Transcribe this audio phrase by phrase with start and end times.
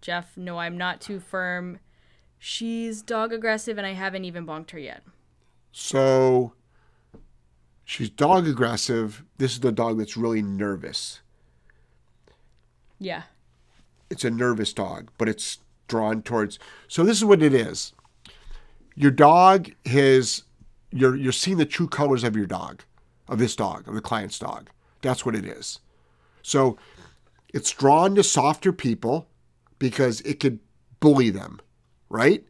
[0.00, 1.78] Jeff, no, I'm not too firm.
[2.38, 5.02] She's dog aggressive and I haven't even bonked her yet.
[5.72, 6.54] So
[7.84, 9.24] she's dog aggressive.
[9.38, 11.20] This is the dog that's really nervous.
[12.98, 13.22] Yeah.
[14.08, 16.58] It's a nervous dog, but it's drawn towards.
[16.88, 17.92] So this is what it is.
[18.94, 20.44] Your dog has
[20.92, 22.82] you're you're seeing the true colors of your dog,
[23.28, 24.70] of this dog, of the client's dog.
[25.02, 25.80] That's what it is.
[26.42, 26.78] So
[27.52, 29.28] it's drawn to softer people
[29.80, 30.60] because it could
[31.00, 31.60] bully them,
[32.08, 32.44] right?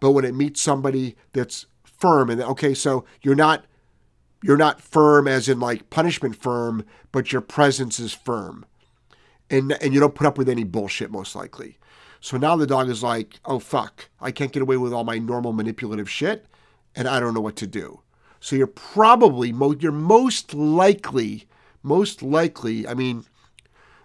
[0.00, 3.66] But when it meets somebody that's firm and okay, so you're not
[4.42, 8.64] you're not firm as in like punishment firm, but your presence is firm.
[9.50, 11.76] And and you don't put up with any bullshit most likely.
[12.20, 15.18] So now the dog is like, "Oh fuck, I can't get away with all my
[15.18, 16.46] normal manipulative shit
[16.96, 18.00] and I don't know what to do."
[18.40, 21.46] So you're probably most you're most likely
[21.84, 23.24] most likely, I mean,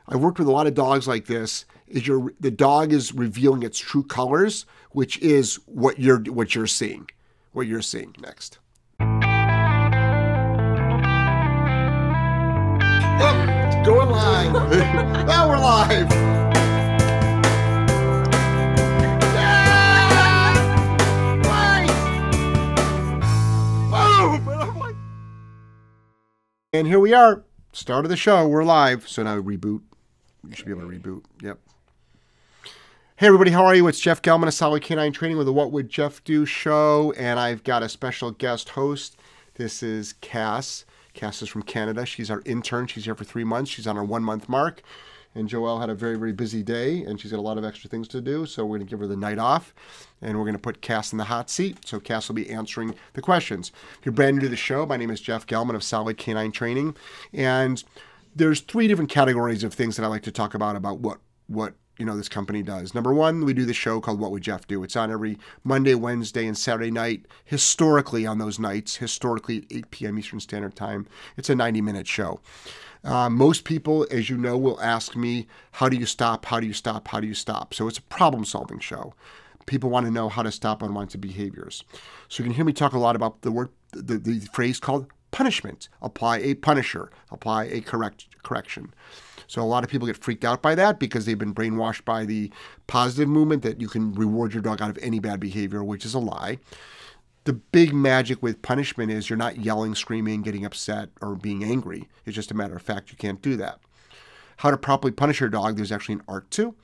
[0.07, 1.65] I've worked with a lot of dogs like this.
[1.89, 6.67] Is your the dog is revealing its true colors, which is what you're what you're
[6.67, 7.09] seeing,
[7.51, 8.59] what you're seeing next.
[13.21, 14.53] Oh, going live.
[15.27, 16.29] now we're live.
[26.71, 28.47] And here we are, start of the show.
[28.47, 29.09] We're live.
[29.09, 29.81] So now reboot.
[30.47, 31.23] You should be able to reboot.
[31.41, 31.57] Yep.
[33.19, 33.85] Hey everybody, how are you?
[33.89, 37.37] It's Jeff Gellman of Solid Canine Training with the What Would Jeff Do show, and
[37.37, 39.17] I've got a special guest host.
[39.55, 40.85] This is Cass.
[41.13, 42.05] Cass is from Canada.
[42.05, 42.87] She's our intern.
[42.87, 43.71] She's here for three months.
[43.71, 44.83] She's on her one month mark.
[45.35, 47.89] And Joelle had a very, very busy day, and she's got a lot of extra
[47.89, 48.45] things to do.
[48.45, 49.75] So we're going to give her the night off,
[50.21, 51.85] and we're going to put Cass in the hot seat.
[51.85, 53.73] So Cass will be answering the questions.
[53.99, 56.53] If you're brand new to the show, my name is Jeff Gellman of Solid Canine
[56.53, 56.95] Training,
[57.33, 57.83] and
[58.33, 61.73] there's three different categories of things that I like to talk about about what what
[61.99, 62.95] you know this company does.
[62.95, 64.83] Number one, we do the show called What Would Jeff Do?
[64.83, 67.25] It's on every Monday, Wednesday, and Saturday night.
[67.43, 70.17] Historically, on those nights, historically at 8 p.m.
[70.17, 71.05] Eastern Standard Time,
[71.35, 72.39] it's a 90 minute show.
[73.03, 76.45] Uh, most people, as you know, will ask me, How do you stop?
[76.45, 77.09] How do you stop?
[77.09, 77.73] How do you stop?
[77.73, 79.13] So it's a problem solving show.
[79.65, 81.83] People want to know how to stop unwanted behaviors.
[82.27, 85.07] So you can hear me talk a lot about the word, the, the phrase called
[85.31, 85.89] punishment.
[86.01, 88.93] Apply a punisher, apply a correct correction.
[89.49, 92.23] So a lot of people get freaked out by that because they've been brainwashed by
[92.23, 92.51] the
[92.85, 96.13] positive movement that you can reward your dog out of any bad behavior, which is
[96.13, 96.59] a lie.
[97.45, 102.07] The big magic with punishment is you're not yelling, screaming, getting upset, or being angry.
[102.27, 103.79] It's just a matter of fact you can't do that.
[104.57, 106.75] How to properly punish your dog, there's actually an art to.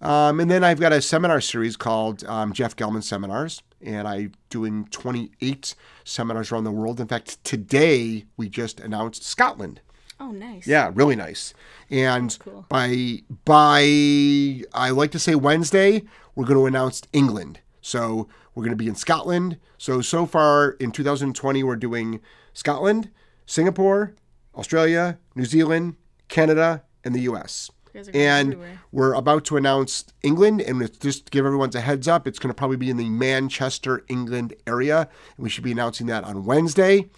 [0.00, 4.32] Um, and then I've got a seminar series called um, Jeff Gellman Seminars, and I'm
[4.50, 6.98] doing 28 seminars around the world.
[6.98, 9.80] In fact, today we just announced Scotland.
[10.20, 10.66] Oh, nice.
[10.66, 11.54] Yeah, really nice.
[11.90, 12.66] And cool.
[12.68, 16.04] by by, I like to say Wednesday,
[16.34, 17.60] we're going to announce England.
[17.80, 19.58] So we're going to be in Scotland.
[19.78, 22.20] So so far in 2020, we're doing
[22.52, 23.10] Scotland,
[23.46, 24.14] Singapore,
[24.54, 25.96] Australia, New Zealand,
[26.28, 27.70] Canada, and the U.S.
[28.12, 28.80] And everywhere.
[28.90, 32.40] we're about to announce England, and it's just to give everyone a heads up, it's
[32.40, 36.24] going to probably be in the Manchester, England area, and we should be announcing that
[36.24, 37.08] on Wednesday.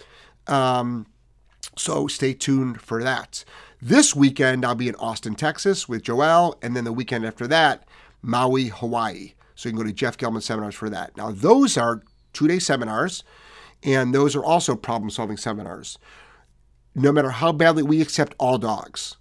[0.47, 1.07] Um,
[1.77, 3.45] so stay tuned for that.
[3.81, 7.87] This weekend, I'll be in Austin, Texas with Joelle, and then the weekend after that,
[8.23, 9.35] Maui, Hawaii.
[9.55, 11.17] So you can go to Jeff Gellman Seminars for that.
[11.17, 13.23] Now, those are two day seminars,
[13.83, 15.99] and those are also problem solving seminars.
[16.95, 19.17] No matter how badly we accept all dogs,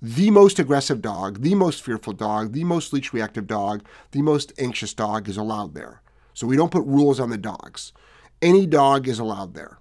[0.00, 4.52] the most aggressive dog, the most fearful dog, the most leash reactive dog, the most
[4.58, 6.02] anxious dog is allowed there.
[6.34, 7.92] So we don't put rules on the dogs.
[8.40, 9.77] Any dog is allowed there.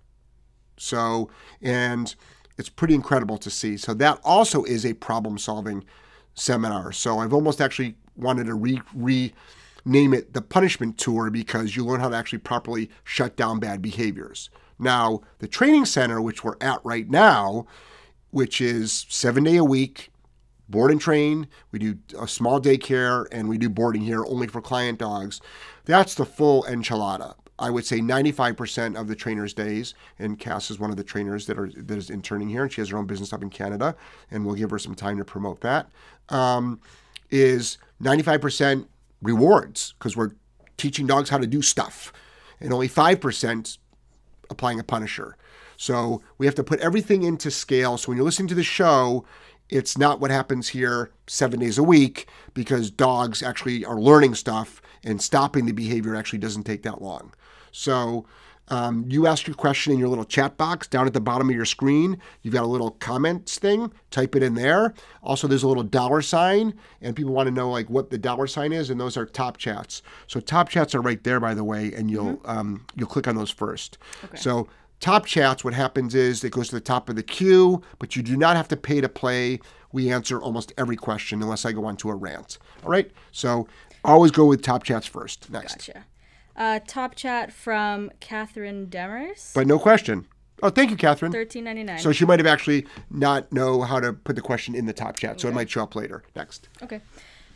[0.78, 1.30] So,
[1.62, 2.16] and
[2.58, 3.78] it's pretty incredible to see.
[3.78, 5.84] So that also is a problem solving
[6.34, 6.92] seminar.
[6.92, 12.00] So I've almost actually wanted to re, rename it the punishment tour because you learn
[12.00, 14.50] how to actually properly shut down bad behaviors.
[14.80, 17.66] Now, the training center, which we're at right now,
[18.30, 20.12] which is seven day a week,
[20.70, 21.48] board and train.
[21.72, 25.42] We do a small daycare and we do boarding here only for client dogs.
[25.86, 27.36] That's the full enchilada.
[27.60, 31.48] I would say 95% of the trainers' days, and Cass is one of the trainers
[31.48, 33.96] that are that is interning here, and she has her own business up in Canada,
[34.30, 35.90] and we'll give her some time to promote that.
[36.30, 36.80] Um,
[37.30, 38.86] is 95%
[39.22, 40.32] rewards because we're
[40.78, 42.14] teaching dogs how to do stuff,
[42.62, 43.78] and only 5%
[44.50, 45.36] applying a punisher.
[45.78, 47.98] So we have to put everything into scale.
[47.98, 49.26] So when you're listening to the show,
[49.70, 54.82] it's not what happens here seven days a week because dogs actually are learning stuff
[55.04, 57.34] and stopping the behavior actually doesn't take that long.
[57.78, 58.26] So
[58.70, 61.56] Um, you ask your question in your little chat box down at the bottom of
[61.56, 62.20] your screen.
[62.42, 63.94] You've got a little comments thing.
[64.12, 64.94] Type it in there.
[65.24, 68.46] Also, there's a little dollar sign, and people want to know like what the dollar
[68.46, 70.02] sign is, and those are top chats.
[70.28, 73.38] So top chats are right there, by the way, and you'll um, you'll click on
[73.38, 74.00] those first.
[74.36, 74.68] So
[75.00, 78.22] top chats, what happens is it goes to the top of the queue, but you
[78.22, 79.62] do not have to pay to play.
[79.94, 82.58] We answer almost every question unless I go on to a rant.
[82.84, 83.10] All right.
[83.32, 83.66] So
[84.04, 85.50] always go with top chats first.
[85.50, 85.88] Next.
[85.88, 86.04] Gotcha.
[86.58, 89.54] Uh, top chat from Catherine Demers.
[89.54, 90.28] But no question.
[90.64, 91.32] Oh, thank you, Catherine.
[91.32, 92.00] Thirteen ninety nine.
[92.00, 95.18] So she might have actually not know how to put the question in the top
[95.18, 96.24] chat, so it might show up later.
[96.36, 96.68] Next.
[96.82, 97.02] Okay.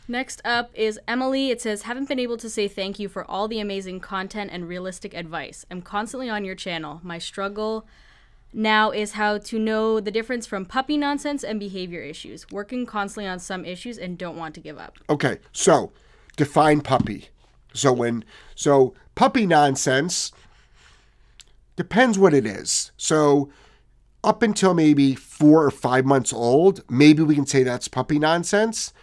[0.07, 1.51] Next up is Emily.
[1.51, 4.68] It says, Haven't been able to say thank you for all the amazing content and
[4.68, 5.65] realistic advice.
[5.71, 7.00] I'm constantly on your channel.
[7.01, 7.88] My struggle
[8.53, 12.45] now is how to know the difference from puppy nonsense and behavior issues.
[12.51, 14.98] Working constantly on some issues and don't want to give up.
[15.09, 15.94] Okay, so
[16.36, 17.30] define puppy.
[17.73, 18.23] So when
[18.56, 20.31] so puppy nonsense
[21.75, 22.91] depends what it is.
[22.97, 23.50] So
[24.23, 28.94] up until maybe four or five months old, maybe we can say that's puppy nonsense.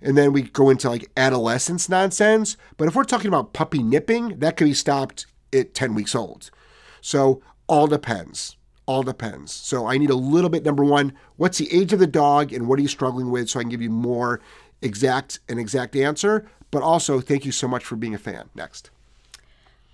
[0.00, 2.56] And then we go into like adolescence nonsense.
[2.76, 6.50] But if we're talking about puppy nipping, that can be stopped at 10 weeks old.
[7.00, 8.56] So all depends.
[8.86, 9.52] All depends.
[9.52, 12.68] So I need a little bit, number one, what's the age of the dog and
[12.68, 14.40] what are you struggling with so I can give you more
[14.84, 16.48] exact an exact answer.
[16.70, 18.50] But also, thank you so much for being a fan.
[18.54, 18.90] Next.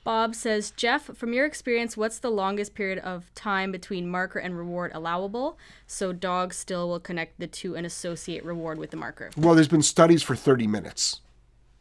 [0.02, 4.56] Bob says, Jeff, from your experience, what's the longest period of time between marker and
[4.56, 9.30] reward allowable so dogs still will connect the two and associate reward with the marker?
[9.36, 11.20] Well, there's been studies for 30 minutes.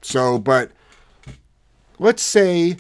[0.02, 0.72] So, but
[1.98, 2.76] let's say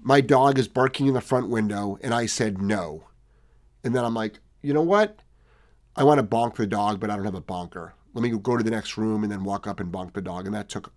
[0.00, 3.04] my dog is barking in the front window and I said no.
[3.84, 5.20] And then I'm like, you know what?
[5.94, 7.94] I want to bonk the dog, but I don't have a bonker.
[8.14, 10.46] Let me go to the next room and then walk up and bonk the dog.
[10.46, 10.92] And that took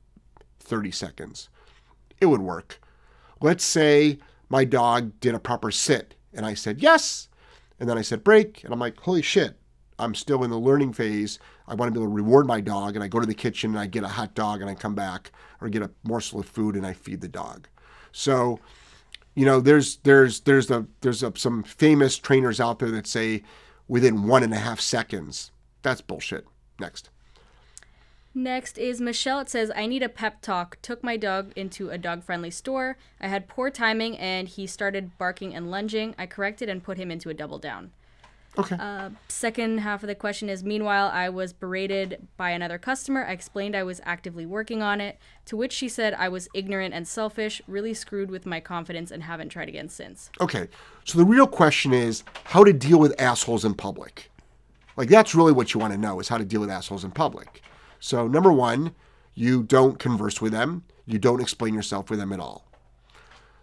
[0.60, 1.50] 30 seconds.
[2.20, 2.80] It would work.
[3.42, 4.20] Let's say
[4.50, 7.30] my dog did a proper sit and I said yes.
[7.80, 8.64] And then I said break.
[8.64, 9.60] And I'm like, holy shit,
[10.00, 11.40] I'm still in the learning phase.
[11.68, 12.96] I want to be able to reward my dog.
[12.96, 14.96] And I go to the kitchen and I get a hot dog and I come
[14.96, 15.32] back
[15.62, 17.68] or get a morsel of food and I feed the dog.
[18.12, 18.60] So,
[19.36, 23.44] you know, there's there's there's a there's a, some famous trainers out there that say
[23.88, 25.52] within one and a half seconds.
[25.82, 26.46] That's bullshit.
[26.80, 27.10] Next.
[28.36, 29.42] Next is Michelle.
[29.42, 30.80] It says, I need a pep talk.
[30.82, 32.98] Took my dog into a dog friendly store.
[33.22, 36.16] I had poor timing and he started barking and lunging.
[36.18, 37.92] I corrected and put him into a double down.
[38.58, 38.76] Okay.
[38.80, 43.26] Uh, second half of the question is Meanwhile, I was berated by another customer.
[43.26, 46.94] I explained I was actively working on it, to which she said I was ignorant
[46.94, 50.30] and selfish, really screwed with my confidence, and haven't tried again since.
[50.40, 50.68] Okay.
[51.04, 54.30] So the real question is how to deal with assholes in public.
[54.96, 57.12] Like that's really what you want to know is how to deal with assholes in
[57.12, 57.62] public.
[58.00, 58.94] So number one,
[59.34, 60.84] you don't converse with them.
[61.06, 62.66] You don't explain yourself with them at all.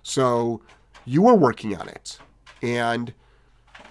[0.03, 0.63] So
[1.05, 2.19] you are working on it,
[2.63, 3.13] and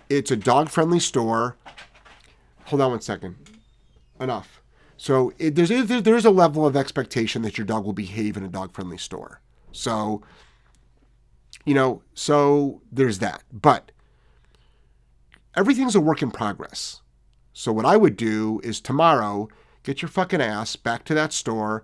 [0.09, 1.55] it's a dog-friendly store.
[2.65, 3.35] Hold on one second.
[4.19, 4.61] Enough.
[4.97, 8.49] So it, there's there's a level of expectation that your dog will behave in a
[8.49, 9.39] dog-friendly store.
[9.71, 10.21] So
[11.65, 13.43] you know, so there's that.
[13.51, 13.91] But
[15.55, 17.01] everything's a work in progress.
[17.59, 19.49] So what I would do is tomorrow
[19.83, 21.83] get your fucking ass back to that store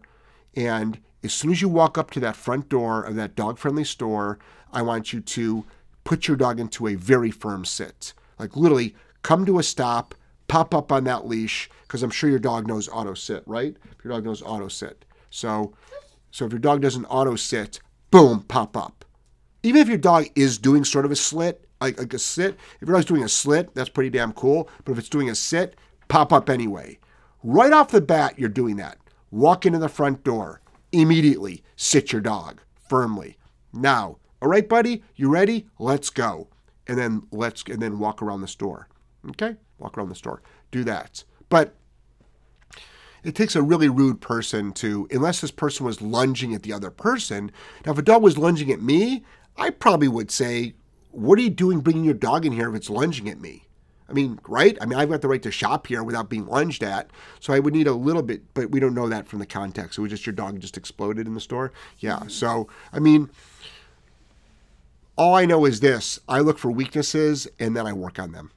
[0.56, 3.84] and as soon as you walk up to that front door of that dog friendly
[3.84, 4.40] store,
[4.72, 5.66] I want you to
[6.06, 8.14] put your dog into a very firm sit.
[8.40, 10.16] Like literally come to a stop,
[10.48, 13.76] pop up on that leash because I'm sure your dog knows auto sit, right?
[14.02, 15.04] Your dog knows auto sit.
[15.30, 15.74] So
[16.32, 19.04] so if your dog doesn't auto sit, boom, pop up.
[19.62, 22.88] Even if your dog is doing sort of a slit, like, like a sit, if
[22.88, 24.70] your dog's doing a slit, that's pretty damn cool.
[24.84, 25.76] But if it's doing a sit,
[26.08, 27.00] pop up anyway.
[27.44, 28.98] Right off the bat, you're doing that.
[29.32, 30.62] Walk into the front door.
[30.92, 33.38] Immediately sit your dog firmly.
[33.74, 35.68] Now, all right, buddy, you ready?
[35.80, 36.48] Let's go.
[36.88, 38.88] And then let's and then walk around the store.
[39.32, 39.56] Okay?
[39.78, 40.42] Walk around the store.
[40.72, 41.24] Do that.
[41.50, 41.76] But
[43.24, 46.92] it takes a really rude person to, unless this person was lunging at the other
[46.92, 47.52] person.
[47.86, 49.24] Now, if a dog was lunging at me,
[49.58, 50.76] I probably would say,
[51.16, 53.66] What are you doing bringing your dog in here if it's lunging at me?
[54.08, 54.78] I mean, right?
[54.82, 57.10] I mean, I've got the right to shop here without being lunged at.
[57.40, 59.98] So I would need a little bit, but we don't know that from the context.
[59.98, 61.72] It was just your dog just exploded in the store.
[62.00, 62.18] Yeah.
[62.18, 62.30] Mm-hmm.
[62.30, 63.30] So, I mean,
[65.16, 68.52] all I know is this I look for weaknesses and then I work on them.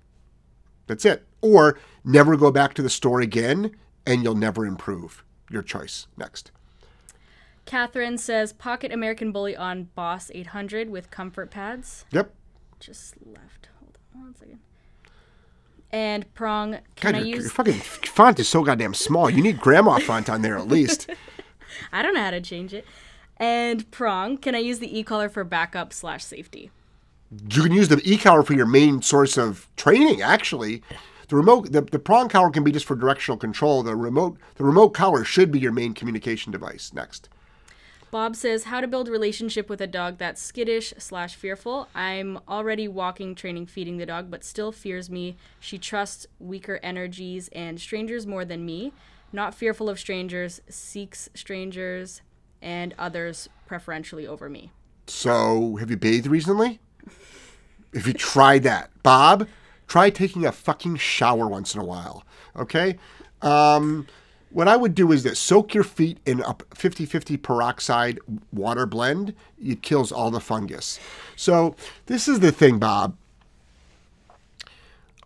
[0.86, 1.26] That's it.
[1.40, 5.24] Or never go back to the store again and you'll never improve.
[5.50, 6.08] Your choice.
[6.16, 6.50] Next.
[7.64, 12.06] Catherine says, Pocket American Bully on Boss 800 with comfort pads.
[12.12, 12.34] Yep.
[12.80, 13.68] Just left.
[13.80, 14.60] Hold on one second.
[15.90, 17.44] And Prong, can God, I use.
[17.44, 19.30] your fucking font is so goddamn small.
[19.30, 21.08] You need grandma font on there at least.
[21.92, 22.84] I don't know how to change it.
[23.38, 26.70] And Prong, can I use the e-collar for backup slash safety?
[27.50, 30.22] You can use the e collar for your main source of training.
[30.22, 30.82] Actually,
[31.28, 33.82] the remote the, the prong collar can be just for directional control.
[33.82, 36.92] The remote the remote collar should be your main communication device.
[36.94, 37.28] Next.
[38.10, 41.88] Bob says how to build relationship with a dog that's skittish slash fearful.
[41.94, 45.36] I'm already walking, training, feeding the dog, but still fears me.
[45.60, 48.92] She trusts weaker energies and strangers more than me.
[49.30, 52.22] Not fearful of strangers, seeks strangers
[52.62, 54.72] and others preferentially over me.
[55.06, 56.80] So, have you bathed recently?
[57.92, 59.48] If you tried that, Bob,
[59.86, 62.24] try taking a fucking shower once in a while.
[62.56, 62.98] Okay?
[63.42, 64.06] Um,
[64.50, 68.18] what I would do is this soak your feet in a 50 50 peroxide
[68.52, 69.34] water blend.
[69.62, 70.98] It kills all the fungus.
[71.36, 71.74] So,
[72.06, 73.16] this is the thing, Bob.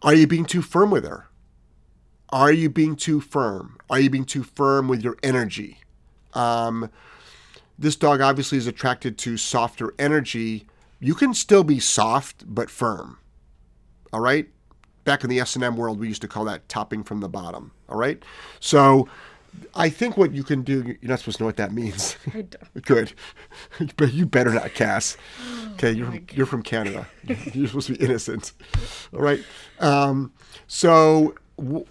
[0.02, 1.28] Are you being too firm with her?
[2.30, 3.78] Are you being too firm?
[3.88, 5.78] Are you being too firm with your energy?
[6.34, 6.90] Um,
[7.78, 10.66] this dog obviously is attracted to softer energy.
[10.98, 13.18] You can still be soft but firm.
[14.12, 14.48] All right?
[15.04, 17.72] Back in the S&M world, we used to call that topping from the bottom.
[17.92, 18.22] All right?
[18.58, 19.08] So
[19.74, 22.16] I think what you can do, you're not supposed to know what that means.
[22.34, 22.82] I don't.
[22.84, 23.12] Good.
[23.96, 25.16] But you better not, Cass.
[25.74, 27.08] Okay, you're from, you're from Canada.
[27.52, 28.52] You're supposed to be innocent.
[29.12, 29.42] All right.
[29.80, 30.32] Um,
[30.66, 31.34] so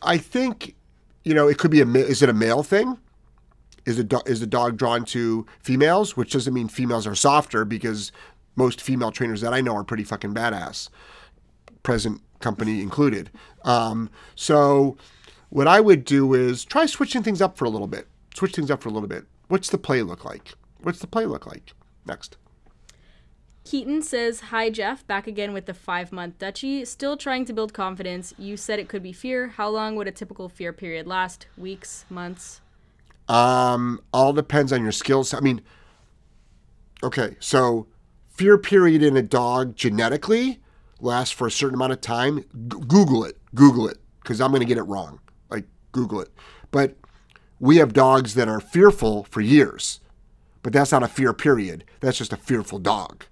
[0.02, 0.76] I think,
[1.24, 2.98] you know, it could be a, is it a male thing?
[3.86, 6.16] Is the, do- is the dog drawn to females?
[6.16, 8.12] Which doesn't mean females are softer because
[8.56, 10.90] most female trainers that I know are pretty fucking badass,
[11.84, 13.32] present company included.
[13.64, 14.98] Um, so
[15.52, 18.08] what I would do is try switching things up for a little bit.
[18.34, 19.26] Switch things up for a little bit.
[19.50, 20.54] What's the play look like?
[20.82, 21.74] What's the play look like?
[22.06, 22.38] Next.
[23.66, 25.06] Keaton says, Hi, Jeff.
[25.06, 26.86] Back again with the five month duchy.
[26.86, 28.34] Still trying to build confidence.
[28.38, 29.50] You said it could be fear.
[29.50, 31.48] How long would a typical fear period last?
[31.58, 32.06] Weeks?
[32.10, 32.62] Months?
[33.28, 35.34] Um, all depends on your skills.
[35.34, 35.62] I mean,
[37.04, 37.88] okay, so
[38.30, 40.62] fear period in a dog genetically
[41.02, 42.40] lasts for a certain amount of time.
[42.40, 42.46] G-
[42.88, 43.38] Google it.
[43.54, 45.20] Google it because I'm going to get it wrong.
[45.92, 46.30] Google it.
[46.72, 46.96] But
[47.60, 50.00] we have dogs that are fearful for years,
[50.64, 51.84] but that's not a fear period.
[52.00, 53.26] That's just a fearful dog.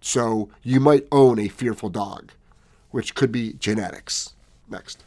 [0.00, 2.32] So you might own a fearful dog,
[2.90, 4.34] which could be genetics.
[4.68, 5.04] Next.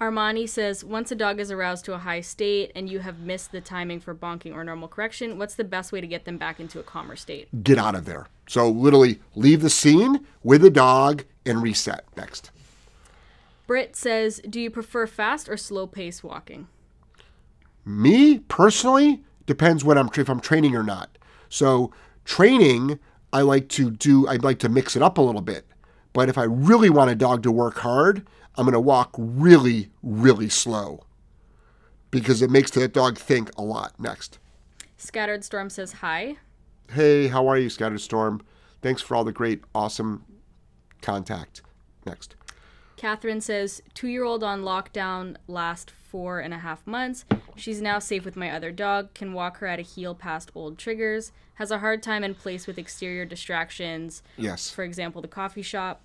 [0.00, 3.50] Armani says, Once a dog is aroused to a high state and you have missed
[3.50, 6.60] the timing for bonking or normal correction, what's the best way to get them back
[6.60, 7.48] into a calmer state?
[7.64, 8.28] get out of there.
[8.48, 12.04] So literally leave the scene with the dog and reset.
[12.16, 12.52] Next.
[13.68, 16.68] Britt says, Do you prefer fast or slow pace walking?
[17.84, 21.18] Me personally depends when I'm if I'm training or not.
[21.50, 21.92] So
[22.24, 22.98] training,
[23.30, 24.26] I like to do.
[24.26, 25.66] I'd like to mix it up a little bit.
[26.14, 29.90] But if I really want a dog to work hard, I'm going to walk really,
[30.02, 31.04] really slow
[32.10, 34.00] because it makes that dog think a lot.
[34.00, 34.38] Next.
[34.96, 36.38] Scattered Storm says, Hi.
[36.90, 38.40] Hey, how are you, Scattered Storm?
[38.80, 40.24] Thanks for all the great, awesome
[41.02, 41.60] contact.
[42.06, 42.34] Next.
[42.98, 47.24] Catherine says, two year old on lockdown last four and a half months.
[47.54, 50.78] She's now safe with my other dog, can walk her at a heel past old
[50.78, 54.70] triggers, has a hard time in place with exterior distractions, Yes.
[54.70, 56.02] for example, the coffee shop.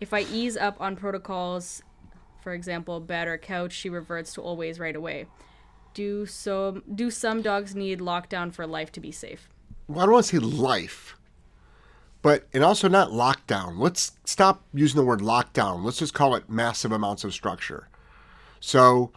[0.00, 1.82] If I ease up on protocols,
[2.42, 5.26] for example, bed or couch, she reverts to always right away.
[5.94, 9.48] Do so do some dogs need lockdown for life to be safe?
[9.86, 11.16] Why don't want say life,
[12.24, 13.78] but and also not lockdown.
[13.78, 15.84] Let's stop using the word lockdown.
[15.84, 17.88] Let's just call it massive amounts of structure.
[18.60, 19.12] So,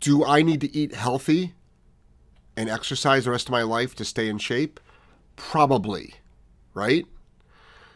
[0.00, 1.54] do I need to eat healthy
[2.56, 4.80] and exercise the rest of my life to stay in shape?
[5.36, 6.14] Probably,
[6.74, 7.06] right?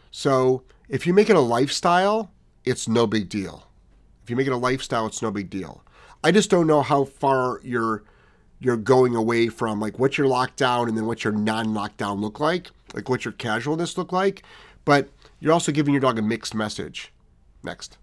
[0.09, 2.31] So, if you make it a lifestyle,
[2.63, 3.67] it's no big deal.
[4.23, 5.83] If you make it a lifestyle, it's no big deal.
[6.23, 8.05] I just don't know how far you're
[8.59, 12.69] you're going away from like what's your lockdown and then what's your non-lockdown look like,
[12.93, 14.43] like what's your casualness look like,
[14.85, 17.11] but you're also giving your dog a mixed message.
[17.63, 17.97] Next.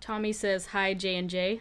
[0.00, 1.60] Tommy says, Hi J and J.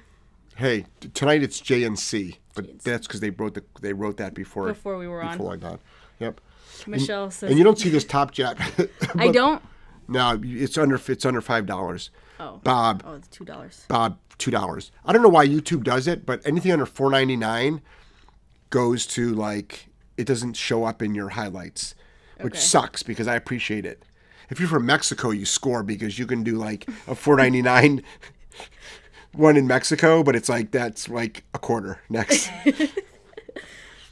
[0.55, 2.79] Hey, t- tonight it's J and C, but J&C.
[2.83, 5.37] that's because they wrote the they wrote that before Before we were on.
[5.37, 5.79] before I got.
[6.19, 6.41] Yep.
[6.87, 8.57] Michelle says And you don't see this top jet.
[9.15, 9.61] I don't
[10.07, 12.09] no, it's under it's under five dollars.
[12.39, 12.59] Oh.
[12.63, 13.85] Bob, Oh, it's two dollars.
[13.87, 14.91] Bob, two dollars.
[15.05, 17.81] I don't know why YouTube does it, but anything under four ninety nine
[18.71, 19.87] goes to like
[20.17, 21.93] it doesn't show up in your highlights,
[22.41, 22.59] which Okay.
[22.61, 24.03] sucks because I appreciate it.
[24.49, 28.01] If you're from Mexico, you score because you can do like a four ninety nine
[29.33, 32.01] one in Mexico, but it's like that's like a quarter.
[32.09, 32.49] Next.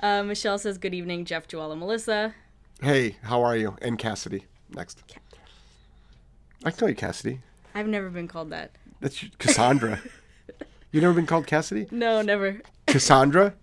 [0.02, 2.34] Uh, Michelle says, Good evening, Jeff, Joella, Melissa.
[2.82, 3.76] hey, how are you?
[3.82, 4.46] And Cassidy.
[4.70, 5.04] Next.
[6.64, 7.42] I can call you Cassidy.
[7.76, 8.72] I've never been called that.
[9.02, 10.00] That's Cassandra.
[10.94, 11.88] You've never been called Cassidy?
[11.92, 12.62] No, never.
[12.88, 13.56] Cassandra?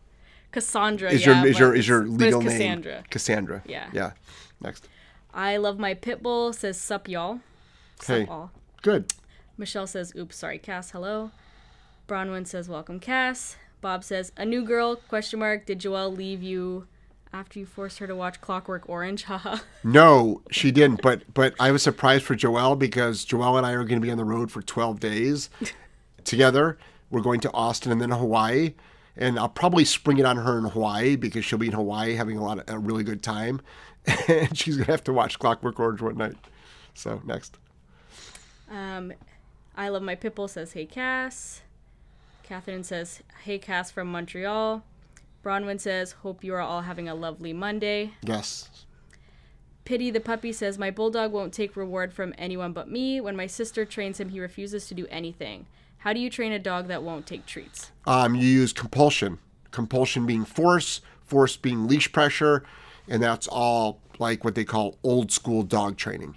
[0.57, 1.11] Cassandra.
[1.11, 2.95] Is yeah, your is your is your legal Cassandra.
[2.95, 3.63] name Cassandra?
[3.67, 3.91] Yeah.
[3.93, 4.13] Yeah.
[4.63, 4.89] Next.
[5.35, 6.55] I love my pit bull.
[6.55, 7.41] Says sup y'all.
[8.01, 8.27] Sup Hey.
[8.27, 8.53] all.
[8.81, 9.13] Good.
[9.59, 10.93] Michelle says, "Oops, sorry, Cass.
[10.93, 11.31] Hello."
[12.09, 15.67] Bronwyn says, "Welcome, Cass." Bob says, "A new girl?" Question mark.
[15.67, 16.87] Did Joelle leave you
[17.35, 19.25] after you forced her to watch Clockwork Orange?
[19.31, 19.59] Haha.
[19.85, 21.03] No, she didn't.
[21.03, 24.11] But but I was surprised for Joelle because Joelle and I are going to be
[24.11, 25.51] on the road for 12 days
[26.25, 26.79] together.
[27.11, 28.73] We're going to Austin and then Hawaii,
[29.17, 32.37] and I'll probably spring it on her in Hawaii because she'll be in Hawaii having
[32.37, 33.61] a lot of a really good time,
[34.29, 36.37] and she's going to have to watch Clockwork Orange one night.
[36.95, 37.59] So next.
[38.71, 39.13] Um,
[39.77, 41.63] I love my pitbull says, "Hey Cass."
[42.43, 44.83] Catherine says, "Hey Cass from Montreal."
[45.45, 48.69] Bronwyn says, "Hope you are all having a lovely Monday." Yes.
[49.85, 53.21] Pity the puppy says, "My bulldog won't take reward from anyone but me.
[53.21, 55.67] When my sister trains him, he refuses to do anything.
[55.99, 59.39] How do you train a dog that won't take treats?" Um, you use compulsion.
[59.71, 62.65] Compulsion being force, force being leash pressure,
[63.09, 66.37] and that's all like what they call old school dog training.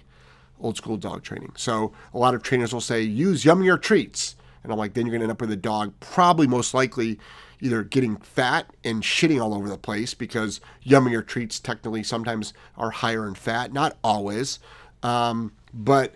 [0.60, 1.52] Old school dog training.
[1.56, 5.12] So a lot of trainers will say use yummier treats, and I'm like, then you're
[5.12, 7.18] gonna end up with a dog probably most likely
[7.62, 12.90] either getting fat and shitting all over the place because yummier treats technically sometimes are
[12.90, 14.58] higher in fat, not always,
[15.02, 16.14] um, but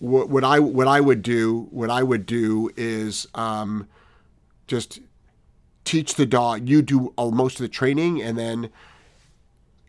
[0.00, 3.86] what, what I what I would do what I would do is um,
[4.66, 5.00] just
[5.84, 6.68] teach the dog.
[6.68, 8.70] You do all, most of the training, and then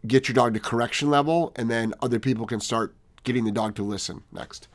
[0.05, 3.75] get your dog to correction level, and then other people can start getting the dog
[3.75, 4.23] to listen.
[4.31, 4.67] Next,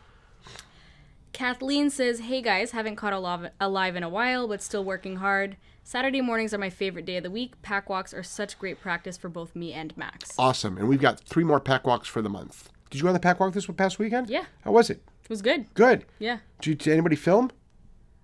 [1.32, 5.58] Kathleen says, Hey guys, haven't caught alive, alive in a while, but still working hard.
[5.84, 7.60] Saturday mornings are my favorite day of the week.
[7.62, 10.32] Pack walks are such great practice for both me and Max.
[10.38, 12.70] awesome, and we've got three more pack walks for the month.
[12.90, 14.28] Did you go on the pack walk this past weekend?
[14.30, 14.44] Yeah.
[14.64, 15.02] How was it?
[15.24, 15.72] It was good.
[15.74, 16.04] Good.
[16.18, 16.38] Yeah.
[16.60, 17.50] Did, you, did anybody film?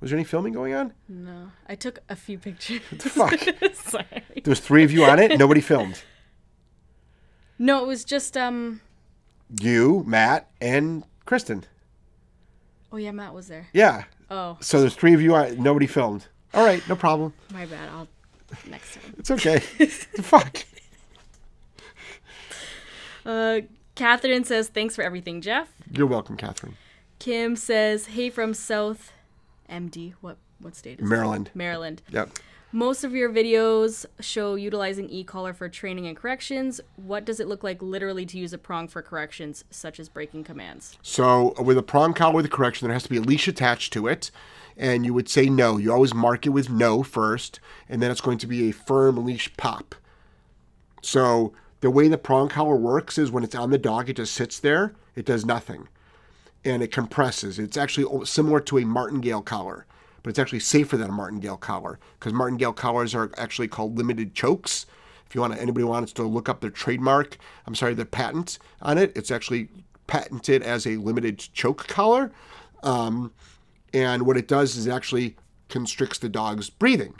[0.01, 0.93] Was there any filming going on?
[1.09, 1.51] No.
[1.69, 2.81] I took a few pictures.
[2.99, 3.39] Fuck.
[3.75, 4.07] Sorry.
[4.35, 5.39] There was three of you on it.
[5.39, 6.03] Nobody filmed.
[7.59, 8.81] No, it was just um
[9.61, 11.65] You, Matt, and Kristen.
[12.93, 13.69] oh yeah, Matt was there.
[13.73, 14.05] Yeah.
[14.31, 15.35] Oh, So there's three of you.
[15.35, 16.27] On, nobody filmed.
[16.55, 17.33] All right, no problem.
[17.53, 17.89] my bad.
[17.91, 18.09] I'll
[18.69, 19.15] next time.
[19.19, 19.59] It's okay.
[20.23, 20.65] Fuck.
[23.25, 23.61] Uh
[23.95, 25.69] Catherine says, Thanks for everything, Jeff.
[25.91, 26.77] You're welcome, Catherine.
[27.19, 29.13] Kim says, Hey from South
[29.69, 30.15] MD.
[30.21, 31.09] What what state is it?
[31.09, 31.51] Maryland.
[31.55, 32.03] Maryland.
[32.11, 32.31] Yep.
[32.75, 36.81] Most of your videos show utilizing e-collar for training and corrections.
[36.97, 40.45] What does it look like literally to use a prong for corrections, such as breaking
[40.45, 40.97] commands?
[41.03, 43.47] So uh, with a prong collar with a correction, there has to be a leash
[43.47, 44.31] attached to it.
[44.75, 45.77] And you would say no.
[45.77, 49.23] You always mark it with no first, and then it's going to be a firm
[49.23, 49.95] leash pop.
[51.03, 51.53] So
[51.83, 54.59] the way the prong collar works is when it's on the dog, it just sits
[54.59, 55.89] there, it does nothing.
[56.65, 57.59] And it compresses.
[57.59, 59.85] It's actually similar to a martingale collar,
[60.23, 64.33] but it's actually safer than a martingale collar because martingale collars are actually called limited
[64.33, 64.87] chokes.
[65.27, 68.61] If you want to, anybody wants to look up their trademark, I'm sorry, their patent
[68.81, 69.69] on it, it's actually
[70.07, 72.31] patented as a limited choke collar.
[72.85, 73.33] Um,
[73.93, 75.37] and what it does is actually
[75.69, 77.15] constricts the dog's breathing.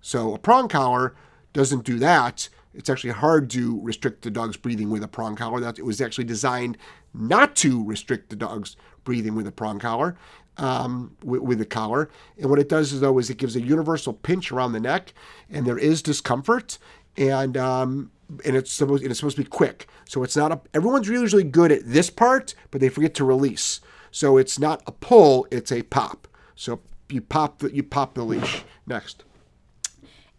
[0.00, 1.14] So a prong collar
[1.52, 2.48] doesn't do that.
[2.74, 5.60] It's actually hard to restrict the dog's breathing with a prong collar.
[5.60, 6.78] That it was actually designed
[7.12, 10.16] not to restrict the dog's breathing with a prong collar,
[10.56, 12.10] um, with, with a collar.
[12.38, 15.12] And what it does is though is it gives a universal pinch around the neck,
[15.50, 16.78] and there is discomfort,
[17.16, 18.12] and um,
[18.44, 19.88] and it's supposed and it's supposed to be quick.
[20.04, 20.60] So it's not a.
[20.72, 23.80] Everyone's usually good at this part, but they forget to release.
[24.12, 26.28] So it's not a pull; it's a pop.
[26.54, 28.64] So you pop the you pop the leash.
[28.86, 29.24] Next.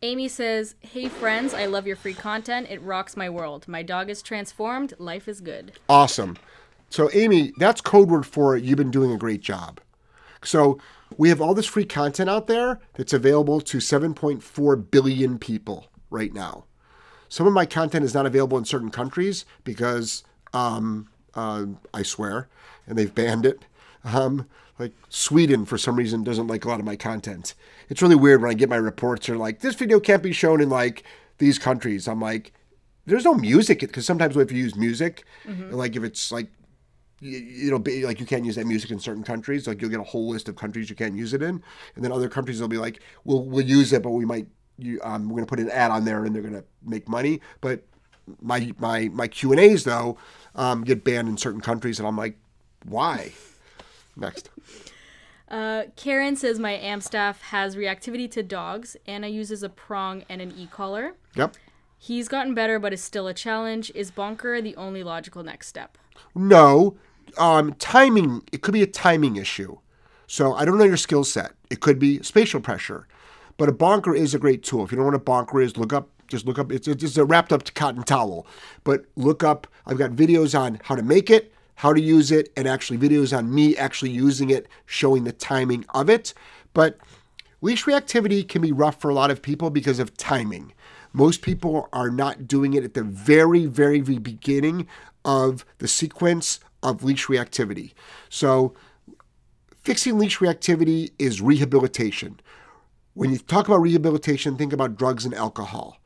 [0.03, 2.67] Amy says, Hey friends, I love your free content.
[2.71, 3.67] It rocks my world.
[3.67, 4.95] My dog is transformed.
[4.97, 5.73] Life is good.
[5.87, 6.37] Awesome.
[6.89, 9.79] So, Amy, that's code word for you've been doing a great job.
[10.43, 10.79] So,
[11.17, 16.33] we have all this free content out there that's available to 7.4 billion people right
[16.33, 16.65] now.
[17.29, 22.49] Some of my content is not available in certain countries because um, uh, I swear,
[22.87, 23.65] and they've banned it.
[24.03, 24.47] Um,
[24.81, 27.53] like Sweden, for some reason, doesn't like a lot of my content.
[27.89, 29.27] It's really weird when I get my reports.
[29.27, 31.03] They're like, this video can't be shown in like
[31.37, 32.07] these countries.
[32.07, 32.53] I'm like,
[33.05, 35.23] there's no music because sometimes if you use music,
[35.75, 36.49] like if it's like
[37.21, 39.67] it'll be like you can't use that music in certain countries.
[39.67, 41.61] Like you'll get a whole list of countries you can't use it in,
[41.95, 44.99] and then other countries will be like, "We'll we'll use it, but we might you,
[45.03, 47.41] um, we're going to put an ad on there, and they're going to make money."
[47.61, 47.83] But
[48.41, 50.17] my my my Q and A's though
[50.55, 52.37] um, get banned in certain countries, and I'm like,
[52.85, 53.33] why?
[54.15, 54.50] Next.
[55.50, 58.95] Uh, Karen says, My AmStaff has reactivity to dogs.
[59.06, 61.13] Anna uses a prong and an e collar.
[61.36, 61.56] Yep.
[61.97, 63.91] He's gotten better, but is still a challenge.
[63.93, 65.97] Is Bonker the only logical next step?
[66.34, 66.97] No,
[67.38, 68.43] um, timing.
[68.52, 69.78] It could be a timing issue.
[70.26, 71.52] So I don't know your skill set.
[71.69, 73.08] It could be spatial pressure,
[73.58, 74.84] But a bonker is a great tool.
[74.86, 76.10] If you don't know what a bonker is, look up.
[76.28, 76.71] Just look up.
[76.71, 78.47] It's it's just a wrapped up cotton towel.
[78.86, 79.67] But look up.
[79.86, 83.35] I've got videos on how to make it, how to use it, and actually videos
[83.35, 86.31] on me actually using it, showing the timing of it.
[86.75, 86.99] But
[87.59, 90.73] leash reactivity can be rough for a lot of people because of timing.
[91.11, 94.85] Most people are not doing it at the very, very beginning
[95.25, 97.93] of the sequence of leash reactivity.
[98.29, 98.75] So,
[99.81, 102.39] fixing leash reactivity is rehabilitation.
[103.15, 105.97] When you talk about rehabilitation, think about drugs and alcohol.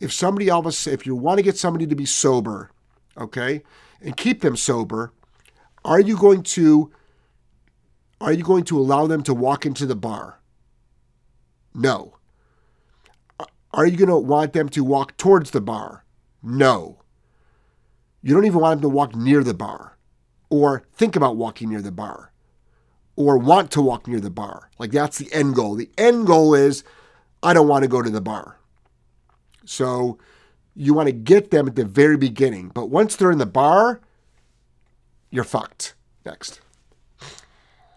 [0.00, 2.72] If somebody all of a if you want to get somebody to be sober,
[3.16, 3.62] okay,
[4.00, 5.12] and keep them sober,
[5.84, 6.90] are you going to
[8.20, 10.40] are you going to allow them to walk into the bar?
[11.74, 12.16] No.
[13.74, 16.04] Are you going to want them to walk towards the bar?
[16.42, 17.02] No.
[18.22, 19.98] You don't even want them to walk near the bar
[20.48, 22.32] or think about walking near the bar
[23.16, 24.70] or want to walk near the bar.
[24.78, 25.74] Like that's the end goal.
[25.74, 26.84] The end goal is
[27.42, 28.58] I don't want to go to the bar.
[29.66, 30.18] So
[30.76, 32.70] you want to get them at the very beginning.
[32.74, 34.00] But once they're in the bar,
[35.30, 35.94] you're fucked.
[36.24, 36.60] Next.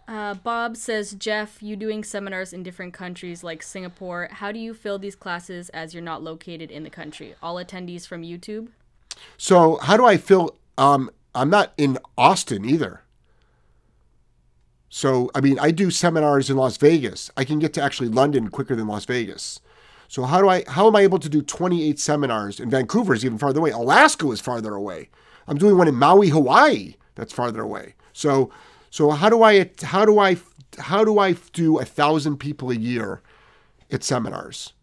[0.08, 4.30] Uh, Bob says, Jeff, you doing seminars in different countries like Singapore.
[4.32, 7.36] How do you fill these classes as you're not located in the country?
[7.44, 8.70] All attendees from YouTube?
[9.38, 10.56] So, how do I fill?
[10.80, 13.02] Um, I'm not in Austin either.
[14.90, 17.30] So, I mean, I do seminars in Las Vegas.
[17.38, 19.60] I can get to actually London quicker than Las Vegas.
[20.10, 20.64] So, how do I?
[20.68, 22.60] How am I able to do 28 seminars?
[22.60, 23.70] And Vancouver is even farther away.
[23.70, 25.10] Alaska is farther away.
[25.48, 26.96] I'm doing one in Maui, Hawaii.
[27.14, 27.94] That's farther away.
[28.12, 28.50] So,
[28.90, 29.70] so how do I?
[29.84, 30.38] How do I?
[30.80, 33.22] How do I do a thousand people a year
[33.92, 34.74] at seminars?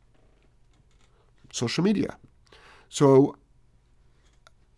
[1.53, 2.17] Social media.
[2.89, 3.37] So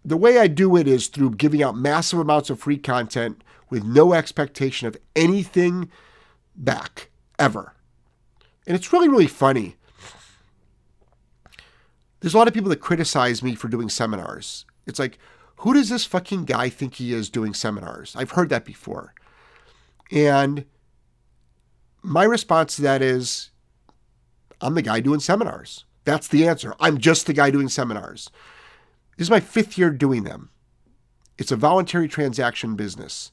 [0.02, 3.84] the way I do it is through giving out massive amounts of free content with
[3.84, 5.90] no expectation of anything
[6.56, 7.74] back ever.
[8.66, 9.76] And it's really, really funny.
[12.20, 14.66] There's a lot of people that criticize me for doing seminars.
[14.86, 15.18] It's like,
[15.58, 18.14] who does this fucking guy think he is doing seminars?
[18.16, 19.14] I've heard that before.
[20.10, 20.64] And
[22.02, 23.50] my response to that is,
[24.60, 25.84] I'm the guy doing seminars.
[26.04, 26.74] That's the answer.
[26.80, 28.30] I'm just the guy doing seminars.
[29.16, 30.50] This is my fifth year doing them.
[31.38, 33.30] It's a voluntary transaction business.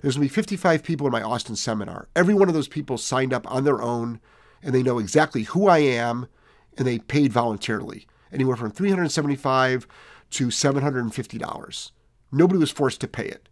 [0.00, 2.08] There's going to be 55 people in my Austin seminar.
[2.14, 4.20] Every one of those people signed up on their own
[4.62, 6.28] and they know exactly who I am
[6.76, 8.06] and they paid voluntarily.
[8.32, 9.86] Anywhere from 375
[10.30, 11.90] to $750.
[12.30, 13.48] Nobody was forced to pay it.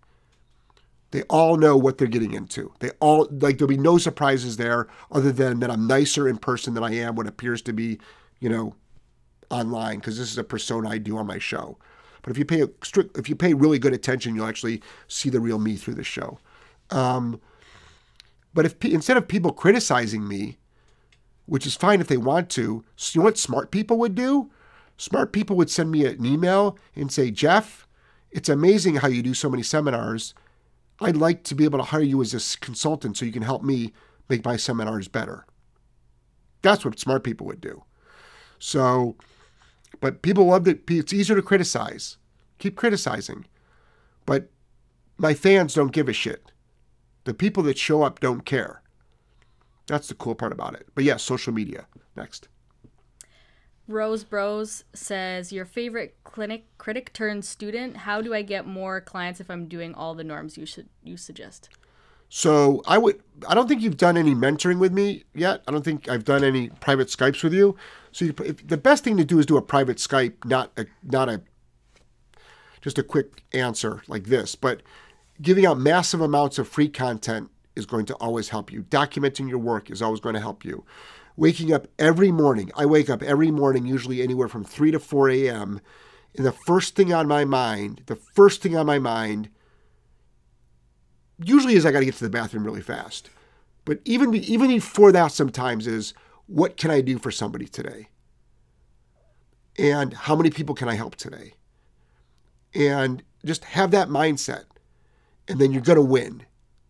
[1.12, 2.72] They all know what they're getting into.
[2.80, 6.74] They all like there'll be no surprises there other than that I'm nicer in person
[6.74, 7.98] than I am what appears to be,
[8.40, 8.74] you know,
[9.50, 11.78] online because this is a persona I do on my show.
[12.22, 15.30] But if you pay a strict, if you pay really good attention, you'll actually see
[15.30, 16.38] the real me through the show.
[16.90, 17.40] Um,
[18.52, 20.58] but if instead of people criticizing me,
[21.46, 24.50] which is fine if they want to, you know what smart people would do?
[24.96, 27.86] Smart people would send me an email and say, Jeff,
[28.30, 30.34] it's amazing how you do so many seminars.
[31.00, 33.62] I'd like to be able to hire you as a consultant so you can help
[33.62, 33.92] me
[34.28, 35.46] make my seminars better.
[36.62, 37.84] That's what smart people would do.
[38.58, 39.16] So,
[40.00, 40.82] but people love it.
[40.88, 42.16] It's easier to criticize.
[42.58, 43.44] Keep criticizing.
[44.24, 44.50] But
[45.18, 46.50] my fans don't give a shit.
[47.24, 48.82] The people that show up don't care.
[49.86, 50.88] That's the cool part about it.
[50.94, 51.86] But yeah, social media.
[52.16, 52.48] Next.
[53.88, 57.98] Rose Bros says, Your favorite clinic critic turned student.
[57.98, 61.16] How do I get more clients if I'm doing all the norms you should you
[61.16, 61.68] suggest?
[62.28, 65.62] So I would I don't think you've done any mentoring with me yet.
[65.68, 67.76] I don't think I've done any private Skypes with you.
[68.10, 70.86] So you, if, the best thing to do is do a private Skype, not a
[71.04, 71.42] not a
[72.80, 74.82] just a quick answer like this, but
[75.40, 78.82] giving out massive amounts of free content is going to always help you.
[78.84, 80.84] Documenting your work is always going to help you.
[81.36, 85.30] Waking up every morning, I wake up every morning, usually anywhere from 3 to 4
[85.30, 85.80] a.m.
[86.34, 89.50] And the first thing on my mind, the first thing on my mind,
[91.44, 93.28] usually is I got to get to the bathroom really fast.
[93.84, 96.14] But even, even before that, sometimes is
[96.46, 98.08] what can I do for somebody today?
[99.78, 101.54] And how many people can I help today?
[102.74, 104.64] And just have that mindset.
[105.48, 106.44] And then you're going to win.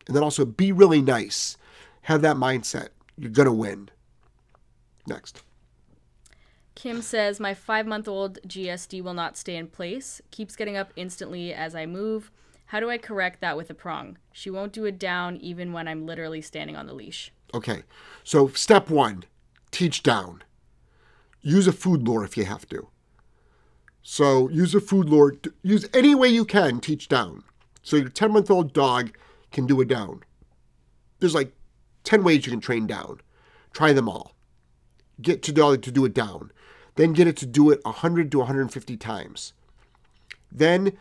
[0.06, 1.56] And then also be really nice.
[2.02, 2.88] Have that mindset.
[3.18, 3.90] You're going to win.
[5.06, 5.42] Next.
[6.74, 10.92] Kim says, My five month old GSD will not stay in place, keeps getting up
[10.94, 12.30] instantly as I move.
[12.66, 14.18] How do I correct that with a prong?
[14.32, 17.32] She won't do it down even when I'm literally standing on the leash.
[17.54, 17.82] Okay.
[18.24, 19.24] So, step one
[19.70, 20.42] teach down.
[21.42, 22.88] Use a food lure if you have to.
[24.02, 25.34] So, use a food lure.
[25.62, 27.44] Use any way you can, teach down.
[27.82, 29.16] So, your 10 month old dog
[29.50, 30.24] can do a down.
[31.20, 31.52] There's like
[32.04, 33.20] 10 ways you can train down.
[33.72, 34.35] Try them all.
[35.20, 36.52] Get to dog to do it down.
[36.96, 39.52] Then get it to do it 100 to 150 times.
[40.50, 40.96] Then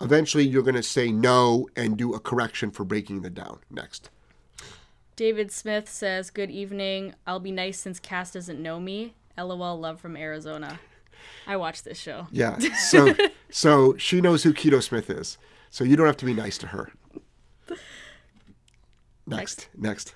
[0.00, 3.60] eventually you're going to say no and do a correction for breaking the down.
[3.70, 4.10] Next.
[5.16, 7.14] David Smith says, Good evening.
[7.26, 9.14] I'll be nice since Cass doesn't know me.
[9.38, 10.78] LOL, love from Arizona.
[11.46, 12.26] I watched this show.
[12.30, 12.58] Yeah.
[12.58, 13.14] So
[13.50, 15.38] so she knows who Keto Smith is.
[15.70, 16.92] So you don't have to be nice to her.
[19.26, 19.68] Next.
[19.76, 20.14] Next.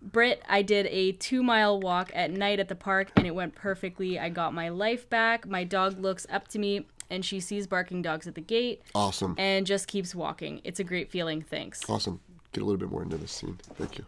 [0.00, 3.54] Britt, I did a two mile walk at night at the park and it went
[3.54, 4.18] perfectly.
[4.18, 5.46] I got my life back.
[5.46, 9.34] My dog looks up to me and she sees barking dogs at the gate Awesome.
[9.38, 10.60] and just keeps walking.
[10.64, 11.42] It's a great feeling.
[11.42, 11.88] Thanks.
[11.88, 12.20] Awesome.
[12.52, 13.58] Get a little bit more into this scene.
[13.74, 14.06] Thank you.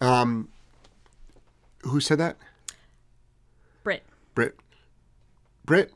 [0.00, 0.48] Um,
[1.82, 2.36] who said that?
[3.84, 4.56] Britt, Britt.
[5.64, 5.92] Britt,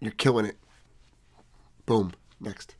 [0.00, 0.56] you're killing it.
[1.84, 2.12] Boom.
[2.40, 2.74] Next.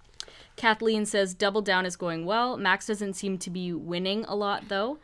[0.56, 2.56] Kathleen says double down is going well.
[2.56, 4.98] Max doesn't seem to be winning a lot though.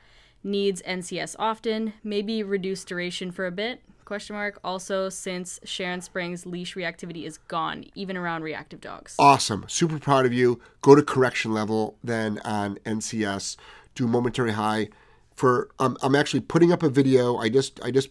[0.45, 1.95] Needs NCS often.
[2.03, 3.81] Maybe reduce duration for a bit.
[4.05, 4.59] Question mark.
[4.65, 9.15] Also, since Sharon Springs leash reactivity is gone, even around reactive dogs.
[9.19, 9.65] Awesome.
[9.69, 10.61] Super proud of you.
[10.81, 13.57] Go to correction level then on NCS.
[13.95, 14.89] Do momentary high.
[15.37, 17.37] For um, I'm actually putting up a video.
[17.37, 18.11] I just I just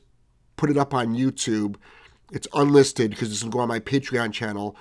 [0.56, 1.76] put it up on YouTube.
[2.32, 4.78] It's unlisted because it's gonna go on my Patreon channel.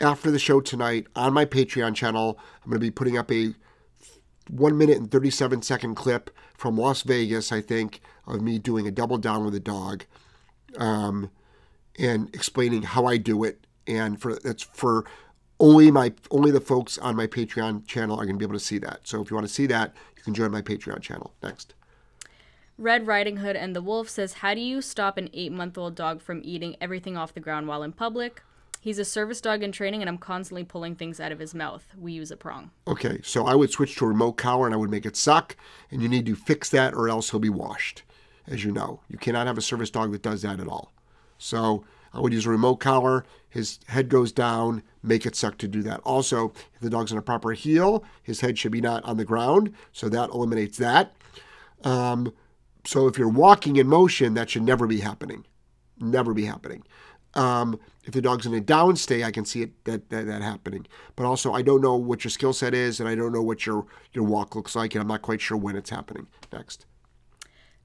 [0.00, 3.54] After the show tonight on my Patreon channel, I'm gonna be putting up a
[4.48, 8.90] one minute and 37 second clip from Las Vegas, I think, of me doing a
[8.90, 10.04] double down with a dog
[10.78, 11.30] um,
[11.98, 13.66] and explaining how I do it.
[13.86, 15.04] And for that's for
[15.60, 18.64] only my only the folks on my Patreon channel are going to be able to
[18.64, 19.00] see that.
[19.04, 21.34] So if you want to see that, you can join my Patreon channel.
[21.42, 21.74] Next.
[22.76, 25.94] Red Riding Hood and the Wolf says, How do you stop an eight month old
[25.94, 28.42] dog from eating everything off the ground while in public?
[28.84, 31.86] He's a service dog in training, and I'm constantly pulling things out of his mouth.
[31.98, 32.70] We use a prong.
[32.86, 35.56] Okay, so I would switch to a remote collar and I would make it suck,
[35.90, 38.02] and you need to fix that or else he'll be washed.
[38.46, 40.92] As you know, you cannot have a service dog that does that at all.
[41.38, 43.24] So I would use a remote collar.
[43.48, 46.00] His head goes down, make it suck to do that.
[46.00, 49.24] Also, if the dog's on a proper heel, his head should be not on the
[49.24, 51.14] ground, so that eliminates that.
[51.84, 52.34] Um,
[52.84, 55.46] so if you're walking in motion, that should never be happening.
[55.98, 56.82] Never be happening.
[57.32, 60.42] Um, if the dog's in a down stay, I can see it that, that that
[60.42, 60.86] happening.
[61.16, 63.66] But also, I don't know what your skill set is, and I don't know what
[63.66, 66.26] your your walk looks like, and I'm not quite sure when it's happening.
[66.52, 66.86] Next.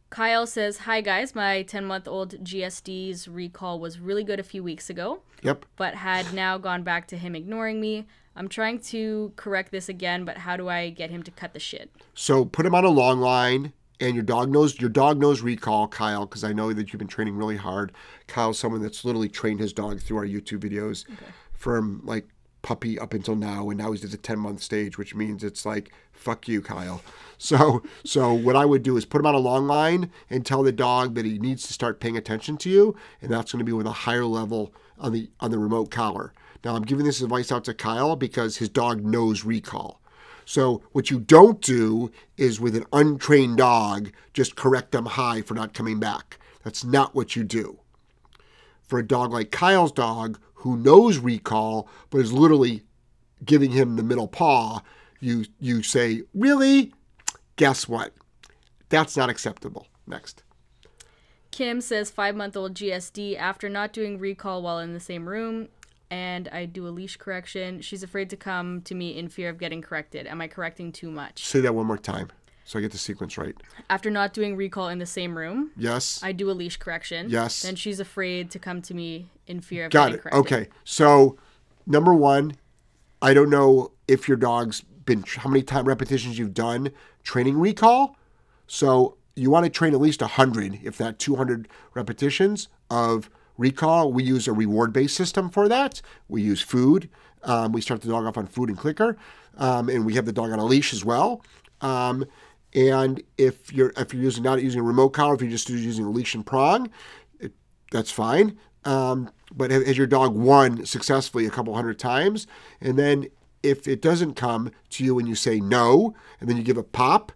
[0.09, 4.63] Kyle says, Hi guys, my 10 month old GSD's recall was really good a few
[4.63, 5.65] weeks ago, Yep.
[5.75, 8.07] but had now gone back to him ignoring me.
[8.35, 11.59] I'm trying to correct this again, but how do I get him to cut the
[11.59, 11.91] shit?
[12.15, 15.87] So put him on a long line, and your dog knows your dog knows recall,
[15.87, 17.91] Kyle, because I know that you've been training really hard.
[18.27, 21.05] Kyle's someone that's literally trained his dog through our YouTube videos
[21.53, 22.27] from like
[22.61, 25.65] puppy up until now, and now he's at the 10 month stage, which means it's
[25.65, 27.01] like fuck you, Kyle.
[27.41, 30.61] So so what I would do is put him on a long line and tell
[30.61, 33.63] the dog that he needs to start paying attention to you, and that's going to
[33.63, 36.33] be with a higher level on the on the remote collar.
[36.65, 40.01] Now I'm giving this advice out to Kyle because his dog knows recall.
[40.49, 45.53] So what you don't do is with an untrained dog, just correct them high for
[45.53, 46.39] not coming back.
[46.63, 47.77] That's not what you do.
[48.81, 52.81] For a dog like Kyle's dog, who knows recall, but is literally
[53.45, 54.81] giving him the middle paw,
[55.19, 56.95] you you say, really?
[57.57, 58.15] Guess what?
[58.89, 59.85] That's not acceptable.
[60.07, 60.41] Next.
[61.51, 65.67] Kim says, Five month old GSD, after not doing recall while in the same room,
[66.11, 69.57] and I do a leash correction, she's afraid to come to me in fear of
[69.57, 70.27] getting corrected.
[70.27, 71.45] Am I correcting too much?
[71.45, 72.29] Say that one more time
[72.69, 73.55] so I get the sequence right.
[73.89, 76.19] After not doing recall in the same room, Yes.
[76.21, 77.27] I do a leash correction.
[77.27, 77.63] Yes.
[77.63, 80.21] Then she's afraid to come to me in fear of Got getting it.
[80.21, 80.39] corrected.
[80.39, 80.67] Okay.
[80.83, 81.35] So,
[81.87, 82.55] number one,
[83.23, 86.91] I don't know if your dog's been how many time repetitions you've done
[87.23, 88.15] training recall.
[88.67, 94.11] So you want to train at least 100, if not 200 repetitions of recall.
[94.11, 96.01] We use a reward based system for that.
[96.27, 97.09] We use food.
[97.43, 99.17] Um, we start the dog off on food and clicker,
[99.57, 101.43] um, and we have the dog on a leash as well.
[101.81, 102.25] Um,
[102.73, 106.05] and if you're if you're using not using a remote collar, if you're just using
[106.05, 106.89] a leash and prong,
[107.39, 107.53] it,
[107.91, 108.57] that's fine.
[108.85, 112.47] Um, but has your dog won successfully a couple hundred times?
[112.81, 113.27] And then
[113.63, 116.83] if it doesn't come to you and you say no, and then you give a
[116.83, 117.31] pop,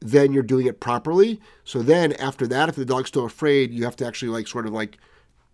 [0.00, 1.40] then you're doing it properly.
[1.64, 4.66] So then after that, if the dog's still afraid, you have to actually like sort
[4.66, 4.98] of like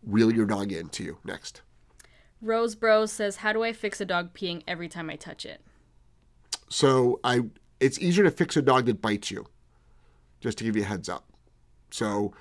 [0.02, 1.18] reel your dog into you.
[1.24, 1.62] Next.
[2.40, 5.60] Rose Bro says, How do I fix a dog peeing every time I touch it?
[6.68, 7.42] So I
[7.80, 9.46] it's easier to fix a dog that bites you.
[10.40, 11.24] Just to give you a heads up.
[11.90, 12.32] So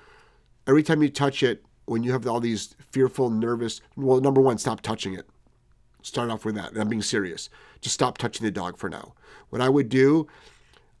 [0.66, 4.58] every time you touch it, when you have all these fearful, nervous, well, number one,
[4.58, 5.28] stop touching it.
[6.02, 6.72] Start off with that.
[6.72, 7.48] And I'm being serious.
[7.80, 9.14] Just stop touching the dog for now.
[9.50, 10.26] What I would do,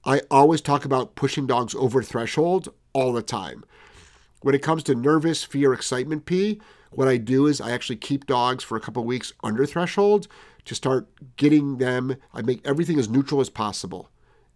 [0.04, 3.64] I always talk about pushing dogs over thresholds all the time.
[4.42, 8.26] When it comes to nervous, fear, excitement pee, what I do is I actually keep
[8.26, 10.28] dogs for a couple weeks under threshold
[10.64, 12.16] to start getting them.
[12.34, 14.10] I make everything as neutral as possible.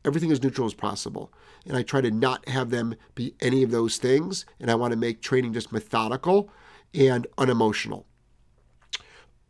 [0.04, 1.32] Everything as neutral as possible.
[1.66, 4.44] And I try to not have them be any of those things.
[4.60, 6.50] And I want to make training just methodical
[6.94, 8.06] and unemotional.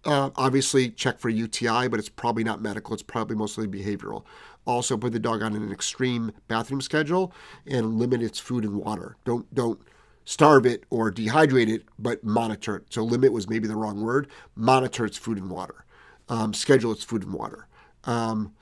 [0.05, 2.95] Uh, obviously, check for UTI, but it's probably not medical.
[2.95, 4.23] It's probably mostly behavioral.
[4.65, 7.33] Also, put the dog on an extreme bathroom schedule
[7.67, 9.17] and limit its food and water.
[9.25, 9.81] Don't don't
[10.27, 12.85] starve it or dehydrate it, but monitor it.
[12.91, 14.29] So limit was maybe the wrong word.
[14.55, 15.87] Monitor its food and water.
[16.29, 17.67] Um, schedule its food and water.
[18.05, 18.53] Um,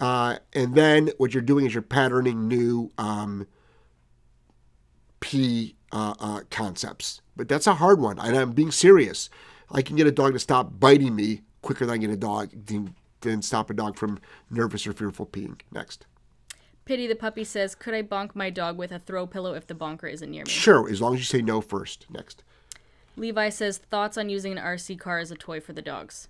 [0.00, 3.46] uh, and then what you're doing is you're patterning new um,
[5.20, 7.20] P uh, uh, concepts.
[7.36, 9.30] But that's a hard one, and I'm being serious.
[9.70, 12.50] I can get a dog to stop biting me quicker than I get a dog
[13.20, 14.18] than stop a dog from
[14.50, 15.60] nervous or fearful peeing.
[15.70, 16.06] Next.
[16.90, 19.76] Pity the puppy says, "Could I bonk my dog with a throw pillow if the
[19.76, 22.04] bonker isn't near me?" Sure, as long as you say no first.
[22.10, 22.42] Next.
[23.16, 26.26] Levi says, "Thoughts on using an RC car as a toy for the dogs?"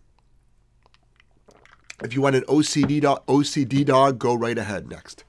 [2.04, 4.86] If you want an OCD dog, OCD dog, go right ahead.
[4.86, 5.24] Next.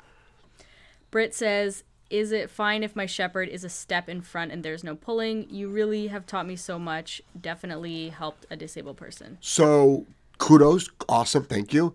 [1.12, 4.84] Britt says, "Is it fine if my shepherd is a step in front and there's
[4.84, 5.50] no pulling?
[5.50, 7.22] You really have taught me so much.
[7.39, 10.08] Definitely helped a disabled person." So,
[10.39, 11.94] kudos, awesome, thank you.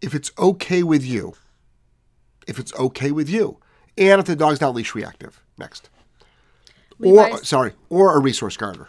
[0.00, 1.34] If it's okay with you,
[2.46, 3.58] if it's okay with you,
[3.96, 5.40] and if the dog's not leash reactive.
[5.58, 5.90] Next.
[7.02, 8.88] Or sorry, or a resource guarder.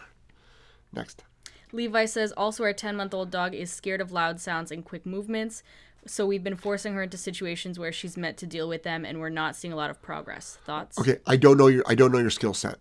[0.92, 1.24] Next.
[1.72, 5.06] Levi says also our 10 month old dog is scared of loud sounds and quick
[5.06, 5.63] movements.
[6.06, 9.20] So we've been forcing her into situations where she's meant to deal with them and
[9.20, 10.60] we're not seeing a lot of progress.
[10.66, 11.00] Thoughts?
[11.00, 12.78] Okay, I don't know your I don't know your skill set.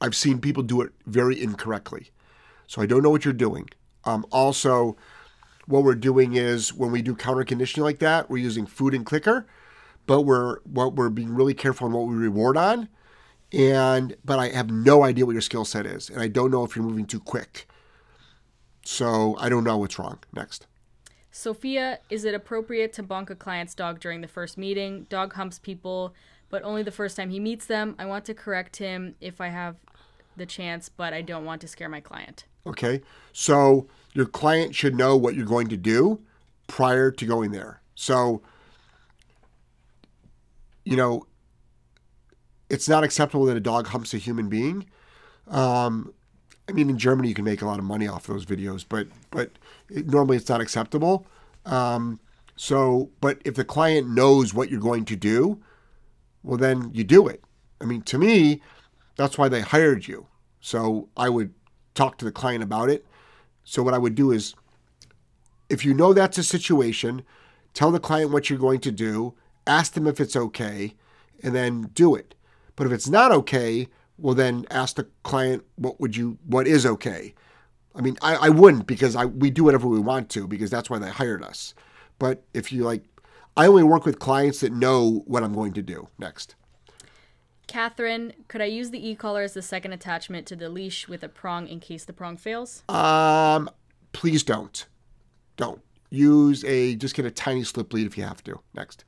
[0.00, 2.10] I've seen people do it very incorrectly.
[2.66, 3.68] So I don't know what you're doing.
[4.04, 4.96] Um, also,
[5.70, 9.06] what we're doing is when we do counter conditioning like that, we're using food and
[9.06, 9.46] clicker,
[10.06, 12.88] but we're what we're being really careful on what we reward on.
[13.52, 16.64] And but I have no idea what your skill set is, and I don't know
[16.64, 17.68] if you're moving too quick.
[18.84, 20.18] So I don't know what's wrong.
[20.32, 20.66] Next.
[21.30, 25.06] Sophia, is it appropriate to bonk a client's dog during the first meeting?
[25.08, 26.12] Dog humps people,
[26.48, 27.94] but only the first time he meets them.
[27.98, 29.76] I want to correct him if I have
[30.36, 32.44] the chance, but I don't want to scare my client.
[32.66, 33.02] Okay.
[33.32, 36.20] So your client should know what you're going to do
[36.66, 37.80] prior to going there.
[37.94, 38.42] So,
[40.84, 41.26] you know,
[42.68, 44.86] it's not acceptable that a dog humps a human being.
[45.48, 46.14] Um,
[46.68, 49.08] I mean, in Germany, you can make a lot of money off those videos, but
[49.30, 49.50] but
[49.88, 51.26] it, normally it's not acceptable.
[51.66, 52.20] Um,
[52.54, 55.60] so, but if the client knows what you're going to do,
[56.42, 57.42] well, then you do it.
[57.80, 58.62] I mean, to me,
[59.20, 60.26] that's why they hired you.
[60.60, 61.52] So I would
[61.94, 63.04] talk to the client about it.
[63.64, 64.54] So what I would do is,
[65.68, 67.22] if you know that's a situation,
[67.74, 69.34] tell the client what you're going to do,
[69.66, 70.94] ask them if it's okay,
[71.42, 72.34] and then do it.
[72.76, 76.86] But if it's not okay, well then ask the client what would you what is
[76.86, 77.34] okay.
[77.94, 80.88] I mean, I, I wouldn't because I we do whatever we want to because that's
[80.88, 81.74] why they hired us.
[82.18, 83.04] But if you like,
[83.56, 86.54] I only work with clients that know what I'm going to do next.
[87.70, 91.28] Catherine, could I use the e-collar as the second attachment to the leash with a
[91.28, 92.82] prong in case the prong fails?
[92.88, 93.70] Um,
[94.10, 94.84] please don't.
[95.56, 95.80] Don't.
[96.10, 98.58] Use a, just get a tiny slip lead if you have to.
[98.74, 99.04] Next.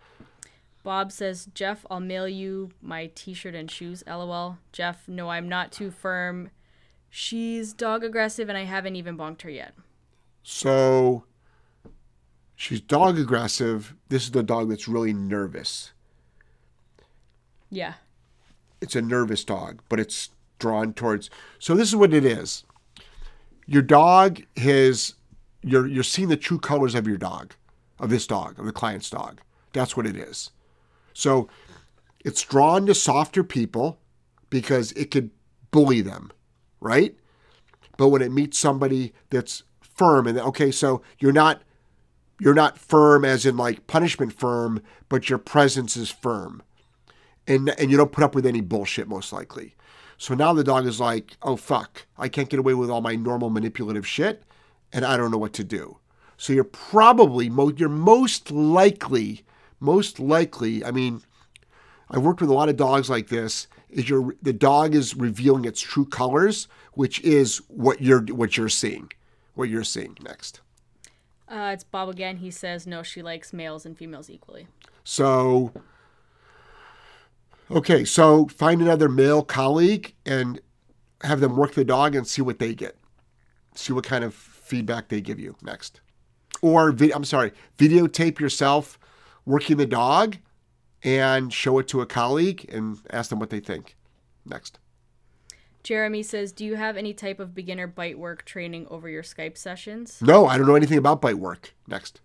[0.84, 4.04] Bob says, Jeff, I'll mail you my t shirt and shoes.
[4.06, 4.58] LOL.
[4.70, 6.50] Jeff, no, I'm not too firm.
[7.10, 9.74] She's dog aggressive and I haven't even bonked her yet.
[10.44, 11.24] So
[12.54, 13.96] she's dog aggressive.
[14.08, 15.90] This is the dog that's really nervous.
[17.68, 17.94] Yeah
[18.82, 21.30] it's a nervous dog, but it's drawn towards.
[21.58, 22.64] So this is what it is.
[23.64, 25.14] Your dog has
[25.62, 27.54] you're you're seeing the true colors of your dog,
[28.00, 29.40] of this dog, of the client's dog.
[29.72, 30.50] That's what it is.
[31.14, 31.48] So
[32.24, 34.00] it's drawn to softer people
[34.50, 35.30] because it could
[35.70, 36.32] bully them,
[36.80, 37.14] right?
[37.96, 41.62] But when it meets somebody that's firm and okay, so you're not
[42.40, 46.64] you're not firm as in like punishment firm, but your presence is firm
[47.46, 49.74] and and you don't put up with any bullshit most likely.
[50.18, 53.16] So now the dog is like, oh fuck, I can't get away with all my
[53.16, 54.44] normal manipulative shit,
[54.92, 55.98] and I don't know what to do.
[56.36, 59.44] So you're probably you're most likely,
[59.80, 60.84] most likely.
[60.84, 61.22] I mean,
[62.10, 63.66] I've worked with a lot of dogs like this.
[63.90, 68.68] Is your the dog is revealing its true colors, which is what you're what you're
[68.68, 69.10] seeing,
[69.54, 70.60] what you're seeing next.
[71.48, 72.38] Uh, it's Bob again.
[72.38, 74.66] He says no, she likes males and females equally.
[75.04, 75.72] So
[77.70, 80.60] Okay, so find another male colleague and
[81.22, 82.96] have them work the dog and see what they get.
[83.74, 86.00] See what kind of feedback they give you next.
[86.60, 88.98] Or, I'm sorry, videotape yourself
[89.44, 90.36] working the dog
[91.02, 93.96] and show it to a colleague and ask them what they think.
[94.44, 94.78] Next.
[95.82, 99.58] Jeremy says, "Do you have any type of beginner bite work training over your Skype
[99.58, 100.18] sessions?
[100.20, 101.74] No, I don't know anything about bite work.
[101.88, 102.20] Next.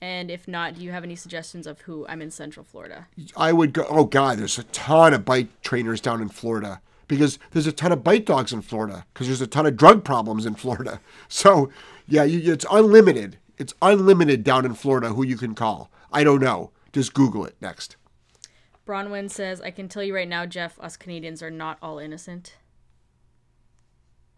[0.00, 2.06] And if not, do you have any suggestions of who?
[2.08, 3.08] I'm in Central Florida.
[3.36, 3.84] I would go.
[3.88, 7.90] Oh God, there's a ton of bite trainers down in Florida because there's a ton
[7.90, 11.00] of bite dogs in Florida because there's a ton of drug problems in Florida.
[11.28, 11.70] So
[12.06, 13.38] yeah, you, it's unlimited.
[13.58, 15.90] It's unlimited down in Florida who you can call.
[16.12, 16.70] I don't know.
[16.92, 17.96] Just Google it next.
[18.86, 20.78] Bronwyn says, "I can tell you right now, Jeff.
[20.80, 22.54] Us Canadians are not all innocent.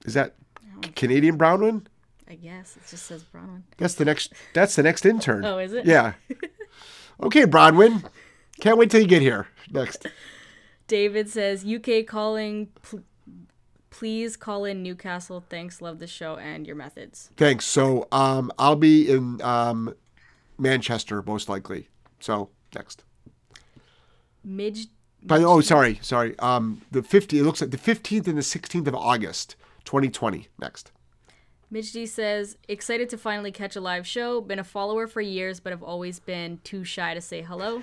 [0.04, 0.34] Is that
[0.64, 0.80] oh.
[0.96, 1.86] Canadian Bronwyn?
[2.30, 3.62] I guess it just says Bronwyn.
[3.76, 4.32] That's the next.
[4.54, 5.44] That's the next intern.
[5.44, 5.84] Oh, is it?
[5.84, 6.12] Yeah.
[7.24, 8.04] okay, Bronwyn.
[8.60, 9.48] Can't wait till you get here.
[9.72, 10.06] Next.
[10.86, 12.68] David says, UK calling.
[12.82, 13.02] Pl-
[13.90, 15.44] please call in Newcastle.
[15.48, 15.82] Thanks.
[15.82, 17.30] Love the show and your methods.
[17.36, 17.64] Thanks.
[17.64, 19.92] So um, I'll be in um,
[20.56, 21.88] Manchester most likely.
[22.20, 23.02] So next.
[24.44, 24.86] Midge.
[25.24, 26.38] By the oh, sorry, sorry.
[26.38, 27.40] Um, the 50.
[27.40, 30.46] It looks like the 15th and the 16th of August, 2020.
[30.60, 30.92] Next.
[31.70, 34.40] Midge D says, excited to finally catch a live show.
[34.40, 37.82] Been a follower for years, but have always been too shy to say hello.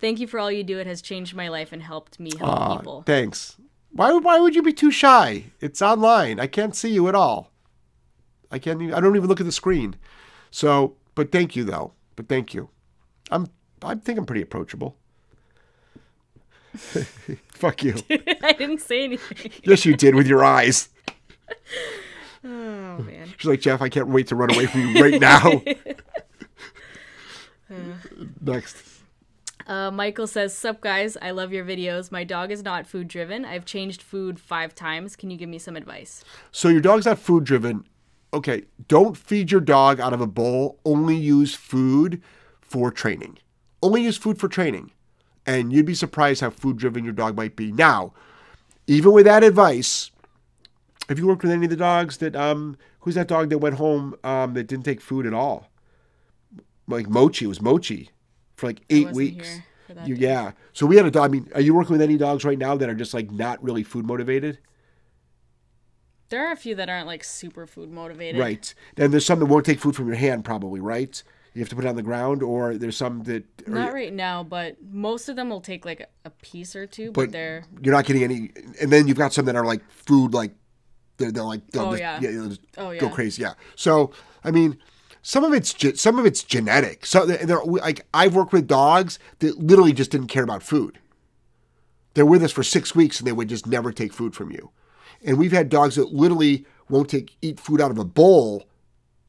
[0.00, 0.78] Thank you for all you do.
[0.78, 3.02] It has changed my life and helped me help Aw, people.
[3.02, 3.56] Thanks.
[3.92, 5.44] Why why would you be too shy?
[5.60, 6.40] It's online.
[6.40, 7.52] I can't see you at all.
[8.50, 9.96] I can't even, I don't even look at the screen.
[10.50, 11.92] So, but thank you though.
[12.16, 12.70] But thank you.
[13.30, 13.48] I'm
[13.82, 14.96] I think I'm pretty approachable.
[17.52, 17.94] Fuck you.
[18.42, 19.52] I didn't say anything.
[19.64, 20.88] Yes, you did with your eyes.
[23.00, 23.32] Oh man.
[23.36, 25.62] She's like, Jeff, I can't wait to run away from you right now.
[28.40, 29.00] Next.
[29.66, 32.10] Uh, Michael says, Sup guys, I love your videos.
[32.10, 33.44] My dog is not food driven.
[33.44, 35.14] I've changed food five times.
[35.14, 36.24] Can you give me some advice?
[36.50, 37.86] So your dog's not food driven.
[38.32, 40.78] Okay, don't feed your dog out of a bowl.
[40.84, 42.20] Only use food
[42.60, 43.38] for training.
[43.82, 44.92] Only use food for training.
[45.46, 47.72] And you'd be surprised how food driven your dog might be.
[47.72, 48.12] Now,
[48.86, 50.10] even with that advice,
[51.08, 53.76] have you worked with any of the dogs that um who's that dog that went
[53.76, 55.68] home um that didn't take food at all?
[56.86, 58.10] Like Mochi, it was Mochi
[58.56, 59.60] for like eight weeks.
[60.04, 60.52] You- yeah.
[60.72, 61.24] So we had a dog.
[61.24, 63.62] I mean, are you working with any dogs right now that are just like not
[63.62, 64.58] really food motivated?
[66.28, 68.40] There are a few that aren't like super food motivated.
[68.40, 68.72] Right.
[68.96, 71.20] And there's some that won't take food from your hand, probably, right?
[71.54, 74.12] You have to put it on the ground, or there's some that are, Not right
[74.12, 77.32] now, but most of them will take like a, a piece or two, but, but
[77.32, 78.52] they're you're not getting any.
[78.80, 80.52] And then you've got some that are like food, like
[81.20, 82.18] they're, they're like they'll Oh, just, yeah.
[82.18, 83.54] they'll just Oh, go crazy, yeah.
[83.76, 84.12] So
[84.42, 84.76] I mean,
[85.22, 87.06] some of it's ge- some of it's genetic.
[87.06, 90.98] So they're, they're like I've worked with dogs that literally just didn't care about food.
[92.14, 94.70] They're with us for six weeks and they would just never take food from you.
[95.24, 98.64] And we've had dogs that literally won't take eat food out of a bowl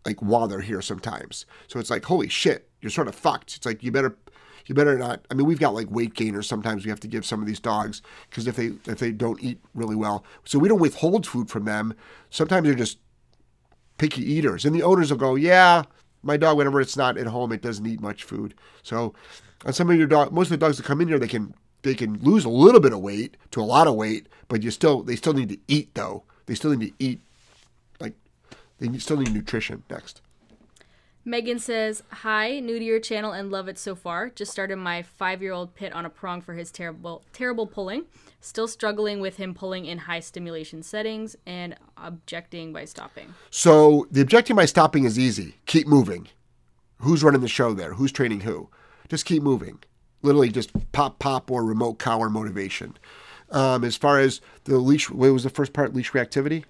[0.06, 1.46] like while they're here sometimes.
[1.68, 3.56] So it's like, holy shit, you're sort of fucked.
[3.58, 4.18] It's like you better
[4.66, 7.26] you better not I mean we've got like weight gainers sometimes we have to give
[7.26, 10.24] some of these dogs because if they if they don't eat really well.
[10.46, 11.94] So we don't withhold food from them.
[12.30, 12.98] Sometimes they're just
[13.98, 14.66] picky eaters.
[14.66, 15.84] And the owners will go, Yeah,
[16.24, 18.54] my dog, whenever it's not at home, it doesn't eat much food.
[18.84, 19.14] So
[19.66, 21.54] on some of your dog most of the dogs that come in here they can
[21.84, 24.72] they can lose a little bit of weight to a lot of weight, but you
[24.72, 26.24] still they still need to eat though.
[26.46, 27.22] They still need to eat
[28.00, 28.14] like
[28.80, 30.22] they still need nutrition next.
[31.24, 34.30] Megan says, Hi, new to your channel and love it so far.
[34.30, 38.06] Just started my five year old pit on a prong for his terrible terrible pulling.
[38.40, 43.34] Still struggling with him pulling in high stimulation settings and objecting by stopping.
[43.52, 45.56] So the objecting by stopping is easy.
[45.68, 46.28] Keep moving.
[46.98, 47.94] Who's running the show there?
[47.94, 48.70] Who's training who?
[49.08, 49.80] Just keep moving.
[50.24, 52.98] Literally just pop, pop, or remote cow or motivation.
[53.50, 55.94] Um, as far as the leash, what was the first part?
[55.94, 56.64] Leash reactivity.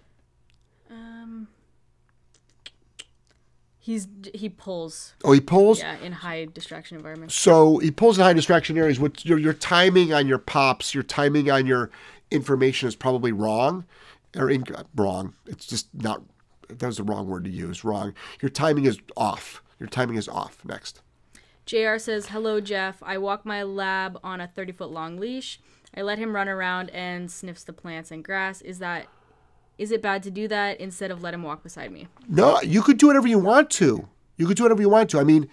[3.84, 5.80] He's he pulls, Oh, he pulls.
[5.80, 7.34] yeah, in high distraction environments.
[7.34, 9.00] So he pulls in high distraction areas.
[9.00, 11.90] What your your timing on your pops, your timing on your
[12.30, 13.86] information is probably wrong,
[14.38, 14.66] or in,
[14.96, 15.34] wrong.
[15.48, 16.22] It's just not.
[16.70, 17.84] That was the wrong word to use.
[17.84, 18.14] Wrong.
[18.40, 19.64] Your timing is off.
[19.80, 20.64] Your timing is off.
[20.64, 21.02] Next.
[21.66, 23.02] JR says, Hello, Jeff.
[23.02, 25.60] I walk my lab on a 30 foot long leash.
[25.98, 28.62] I let him run around and sniffs the plants and grass.
[28.62, 29.08] Is that.
[29.78, 32.08] Is it bad to do that instead of let him walk beside me?
[32.28, 34.08] No, you could do whatever you want to.
[34.38, 35.20] You could do whatever you want to.
[35.20, 35.50] I mean,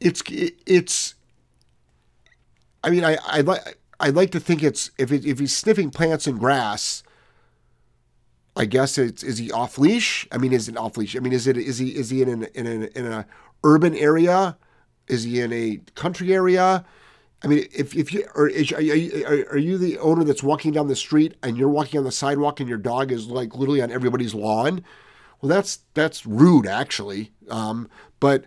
[0.00, 1.14] it's it's.
[2.84, 5.90] I mean, I I like I like to think it's if it, if he's sniffing
[5.90, 7.02] plants and grass.
[8.54, 10.26] I guess it's is he off leash?
[10.30, 11.16] I mean, is it off leash?
[11.16, 13.26] I mean, is it is he is he in an in an in a
[13.64, 14.58] urban area?
[15.08, 16.84] Is he in a country area?
[17.44, 20.42] I mean, if, if you or is, are, you, are, are you the owner that's
[20.42, 23.56] walking down the street and you're walking on the sidewalk and your dog is like
[23.56, 24.84] literally on everybody's lawn?
[25.40, 27.32] Well, that's that's rude actually.
[27.48, 27.88] Um,
[28.20, 28.44] but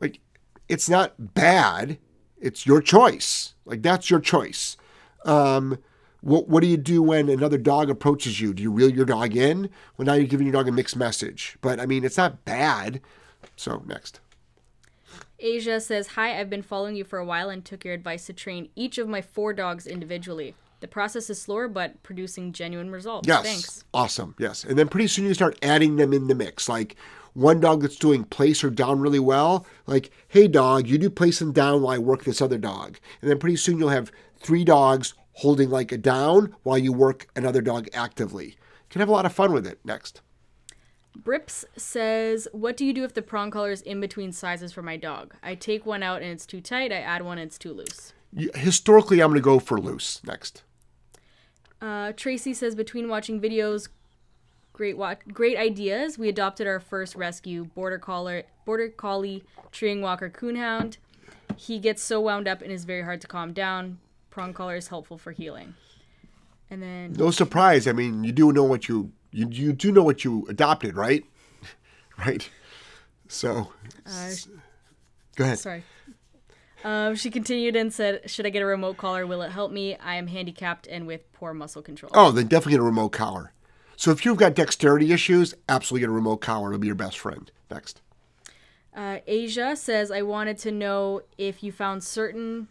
[0.00, 0.20] like,
[0.68, 1.98] it's not bad.
[2.40, 3.54] It's your choice.
[3.66, 4.78] Like that's your choice.
[5.26, 5.76] Um,
[6.22, 8.54] What What do you do when another dog approaches you?
[8.54, 9.68] Do you reel your dog in?
[9.96, 11.58] Well, now you're giving your dog a mixed message.
[11.60, 13.00] But I mean, it's not bad.
[13.56, 14.20] So next.
[15.40, 18.32] Asia says, Hi, I've been following you for a while and took your advice to
[18.32, 20.54] train each of my four dogs individually.
[20.80, 23.28] The process is slower, but producing genuine results.
[23.28, 23.42] Yes.
[23.42, 23.84] Thanks.
[23.92, 24.34] Awesome.
[24.38, 24.64] Yes.
[24.64, 26.68] And then pretty soon you start adding them in the mix.
[26.68, 26.96] Like
[27.34, 31.40] one dog that's doing place or down really well, like, hey, dog, you do place
[31.40, 32.98] and down while I work this other dog.
[33.20, 37.26] And then pretty soon you'll have three dogs holding like a down while you work
[37.36, 38.46] another dog actively.
[38.46, 38.54] You
[38.88, 39.80] can have a lot of fun with it.
[39.84, 40.22] Next.
[41.16, 44.82] Brips says, What do you do if the prong collar is in between sizes for
[44.82, 45.34] my dog?
[45.42, 46.92] I take one out and it's too tight.
[46.92, 48.12] I add one and it's too loose.
[48.32, 50.22] You- Historically, I'm going to go for loose.
[50.24, 50.62] Next.
[51.80, 53.88] Uh, Tracy says, Between watching videos,
[54.72, 59.42] great wa- great ideas, we adopted our first rescue, border collar, border collie,
[59.72, 60.96] treeing walker coonhound.
[61.56, 63.98] He gets so wound up and is very hard to calm down.
[64.30, 65.74] Prong collar is helpful for heeling.
[66.70, 67.88] And then No surprise.
[67.88, 71.24] I mean, you do know what you you, you do know what you adopted, right?
[72.18, 72.48] right.
[73.28, 73.72] So,
[74.06, 74.30] uh,
[75.36, 75.58] go ahead.
[75.58, 75.84] Sorry.
[76.82, 79.26] Um, she continued and said, "Should I get a remote collar?
[79.26, 79.96] Will it help me?
[79.96, 83.52] I am handicapped and with poor muscle control." Oh, then definitely get a remote collar.
[83.96, 86.68] So if you've got dexterity issues, absolutely get a remote collar.
[86.68, 87.50] It'll be your best friend.
[87.70, 88.00] Next.
[88.96, 92.68] Uh, Asia says, "I wanted to know if you found certain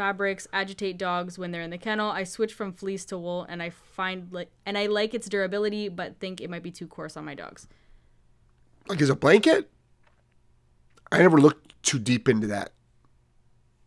[0.00, 2.10] fabrics agitate dogs when they're in the kennel.
[2.10, 5.90] I switch from fleece to wool, and I find like and I like its durability,
[5.90, 7.68] but think it might be too coarse on my dogs."
[8.88, 9.70] Like as a blanket,
[11.12, 12.72] I never looked too deep into that.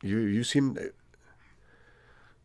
[0.04, 0.78] You you seem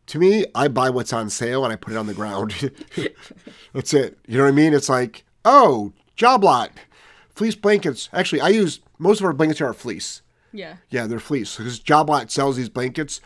[0.07, 2.71] to me, I buy what's on sale and I put it on the ground.
[3.73, 4.17] That's it.
[4.27, 4.73] You know what I mean?
[4.73, 6.71] It's like, oh, job lot,
[7.35, 8.09] fleece blankets.
[8.13, 10.23] Actually, I use most of our blankets are fleece.
[10.51, 10.77] Yeah.
[10.89, 13.21] Yeah, they're fleece because Job Lot sells these blankets.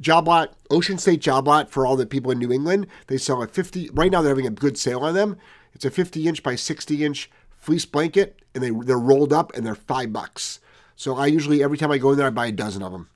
[0.00, 3.42] Job Lot, Ocean State Job Lot for all the people in New England, they sell
[3.42, 3.90] a 50.
[3.92, 5.36] Right now, they're having a good sale on them.
[5.72, 9.66] It's a 50 inch by 60 inch fleece blanket, and they they're rolled up and
[9.66, 10.60] they're five bucks.
[10.96, 13.08] So I usually every time I go in there, I buy a dozen of them,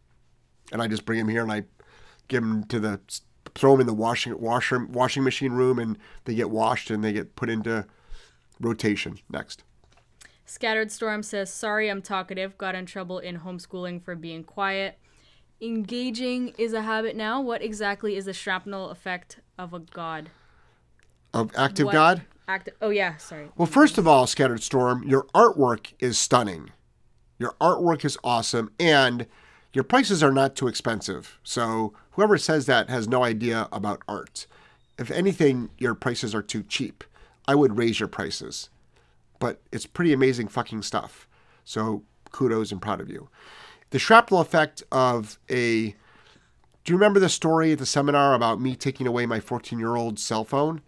[0.71, 1.65] and I just bring them here and I
[2.29, 3.01] give them to the
[3.55, 7.13] throw them in the washing washer washing machine room, and they get washed and they
[7.13, 7.87] get put into
[8.61, 9.19] rotation.
[9.31, 9.65] Next.
[10.45, 12.59] Scattered Storm says, Sorry, I'm talkative.
[12.59, 14.99] Got in trouble in homeschooling for being quiet.
[15.63, 17.41] Engaging is a habit now.
[17.41, 20.31] What exactly is the shrapnel effect of a god?
[21.33, 22.23] Of active What- God.
[22.49, 23.49] Act- oh, yeah, sorry.
[23.57, 26.71] Well, first of all, Scattered Storm, your artwork is stunning.
[27.39, 29.29] Your artwork is awesome, and
[29.73, 31.39] your prices are not too expensive.
[31.45, 34.49] So whoever says that has no idea about art.
[34.99, 37.05] If anything, your prices are too cheap.
[37.47, 38.69] I would raise your prices,
[39.39, 41.29] but it's pretty amazing fucking stuff.
[41.65, 42.03] So
[42.33, 43.29] kudos and proud of you.
[43.93, 45.95] The shrapnel effect of a.
[46.85, 49.95] Do you remember the story at the seminar about me taking away my 14 year
[49.95, 50.83] old cell phone?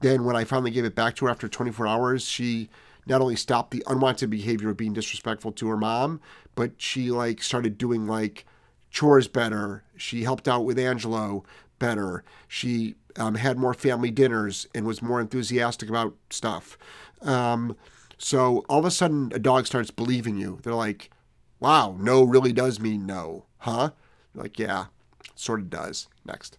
[0.00, 2.68] then when I finally gave it back to her after 24 hours, she
[3.06, 6.20] not only stopped the unwanted behavior of being disrespectful to her mom,
[6.54, 8.46] but she like started doing like
[8.90, 9.84] chores better.
[9.96, 11.44] She helped out with Angelo
[11.78, 12.24] better.
[12.48, 16.78] She um, had more family dinners and was more enthusiastic about stuff.
[17.22, 17.76] Um,
[18.18, 20.60] so all of a sudden, a dog starts believing you.
[20.62, 21.10] They're like,
[21.60, 23.90] "Wow, no really does mean no, huh?"
[24.34, 24.86] Like, yeah,
[25.34, 26.08] sort of does.
[26.24, 26.58] Next.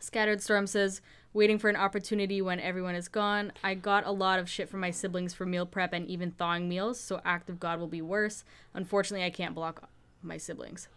[0.00, 1.00] Scattered Storm says,
[1.32, 3.52] waiting for an opportunity when everyone is gone.
[3.62, 6.68] I got a lot of shit from my siblings for meal prep and even thawing
[6.68, 8.44] meals, so Act of God will be worse.
[8.74, 9.88] Unfortunately, I can't block
[10.22, 10.88] my siblings.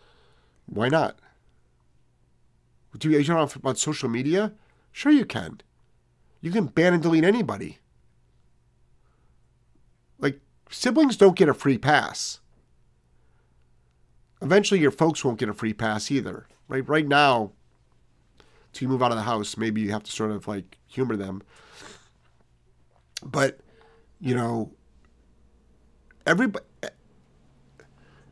[0.66, 1.18] Why not?
[2.98, 4.54] Do you, know about social media?
[4.92, 5.62] Sure, you can.
[6.42, 7.80] You can ban and delete anybody.
[10.20, 10.40] Like,
[10.70, 12.40] siblings don't get a free pass.
[14.44, 16.48] Eventually, your folks won't get a free pass either.
[16.68, 17.54] Right, right now,
[18.74, 21.16] till you move out of the house, maybe you have to sort of like humor
[21.16, 21.42] them.
[23.24, 23.62] But,
[24.20, 24.72] you know,
[26.28, 26.66] everybody,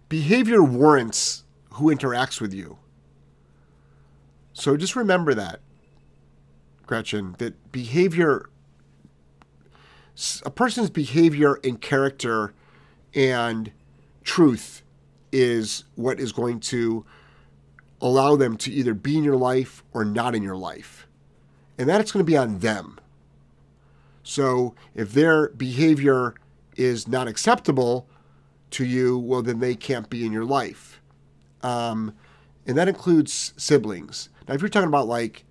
[0.09, 2.77] behavior warrants who interacts with you.
[4.51, 5.61] So just remember that,
[6.85, 8.49] Gretchen, that behavior,
[10.45, 12.53] a person's behavior and character
[13.15, 13.71] and
[14.25, 14.83] truth
[15.31, 17.05] is what is going to
[18.01, 21.07] allow them to either be in your life or not in your life.
[21.77, 22.99] And that's going to be on them.
[24.23, 26.35] So if their behavior
[26.75, 28.07] is not acceptable
[28.71, 31.01] to you, well, then they can't be in your life.
[31.63, 32.13] Um,
[32.65, 34.29] and that includes siblings.
[34.47, 35.45] Now, if you're talking about like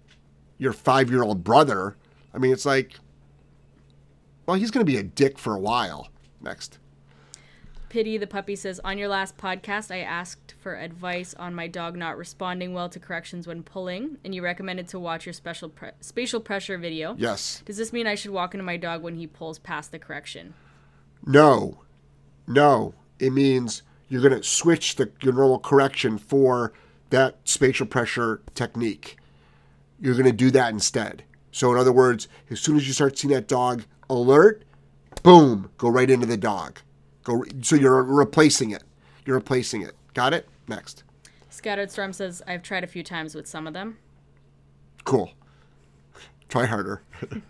[0.58, 1.96] your five year old brother,
[2.34, 2.94] I mean, it's like,
[4.46, 6.08] well, he's going to be a dick for a while.
[6.40, 6.78] Next.
[7.90, 11.96] Pity the puppy says, On your last podcast, I asked for advice on my dog
[11.96, 15.90] not responding well to corrections when pulling, and you recommended to watch your special pre-
[16.00, 17.16] spatial pressure video.
[17.18, 17.64] Yes.
[17.66, 20.54] Does this mean I should walk into my dog when he pulls past the correction?
[21.26, 21.80] No.
[22.46, 22.94] No.
[23.18, 26.72] It means you're going to switch the your normal correction for
[27.10, 29.16] that spatial pressure technique.
[30.00, 31.24] You're going to do that instead.
[31.50, 34.62] So in other words, as soon as you start seeing that dog alert,
[35.24, 36.78] boom, go right into the dog.
[37.24, 38.82] Go so you're replacing it.
[39.26, 39.92] You're replacing it.
[40.14, 40.48] Got it?
[40.68, 41.04] Next.
[41.48, 43.98] Scattered Storm says, I've tried a few times with some of them.
[45.04, 45.32] Cool.
[46.48, 47.02] Try harder.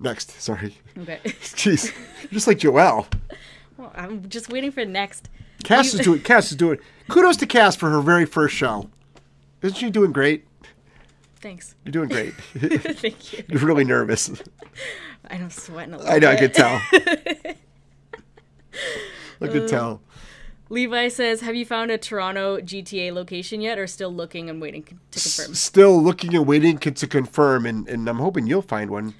[0.00, 0.40] Next.
[0.40, 0.76] Sorry.
[0.98, 1.20] Okay.
[1.24, 1.94] Jeez.
[2.30, 3.06] Just like Joelle.
[3.76, 5.28] well, I'm just waiting for next.
[5.62, 6.22] Cass is doing.
[6.22, 6.78] Cass is doing.
[7.08, 8.88] Kudos to Cass for her very first show.
[9.60, 10.46] Isn't she doing great?
[11.40, 11.74] Thanks.
[11.84, 12.34] You're doing great.
[12.54, 13.44] Thank you.
[13.48, 14.30] You're really nervous.
[15.30, 16.28] I'm sweating a little I know.
[16.28, 16.40] I bit.
[16.40, 16.80] could tell.
[19.42, 20.02] I could uh, tell.
[20.68, 24.82] Levi says, Have you found a Toronto GTA location yet or still looking and waiting
[24.82, 25.54] to confirm?
[25.54, 29.14] Still looking and waiting to confirm, and, and I'm hoping you'll find one.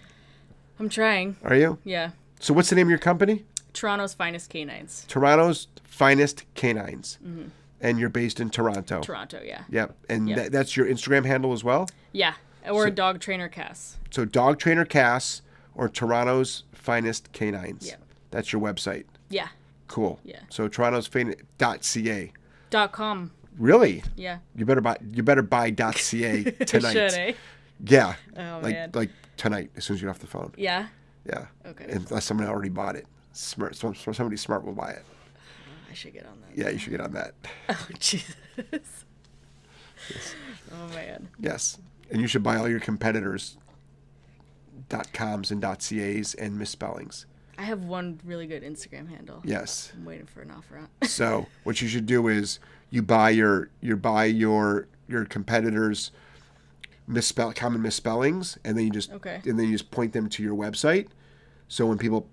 [0.78, 1.36] I'm trying.
[1.42, 1.78] Are you?
[1.84, 2.10] Yeah.
[2.38, 3.44] So what's the name of your company?
[3.72, 5.04] Toronto's finest canines.
[5.08, 7.48] Toronto's finest canines, mm-hmm.
[7.80, 9.00] And you're based in Toronto.
[9.00, 9.62] Toronto, yeah.
[9.70, 10.38] Yep, and Yep.
[10.38, 11.88] tha- that's your Instagram handle as well.
[12.12, 12.34] Yeah.
[12.68, 13.96] Or a dog trainer Cass.
[14.10, 15.40] So Dog Trainer Cass
[15.74, 17.86] or Toronto's finest canines.
[17.88, 18.02] Yep.
[18.30, 19.04] That's your website.
[19.30, 19.48] Yeah.
[19.88, 20.20] Cool.
[20.24, 20.40] Yeah.
[20.50, 21.08] So Toronto's
[21.58, 22.32] dot ca.
[22.68, 23.30] Dot com.
[23.58, 24.02] Really?
[24.16, 24.38] Yeah.
[24.54, 24.96] You better buy.
[25.12, 26.92] You better buy dot .ca tonight.
[26.92, 27.32] Should eh?
[27.84, 28.14] Yeah.
[28.36, 28.90] Oh, like man.
[28.94, 30.52] like tonight, as soon as you get off the phone.
[30.56, 30.88] Yeah.
[31.26, 31.46] Yeah.
[31.66, 31.86] Okay.
[31.88, 33.06] Unless someone already bought it.
[33.32, 33.74] Smart.
[33.76, 35.04] Somebody smart will buy it.
[35.90, 36.56] I should get on that.
[36.56, 37.34] Yeah, you should get on that.
[37.68, 38.34] Oh, Jesus.
[40.72, 41.28] Oh, man.
[41.38, 41.78] Yes,
[42.10, 43.56] and you should buy all your competitors.
[44.88, 47.26] dot coms and dot cas and misspellings.
[47.58, 49.42] I have one really good Instagram handle.
[49.44, 49.92] Yes.
[49.94, 50.88] I'm waiting for an offer on.
[51.06, 52.58] So what you should do is
[52.90, 56.10] you buy your you buy your your competitors
[57.06, 59.42] misspell common misspellings and then you just Okay.
[59.44, 61.08] and then you just point them to your website.
[61.68, 62.26] So when people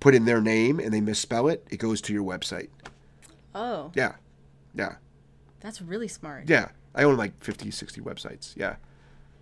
[0.00, 2.68] put in their name and they misspell it, it goes to your website.
[3.54, 4.14] Oh, Yeah.
[4.74, 4.96] Yeah.
[5.60, 6.48] that's really smart.
[6.48, 6.68] Yeah.
[6.94, 8.54] I own like 50, 60 websites.
[8.56, 8.76] Yeah.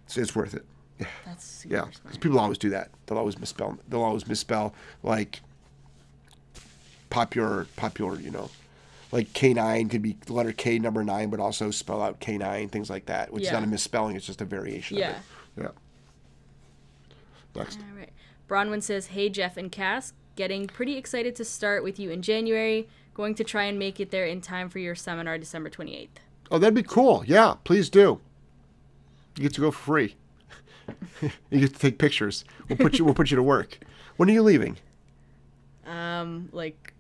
[0.07, 0.65] So it's worth it.
[0.99, 1.07] Yeah.
[1.27, 1.81] That's super Yeah.
[1.83, 2.21] 'Cause smart.
[2.21, 2.91] people always do that.
[3.07, 5.41] They'll always misspell they'll always misspell like
[7.11, 8.51] popular popular, you know.
[9.13, 12.91] Like K9 could be the letter K number 9 but also spell out K9 things
[12.91, 15.11] like that, which is not a misspelling, it's just a variation Yeah.
[15.11, 15.23] of it.
[15.63, 15.69] Yeah.
[17.61, 17.79] Next.
[17.81, 18.11] All right.
[18.49, 22.89] Bronwyn says, Hey, Jeff and Cass, getting pretty excited to start with you in January.
[23.15, 26.09] Going to try and make it there in time for your seminar December 28th.
[26.51, 27.25] Oh, that'd be cool.
[27.27, 28.21] Yeah, please do.
[29.37, 30.17] You get to go for free.
[31.51, 32.45] you get to take pictures.
[32.69, 33.79] We'll put you we'll put you to work.
[34.17, 34.77] When are you leaving?
[35.87, 36.93] Um, like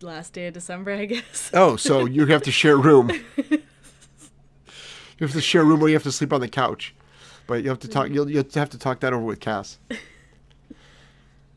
[0.00, 1.50] last day of December, I guess.
[1.54, 3.10] Oh, so you have to share a room.
[3.36, 3.60] you
[5.20, 6.94] have to share a room where you have to sleep on the couch.
[7.46, 8.10] But you have to talk.
[8.10, 9.78] You'll, you'll have to talk that over with Cass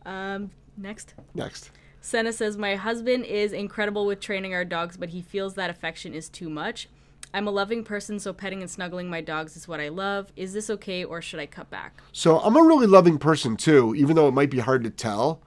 [0.05, 0.49] Um,
[0.79, 1.13] next.
[1.33, 1.71] next.
[2.01, 6.13] Senna says, My husband is incredible with training our dogs, but he feels that affection
[6.13, 6.87] is too much.
[7.33, 10.31] I'm a loving person, so petting and snuggling my dogs is what I love.
[10.35, 12.01] Is this okay, or should I cut back?
[12.11, 15.41] So I'm a really loving person too, even though it might be hard to tell.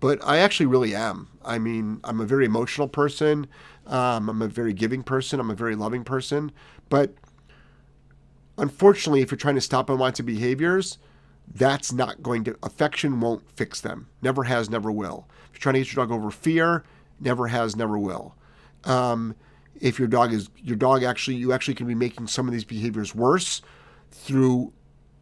[0.00, 1.28] But I actually really am.
[1.44, 3.46] I mean, I'm a very emotional person.
[3.86, 5.38] Um, I'm a very giving person.
[5.38, 6.50] I'm a very loving person.
[6.88, 7.14] But
[8.58, 10.98] unfortunately, if you're trying to stop unwanted behaviors,
[11.54, 14.08] that's not going to, affection won't fix them.
[14.22, 15.28] Never has, never will.
[15.46, 16.84] If you're trying to get your dog over fear,
[17.20, 18.34] never has, never will.
[18.84, 19.34] Um,
[19.80, 22.64] if your dog is, your dog actually, you actually can be making some of these
[22.64, 23.62] behaviors worse
[24.10, 24.72] through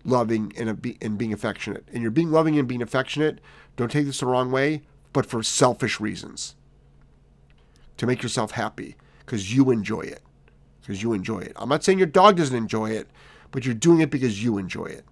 [0.04, 0.68] loving and,
[1.00, 1.86] and being affectionate.
[1.92, 3.40] And you're being loving and being affectionate,
[3.76, 6.54] don't take this the wrong way, but for selfish reasons.
[7.96, 10.22] To make yourself happy because you enjoy it.
[10.80, 11.52] Because you enjoy it.
[11.56, 13.08] I'm not saying your dog doesn't enjoy it,
[13.50, 15.04] but you're doing it because you enjoy it.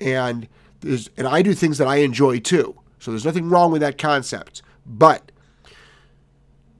[0.00, 0.48] And
[0.80, 2.78] there's and I do things that I enjoy too.
[2.98, 4.62] So there's nothing wrong with that concept.
[4.86, 5.30] But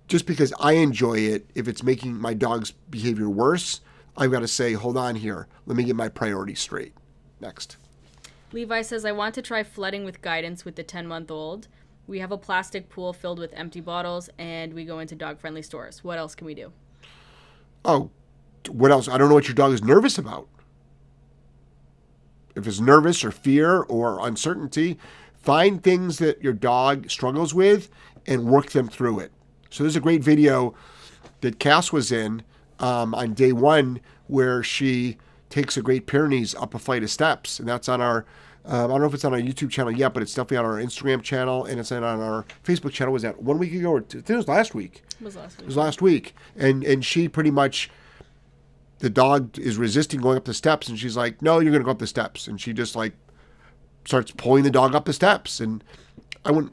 [0.08, 3.80] just because I enjoy it, if it's making my dog's behavior worse,
[4.16, 5.46] I've got to say, hold on here.
[5.66, 6.94] Let me get my priorities straight.
[7.40, 7.76] Next.
[8.52, 11.68] Levi says, I want to try flooding with guidance with the 10 month old.
[12.06, 15.62] We have a plastic pool filled with empty bottles, and we go into dog friendly
[15.62, 16.02] stores.
[16.02, 16.72] What else can we do?
[17.84, 18.10] Oh,
[18.68, 19.08] what else?
[19.08, 20.48] I don't know what your dog is nervous about.
[22.60, 24.98] If it's nervous or fear or uncertainty,
[25.34, 27.88] find things that your dog struggles with
[28.26, 29.32] and work them through it.
[29.70, 30.74] So there's a great video
[31.40, 32.42] that Cass was in
[32.78, 35.16] um, on day one where she
[35.48, 38.24] takes a Great Pyrenees up a flight of steps, and that's on our.
[38.66, 40.64] Um, I don't know if it's on our YouTube channel yet, but it's definitely on
[40.66, 43.10] our Instagram channel and it's on our Facebook channel.
[43.12, 45.02] Was that one week ago or two, I think it was last week?
[45.18, 45.66] It was last It week.
[45.66, 47.90] was last week, and and she pretty much,
[49.00, 51.84] the dog is resisting going up the steps, and she's like, "No, you're going to
[51.84, 53.14] go up the steps," and she just like
[54.04, 55.82] starts pulling the dog up the steps, and
[56.44, 56.72] I wouldn't.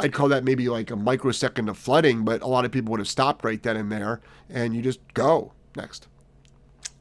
[0.00, 3.00] I'd call that maybe like a microsecond of flooding, but a lot of people would
[3.00, 6.08] have stopped right then and there, and you just go next.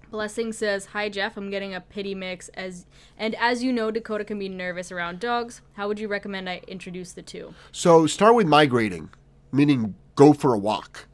[0.10, 2.86] Blessing says, "Hi Jeff, I'm getting a pittie mix as
[3.18, 5.62] and as you know, Dakota can be nervous around dogs.
[5.74, 7.54] How would you recommend I introduce the two?
[7.72, 9.10] So start with migrating,
[9.52, 11.08] meaning go for a walk.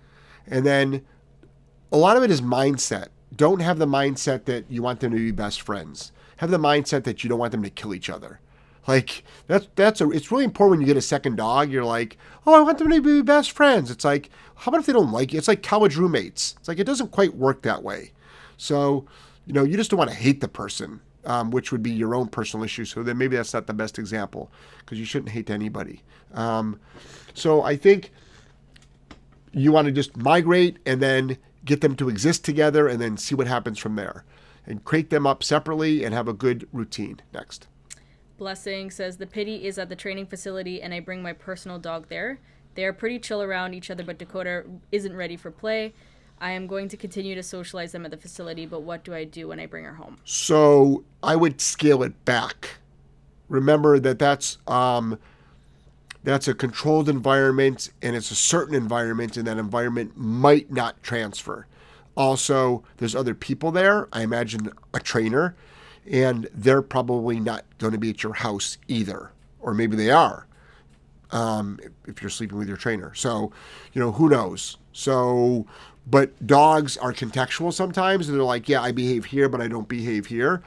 [0.48, 1.04] And then
[1.92, 3.08] a lot of it is mindset.
[3.36, 6.12] Don't have the mindset that you want them to be best friends.
[6.38, 8.40] Have the mindset that you don't want them to kill each other.
[8.88, 11.72] Like that's that's a it's really important when you get a second dog.
[11.72, 13.90] You're like, oh, I want them to be best friends.
[13.90, 15.38] It's like, how about if they don't like you?
[15.38, 16.56] It's like college roommates.
[16.60, 18.12] It's like it doesn't quite work that way.
[18.58, 19.06] So,
[19.46, 22.14] you know, you just don't want to hate the person, um, which would be your
[22.14, 22.86] own personal issue.
[22.86, 26.02] So then maybe that's not the best example because you shouldn't hate anybody.
[26.34, 26.80] Um,
[27.34, 28.12] so I think
[29.54, 33.36] you want to just migrate and then get them to exist together and then see
[33.36, 34.26] what happens from there
[34.66, 37.68] and crate them up separately and have a good routine next.
[38.38, 42.08] Blessing says the pittie is at the training facility and I bring my personal dog
[42.10, 42.40] there.
[42.76, 45.94] They are pretty chill around each other, but Dakota isn't ready for play.
[46.42, 49.24] I am going to continue to socialize them at the facility, but what do I
[49.24, 50.18] do when I bring her home?
[50.26, 52.80] So I would scale it back.
[53.48, 55.20] Remember that that's um,
[56.24, 61.68] that's a controlled environment and it's a certain environment, and that environment might not transfer.
[62.16, 64.08] Also, there's other people there.
[64.14, 65.56] I imagine a trainer,
[66.10, 70.48] and they're probably not going to be at your house either, or maybe they are.
[71.32, 73.52] Um, if you're sleeping with your trainer, so
[73.94, 74.78] you know who knows.
[74.92, 75.66] So,
[76.06, 78.28] but dogs are contextual sometimes.
[78.28, 80.62] They're like, yeah, I behave here, but I don't behave here.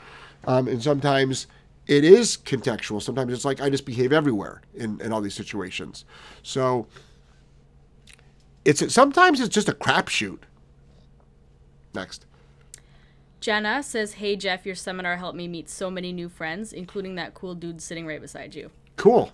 [0.45, 1.47] Um, and sometimes
[1.87, 3.01] it is contextual.
[3.01, 6.05] Sometimes it's like I just behave everywhere in, in all these situations.
[6.43, 6.87] So
[8.65, 10.41] it's sometimes it's just a crapshoot.
[11.95, 12.27] Next.
[13.41, 17.35] Jenna says, Hey Jeff, your seminar helped me meet so many new friends, including that
[17.35, 18.71] cool dude sitting right beside you.
[18.97, 19.33] Cool.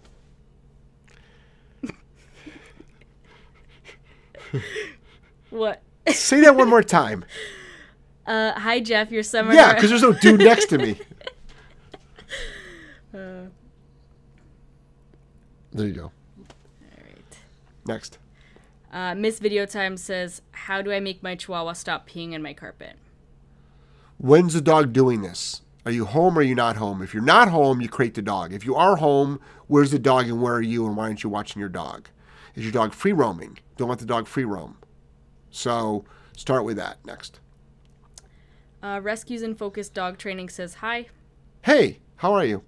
[5.50, 5.82] What?
[6.08, 7.24] Say that one more time.
[8.24, 9.56] Uh, hi Jeff, your seminar.
[9.56, 10.96] Yeah, because there's no dude next to me.
[13.14, 13.48] Uh.
[15.72, 16.02] There you go.
[16.02, 17.38] All right.
[17.86, 18.18] Next.
[18.92, 22.52] Uh, Miss Video Time says, How do I make my chihuahua stop peeing in my
[22.52, 22.96] carpet?
[24.18, 25.62] When's the dog doing this?
[25.84, 27.02] Are you home or are you not home?
[27.02, 28.52] If you're not home, you crate the dog.
[28.52, 31.30] If you are home, where's the dog and where are you and why aren't you
[31.30, 32.08] watching your dog?
[32.54, 33.58] Is your dog free roaming?
[33.76, 34.76] Don't let the dog free roam.
[35.50, 36.04] So
[36.36, 37.40] start with that next.
[38.82, 41.06] Uh, Rescues and Focus Dog Training says, Hi.
[41.62, 42.62] Hey, how are you?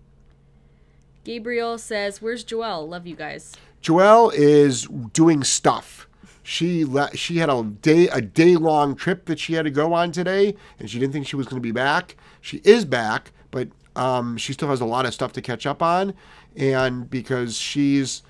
[1.25, 2.89] Gabriel says, Where's Joelle?
[2.89, 3.57] Love you guys.
[3.83, 6.09] Joelle is doing stuff.
[6.43, 9.95] She le- she had a day a day long trip that she had to go
[9.95, 12.16] on today, and she didn't think she was going to be back.
[12.43, 15.83] She is back, but um, she still has a lot of stuff to catch up
[15.83, 16.12] on,
[16.55, 18.22] and because she's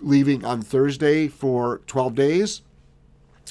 [0.00, 2.62] leaving on Thursday for 12 days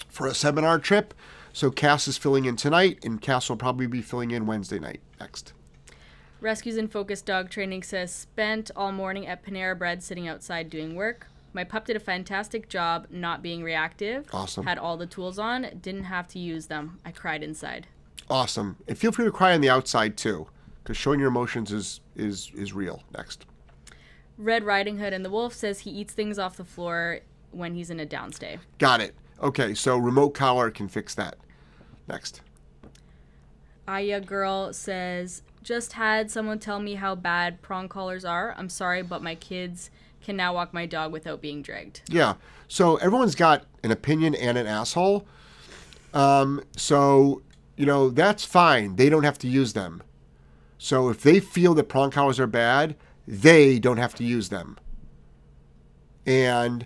[0.07, 1.13] for a seminar trip,
[1.53, 5.01] so Cass is filling in tonight, and Cass will probably be filling in Wednesday night
[5.19, 5.53] next.
[6.41, 10.95] Rescues and Focus Dog Training says, Spent all morning at Panera Bread sitting outside doing
[10.95, 11.27] work.
[11.53, 14.25] My pup did a fantastic job not being reactive.
[14.33, 14.65] Awesome.
[14.65, 16.99] Had all the tools on, didn't have to use them.
[17.05, 17.85] I cried inside.
[18.27, 20.47] Awesome, and feel free to cry on the outside too,
[20.81, 23.03] because showing your emotions is is is real.
[23.15, 23.45] Next.
[24.37, 27.19] Red Riding Hood and the Wolf says he eats things off the floor
[27.51, 28.59] when he's in a downstay.
[28.79, 29.13] Got it.
[29.43, 31.35] Okay, so remote collar can fix that.
[32.07, 32.41] Next.
[33.87, 38.55] Aya Girl says, just had someone tell me how bad prong collars are.
[38.57, 39.89] I'm sorry, but my kids
[40.21, 42.01] can now walk my dog without being dragged.
[42.07, 42.35] Yeah.
[42.67, 45.27] So everyone's got an opinion and an asshole.
[46.13, 47.41] Um, so,
[47.75, 48.95] you know, that's fine.
[48.95, 50.03] They don't have to use them.
[50.77, 52.95] So if they feel that prong collars are bad,
[53.27, 54.77] they don't have to use them.
[56.25, 56.85] And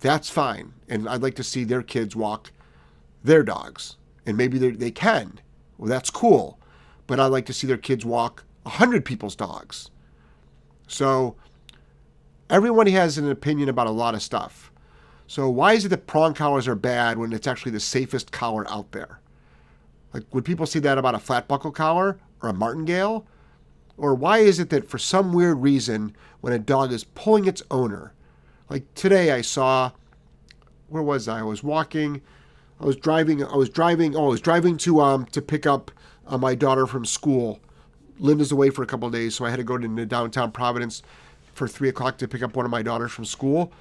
[0.00, 0.74] that's fine.
[0.88, 2.52] And I'd like to see their kids walk
[3.22, 3.96] their dogs.
[4.26, 5.40] And maybe they they can.
[5.78, 6.57] Well, that's cool.
[7.08, 9.90] But I'd like to see their kids walk 100 people's dogs.
[10.86, 11.34] So
[12.48, 14.70] everyone has an opinion about a lot of stuff.
[15.26, 18.70] So why is it that prong collars are bad when it's actually the safest collar
[18.70, 19.20] out there?
[20.14, 23.26] Like would people see that about a flat buckle collar or a martingale?
[23.96, 27.62] Or why is it that for some weird reason when a dog is pulling its
[27.70, 28.14] owner,
[28.70, 29.90] like today I saw
[30.88, 31.40] where was I?
[31.40, 32.22] I was walking
[32.80, 35.90] I was driving I was driving oh I was driving to um to pick up
[36.28, 37.60] uh, my daughter from school.
[38.18, 41.02] Linda's away for a couple of days, so I had to go to downtown Providence
[41.54, 43.72] for three o'clock to pick up one of my daughters from school.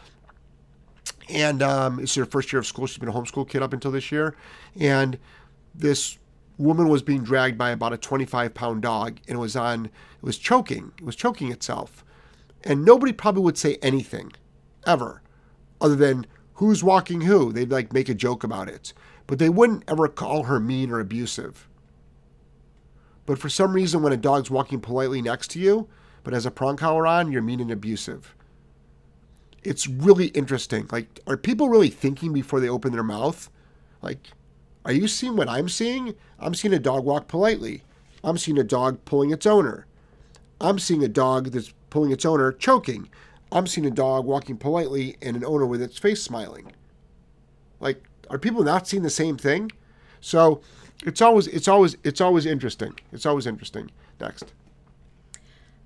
[1.29, 2.87] And um, it's her first year of school.
[2.87, 4.35] She's been a homeschool kid up until this year.
[4.79, 5.17] And
[5.75, 6.17] this
[6.57, 9.91] woman was being dragged by about a 25 pound dog and it was on, it
[10.21, 10.91] was choking.
[10.97, 12.03] It was choking itself.
[12.63, 14.33] And nobody probably would say anything
[14.85, 15.21] ever
[15.79, 16.25] other than
[16.55, 17.51] who's walking who.
[17.51, 18.93] They'd like make a joke about it.
[19.27, 21.66] But they wouldn't ever call her mean or abusive.
[23.27, 25.87] But for some reason, when a dog's walking politely next to you,
[26.23, 28.33] but has a prong collar on, you're mean and abusive.
[29.63, 30.87] It's really interesting.
[30.91, 33.51] Like, are people really thinking before they open their mouth?
[34.01, 34.31] Like,
[34.85, 36.15] are you seeing what I'm seeing?
[36.39, 37.83] I'm seeing a dog walk politely.
[38.23, 39.85] I'm seeing a dog pulling its owner.
[40.61, 43.09] I'm seeing a dog that's pulling its owner choking.
[43.51, 46.71] I'm seeing a dog walking politely and an owner with its face smiling.
[47.81, 49.73] Like, are people not seeing the same thing?
[50.21, 50.61] So
[51.05, 52.93] it's always it's always it's always interesting.
[53.11, 53.91] It's always interesting.
[54.19, 54.53] Next.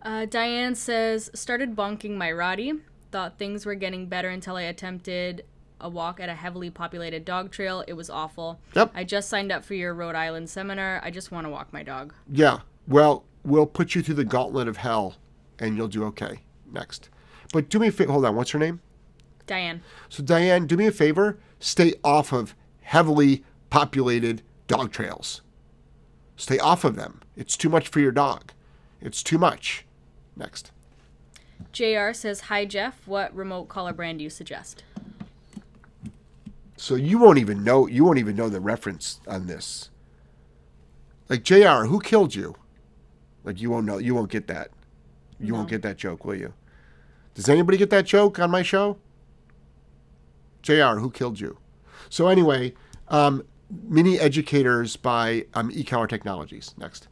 [0.01, 2.79] Uh, Diane says, started bonking my Rottie.
[3.11, 5.45] Thought things were getting better until I attempted
[5.79, 7.83] a walk at a heavily populated dog trail.
[7.87, 8.59] It was awful.
[8.75, 8.91] Yep.
[8.95, 11.01] I just signed up for your Rhode Island seminar.
[11.03, 12.13] I just want to walk my dog.
[12.31, 12.59] Yeah.
[12.87, 15.15] Well, we'll put you through the gauntlet of hell,
[15.59, 16.39] and you'll do okay.
[16.71, 17.09] Next.
[17.53, 18.11] But do me a favor.
[18.11, 18.35] Hold on.
[18.35, 18.79] What's her name?
[19.45, 19.81] Diane.
[20.09, 21.37] So Diane, do me a favor.
[21.59, 24.41] Stay off of heavily populated
[24.71, 25.41] dog trails.
[26.37, 27.19] Stay off of them.
[27.35, 28.53] It's too much for your dog.
[29.01, 29.85] It's too much.
[30.37, 30.71] Next.
[31.73, 33.05] JR says, Hi, Jeff.
[33.05, 34.83] What remote collar brand do you suggest?
[36.77, 39.89] So you won't even know you won't even know the reference on this.
[41.27, 42.55] Like JR, who killed you?
[43.43, 44.71] Like you won't know you won't get that.
[45.39, 46.53] You won't get that joke, will you?
[47.35, 48.97] Does anybody get that joke on my show?
[50.61, 51.57] JR, who killed you?
[52.09, 52.73] So anyway,
[53.09, 53.43] um,
[53.83, 56.73] mini educators by um, eCollar Technologies.
[56.77, 57.07] Next.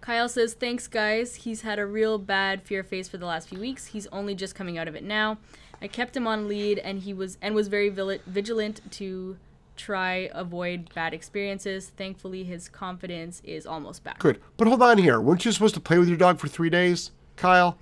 [0.00, 1.36] Kyle says, Thanks, guys.
[1.36, 3.86] He's had a real bad fear face for the last few weeks.
[3.86, 5.38] He's only just coming out of it now.
[5.80, 9.36] I kept him on lead, and he was and was very vigilant to
[9.76, 11.88] try avoid bad experiences.
[11.88, 14.18] Thankfully, his confidence is almost back.
[14.18, 14.40] Good.
[14.56, 15.20] But hold on here.
[15.20, 17.78] Weren't you supposed to play with your dog for three days, Kyle?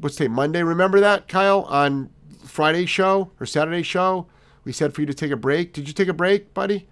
[0.00, 0.28] What's today?
[0.28, 0.62] Monday.
[0.62, 1.62] Remember that, Kyle?
[1.62, 2.10] On
[2.44, 4.26] Friday's show or Saturday's show,
[4.66, 5.72] we said for you to take a break.
[5.72, 6.88] Did you take a break, buddy?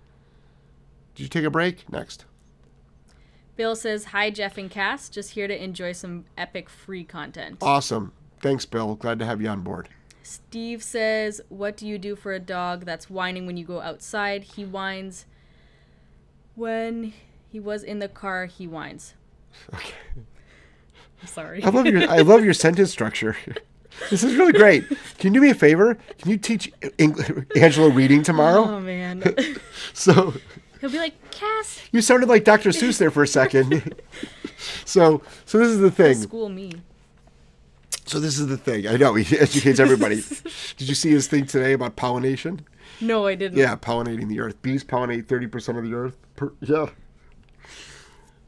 [1.17, 1.91] Did you take a break?
[1.91, 2.25] Next.
[3.57, 5.09] Bill says, Hi, Jeff and Cass.
[5.09, 7.59] Just here to enjoy some epic free content.
[7.61, 8.13] Awesome.
[8.41, 8.95] Thanks, Bill.
[8.95, 9.89] Glad to have you on board.
[10.23, 14.45] Steve says, What do you do for a dog that's whining when you go outside?
[14.45, 15.27] He whines.
[16.55, 17.13] When
[17.51, 19.15] he was in the car, he whines.
[19.75, 19.95] Okay.
[21.23, 21.63] I'm sorry.
[21.65, 23.37] I love your I love your sentence structure.
[24.11, 24.87] This is really great.
[25.19, 25.95] Can you do me a favor?
[26.19, 28.65] Can you teach Eng- Angelo reading tomorrow?
[28.65, 29.23] Oh, man.
[29.93, 30.35] So
[30.81, 32.71] He'll be like, Cass, you sounded like Dr.
[32.71, 33.95] Seuss there for a second.
[34.85, 36.15] so so this is the thing.
[36.15, 36.73] school me.
[38.07, 38.87] So this is the thing.
[38.87, 40.17] I know he educates everybody.
[40.77, 42.67] Did you see his thing today about pollination?
[43.01, 43.57] No, I didn't.
[43.59, 44.61] Yeah, pollinating the earth.
[44.61, 46.17] Bees pollinate thirty percent of the earth.
[46.37, 46.87] Per, yeah.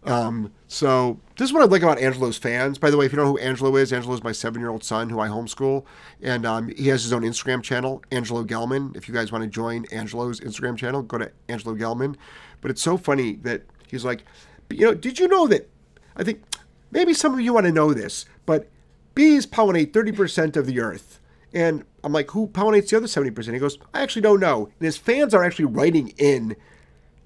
[0.07, 0.53] Um.
[0.69, 2.79] So this is what I like about Angelo's fans.
[2.79, 5.21] By the way, if you know who Angelo is, Angelo is my seven-year-old son who
[5.21, 5.85] I homeschool,
[6.23, 8.97] and um, he has his own Instagram channel, Angelo Gellman.
[8.97, 12.17] If you guys want to join Angelo's Instagram channel, go to Angelo Gellman.
[12.61, 14.25] But it's so funny that he's like,
[14.71, 15.69] you know, did you know that?
[16.17, 16.43] I think
[16.91, 18.69] maybe some of you want to know this, but
[19.15, 21.21] bees pollinate 30% of the earth.
[21.53, 23.53] And I'm like, who pollinates the other 70%?
[23.53, 24.67] He goes, I actually don't know.
[24.67, 26.57] And his fans are actually writing in,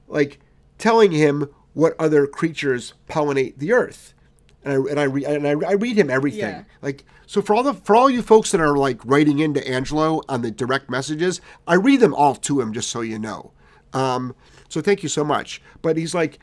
[0.08, 0.40] like,
[0.78, 4.14] telling him what other creatures pollinate the earth.
[4.62, 6.40] And I, and I, re, and I, I read him everything.
[6.40, 6.64] Yeah.
[6.82, 10.20] Like, so for all the for all you folks that are like writing into Angelo
[10.28, 13.52] on the direct messages, I read them all to him just so you know.
[13.92, 14.34] Um,
[14.68, 15.62] so thank you so much.
[15.80, 16.40] But he's like,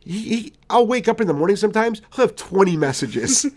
[0.00, 2.02] he, he, I'll wake up in the morning sometimes.
[2.14, 3.46] He'll have 20 messages.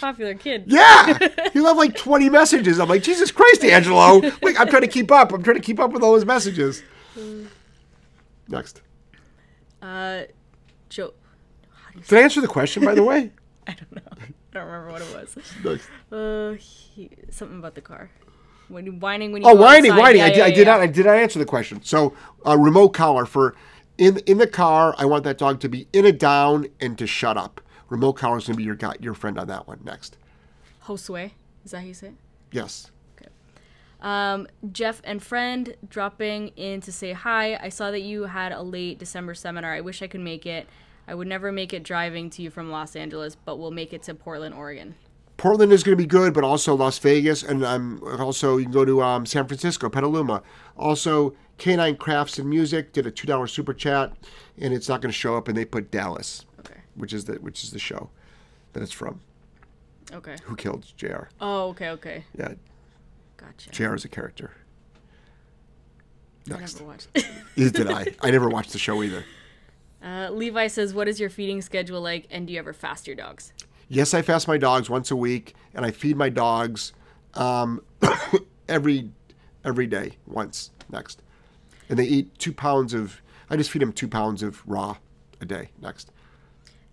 [0.00, 0.64] Popular kid.
[0.66, 1.16] Yeah,
[1.52, 2.80] he'll have like 20 messages.
[2.80, 4.18] I'm like, Jesus Christ, Angelo.
[4.42, 5.32] Like, I'm trying to keep up.
[5.32, 6.82] I'm trying to keep up with all his messages.
[8.52, 8.82] Next.
[9.80, 10.24] Uh,
[10.90, 11.14] Joe.
[12.06, 13.32] Did I answer the question, by the way?
[13.66, 14.12] I don't know.
[14.20, 15.36] I don't remember what it was.
[15.64, 15.88] Next.
[16.12, 18.10] Uh, he, something about the car.
[18.68, 20.00] When you whining when you Oh, whining, outside.
[20.02, 20.18] whining.
[20.18, 20.80] Yeah, I, did, yeah, I did not.
[20.80, 21.82] I did not answer the question.
[21.82, 22.14] So,
[22.46, 23.56] uh, remote collar for
[23.98, 24.94] in in the car.
[24.98, 27.60] I want that dog to be in a down and to shut up.
[27.88, 29.80] Remote collar is going to be your guy, your friend on that one.
[29.82, 30.16] Next.
[30.84, 31.30] Josue.
[31.64, 32.14] Is that how you say it?
[32.50, 32.90] Yes.
[34.02, 37.56] Um, Jeff and friend dropping in to say hi.
[37.56, 39.72] I saw that you had a late December seminar.
[39.72, 40.68] I wish I could make it.
[41.08, 44.02] I would never make it driving to you from Los Angeles, but we'll make it
[44.04, 44.94] to Portland, Oregon.
[45.36, 48.72] Portland is going to be good, but also Las Vegas, and um, also you can
[48.72, 50.42] go to um, San Francisco, Petaluma.
[50.76, 54.12] Also, Canine Crafts and Music did a two dollar super chat,
[54.58, 56.80] and it's not going to show up, and they put Dallas, Okay.
[56.94, 58.10] which is the which is the show
[58.72, 59.20] that it's from.
[60.12, 60.36] Okay.
[60.44, 61.24] Who killed Jr.
[61.40, 62.24] Oh, okay, okay.
[62.38, 62.52] Yeah,
[63.44, 63.70] Gotcha.
[63.70, 63.94] Jr.
[63.94, 64.52] is a character.
[66.50, 67.08] I Next, never watched.
[67.56, 68.06] Did I?
[68.20, 69.24] I never watched the show either.
[70.04, 73.16] uh, Levi says, "What is your feeding schedule like, and do you ever fast your
[73.16, 73.52] dogs?"
[73.88, 76.92] Yes, I fast my dogs once a week, and I feed my dogs
[77.34, 77.82] um,
[78.68, 79.10] every
[79.64, 80.70] every day once.
[80.90, 81.22] Next,
[81.88, 83.20] and they eat two pounds of.
[83.50, 84.96] I just feed them two pounds of raw
[85.40, 85.70] a day.
[85.80, 86.10] Next,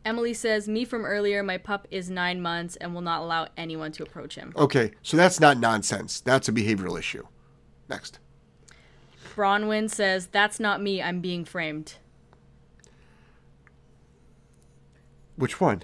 [0.10, 1.44] Emily says, "Me from earlier.
[1.44, 5.16] My pup is nine months and will not allow anyone to approach him." okay, so
[5.16, 6.20] that's not nonsense.
[6.20, 7.26] That's a behavioral issue.
[7.88, 8.18] Next,
[9.36, 11.02] Bronwyn says, "That's not me.
[11.02, 11.96] I'm being framed."
[15.40, 15.84] which one?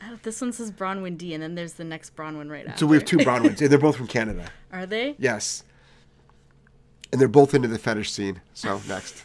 [0.00, 2.78] Uh, this one says Bronwyn D, and then there's the next Bronwyn right after.
[2.78, 4.50] So we have two and they're both from Canada.
[4.72, 5.16] Are they?
[5.18, 5.64] Yes,
[7.10, 8.40] and they're both into the fetish scene.
[8.54, 9.24] So next,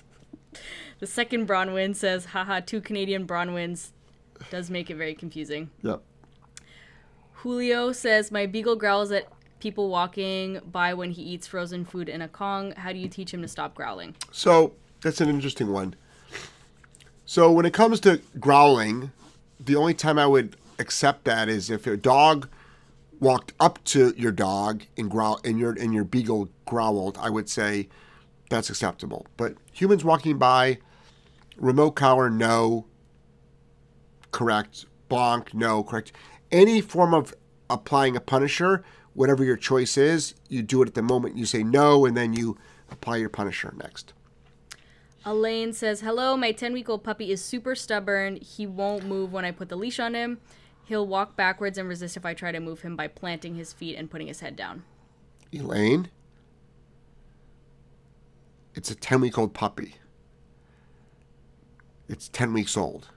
[1.00, 3.92] The second Bronwyn says, "Haha, two Canadian Bronwyns."
[4.50, 5.70] Does make it very confusing.
[5.82, 6.02] yep.
[7.34, 9.28] Julio says, My beagle growls at
[9.60, 12.74] people walking by when he eats frozen food in a Kong.
[12.74, 14.16] How do you teach him to stop growling?
[14.32, 15.96] So that's an interesting one.
[17.26, 19.12] So when it comes to growling,
[19.60, 22.50] the only time I would accept that is if a dog
[23.20, 27.48] walked up to your dog and growl and your and your beagle growled, I would
[27.48, 27.88] say
[28.50, 29.26] that's acceptable.
[29.38, 30.80] But humans walking by,
[31.56, 32.86] remote collar, no.
[34.32, 34.86] Correct.
[35.10, 35.84] Bonk, no.
[35.84, 36.12] Correct.
[36.52, 37.34] Any form of
[37.70, 41.64] applying a punisher, whatever your choice is, you do it at the moment you say
[41.64, 42.58] no, and then you
[42.90, 44.14] apply your punisher next.
[45.26, 48.38] Elaine says, Hello, my 10 week old puppy is super stubborn.
[48.38, 50.40] He won't move when I put the leash on him.
[50.86, 53.96] He'll walk backwards and resist if I try to move him by planting his feet
[53.98, 54.84] and putting his head down.
[55.54, 56.10] Elaine,
[58.74, 59.96] it's a 10 week old puppy.
[62.10, 63.10] It's 10 weeks old.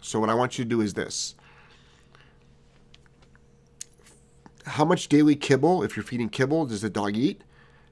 [0.00, 1.34] So, what I want you to do is this
[4.64, 7.42] How much daily kibble, if you're feeding kibble, does the dog eat?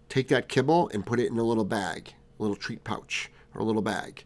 [0.09, 3.61] Take that kibble and put it in a little bag, a little treat pouch, or
[3.61, 4.25] a little bag.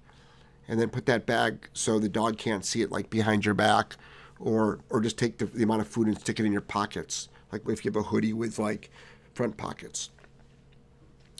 [0.68, 3.96] And then put that bag so the dog can't see it, like behind your back,
[4.38, 7.28] or or just take the, the amount of food and stick it in your pockets,
[7.52, 8.90] like if you have a hoodie with like
[9.34, 10.10] front pockets.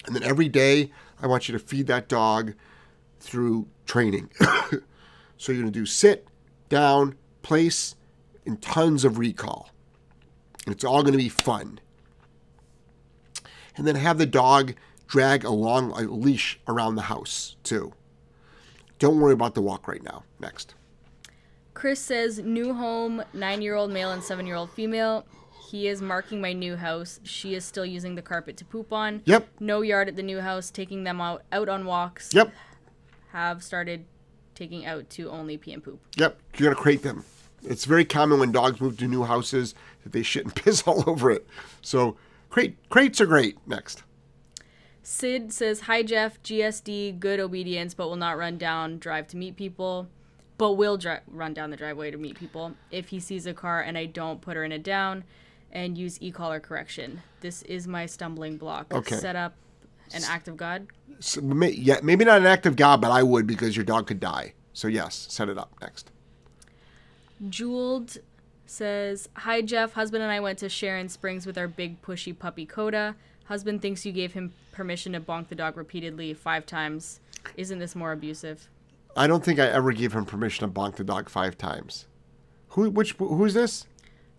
[0.06, 2.54] And then every day, I want you to feed that dog
[3.20, 4.30] through training.
[5.36, 6.26] so you're going to do sit,
[6.70, 7.94] down, place,
[8.46, 9.68] and tons of recall.
[10.64, 11.80] And it's all going to be fun.
[13.76, 14.74] And then have the dog
[15.06, 17.92] drag a long a leash around the house, too.
[18.98, 20.24] Don't worry about the walk right now.
[20.38, 20.74] Next.
[21.74, 25.26] Chris says, New home, nine year old male and seven year old female.
[25.70, 27.20] He is marking my new house.
[27.22, 29.22] She is still using the carpet to poop on.
[29.24, 29.48] Yep.
[29.60, 32.34] No yard at the new house, taking them out, out on walks.
[32.34, 32.52] Yep.
[33.32, 34.04] Have started
[34.60, 35.98] taking out to only pee and poop.
[36.16, 36.38] Yep.
[36.56, 37.24] You're going to crate them.
[37.62, 41.02] It's very common when dogs move to new houses that they shit and piss all
[41.08, 41.46] over it.
[41.80, 42.16] So
[42.50, 43.56] crate crates are great.
[43.66, 44.02] Next.
[45.02, 49.56] Sid says, Hi Jeff, GSD, good obedience, but will not run down, drive to meet
[49.56, 50.08] people,
[50.58, 52.74] but will dri- run down the driveway to meet people.
[52.90, 55.24] If he sees a car and I don't put her in a down
[55.72, 57.22] and use e collar correction.
[57.40, 58.92] This is my stumbling block.
[58.92, 59.16] Okay.
[59.16, 59.54] Set up
[60.12, 60.86] an act of God.
[61.20, 64.20] So, yeah, maybe not an act of God, but I would because your dog could
[64.20, 64.54] die.
[64.72, 66.10] So yes, set it up next.
[67.48, 68.18] Jeweled
[68.66, 72.64] says, Hi Jeff, husband and I went to Sharon Springs with our big pushy puppy
[72.64, 73.16] Coda.
[73.44, 77.20] Husband thinks you gave him permission to bonk the dog repeatedly five times.
[77.56, 78.68] Isn't this more abusive?
[79.16, 82.06] I don't think I ever gave him permission to bonk the dog five times.
[82.70, 82.88] Who?
[82.90, 83.12] Which?
[83.14, 83.86] Who is this?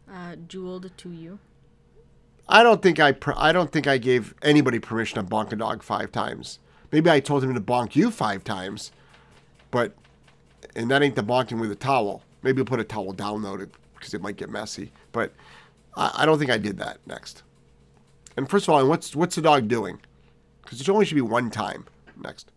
[0.09, 1.39] Uh, jeweled to you.
[2.47, 3.13] I don't think I.
[3.35, 6.59] I don't think I gave anybody permission to bonk a dog five times.
[6.91, 8.91] Maybe I told him to bonk you five times,
[9.69, 9.93] but
[10.75, 12.23] and that ain't the bonking with a towel.
[12.43, 13.57] Maybe we'll put a towel down though,
[13.95, 14.91] because it might get messy.
[15.11, 15.33] But
[15.95, 16.99] I, I don't think I did that.
[17.05, 17.43] Next.
[18.37, 19.99] And first of all, what's what's the dog doing?
[20.63, 21.85] Because it only should be one time.
[22.17, 22.51] Next.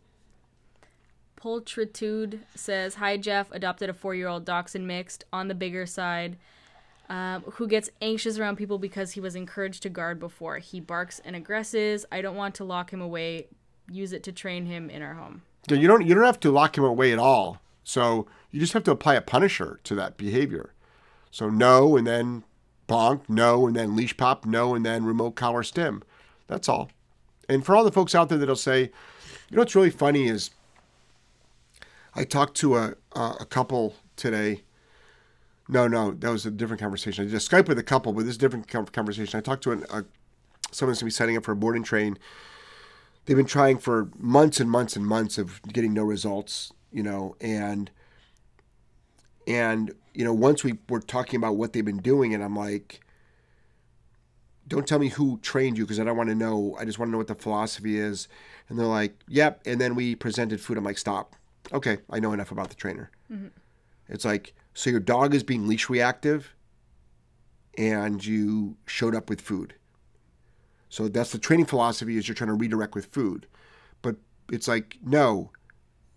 [1.41, 6.37] Poltritude says, Hi Jeff, adopted a four year old dachshund mixed on the bigger side.
[7.11, 10.57] Um, who gets anxious around people because he was encouraged to guard before.
[10.57, 12.07] He barks and aggresses.
[12.11, 13.49] I don't want to lock him away.
[13.91, 15.43] Use it to train him in our home.
[15.69, 17.61] Yeah, you don't you don't have to lock him away at all.
[17.83, 20.73] So you just have to apply a punisher to that behavior.
[21.31, 22.45] So no, and then
[22.89, 26.03] bonk, no, and then leash pop, no, and then remote collar stem.
[26.47, 26.91] That's all.
[27.49, 28.83] And for all the folks out there that'll say,
[29.51, 30.51] you know what's really funny is
[32.15, 34.63] I talked to a a, couple today.
[35.69, 37.25] No, no, that was a different conversation.
[37.25, 39.39] I did a Skype with a couple, but this is a different conversation.
[39.39, 40.05] I talked to an, a
[40.71, 42.19] someone's gonna be setting up for a boarding train
[43.25, 47.37] they've been trying for months and months and months of getting no results, you know,
[47.41, 47.91] and
[49.47, 53.01] and you know, once we were talking about what they've been doing, and I'm like,
[54.67, 56.77] don't tell me who trained you because I don't want to know.
[56.79, 58.29] I just want to know what the philosophy is.
[58.69, 59.61] And they're like, yep.
[59.67, 60.79] And then we presented food.
[60.79, 61.37] I'm like, stop.
[61.73, 63.11] Okay, I know enough about the trainer.
[63.31, 63.49] Mm-hmm.
[64.09, 66.55] It's like, so your dog is being leash reactive
[67.77, 69.75] and you showed up with food.
[70.89, 73.47] So that's the training philosophy is you're trying to redirect with food.
[74.03, 74.17] But
[74.51, 75.51] it's like, no.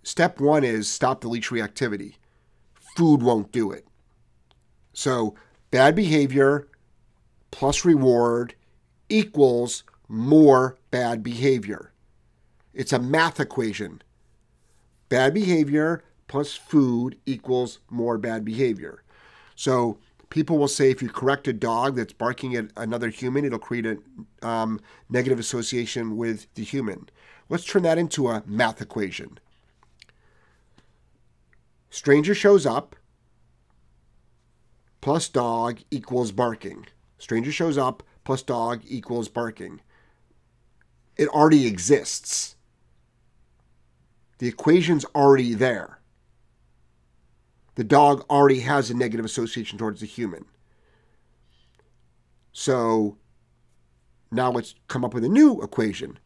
[0.04, 2.16] Step one is stop the leash reactivity.
[2.96, 3.88] Food won't do it.
[4.94, 5.36] So
[5.72, 6.68] bad behavior
[7.52, 8.56] plus reward
[9.10, 11.92] equals more bad behavior.
[12.74, 14.02] It's a math equation.
[15.10, 19.04] Bad behavior plus food equals more bad behavior.
[19.56, 19.98] So
[20.30, 23.86] people will say if you correct a dog that's barking at another human, it'll create
[23.86, 23.98] a
[24.48, 27.10] um, negative association with the human.
[27.50, 29.40] Let's turn that into a math equation.
[31.90, 32.96] Stranger shows up
[35.02, 36.88] plus dog equals barking.
[37.18, 39.80] Stranger shows up plus dog equals barking.
[41.16, 42.56] It already exists.
[44.40, 45.97] The equation's already there.
[47.78, 50.46] The dog already has a negative association towards the human.
[52.52, 53.20] So
[54.32, 56.18] now let's come up with a new equation.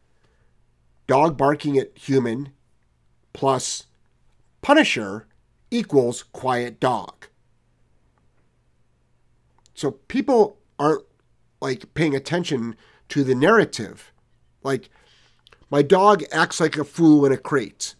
[1.06, 2.54] Dog barking at human
[3.34, 3.84] plus
[4.62, 5.26] punisher
[5.70, 7.26] equals quiet dog.
[9.74, 11.04] So people aren't
[11.60, 12.76] like paying attention
[13.10, 14.10] to the narrative.
[14.62, 14.88] Like,
[15.70, 17.94] my dog acts like a fool in a crate.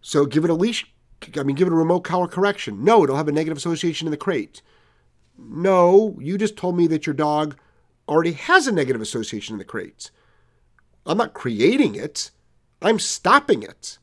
[0.00, 0.86] So give it a leash.
[1.36, 2.84] I mean, give it a remote collar correction.
[2.84, 4.62] No, it'll have a negative association in the crate.
[5.38, 7.56] No, you just told me that your dog
[8.08, 10.10] already has a negative association in the crates.
[11.06, 12.30] I'm not creating it,
[12.82, 13.98] I'm stopping it.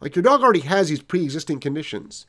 [0.00, 2.26] Like your dog already has these pre existing conditions.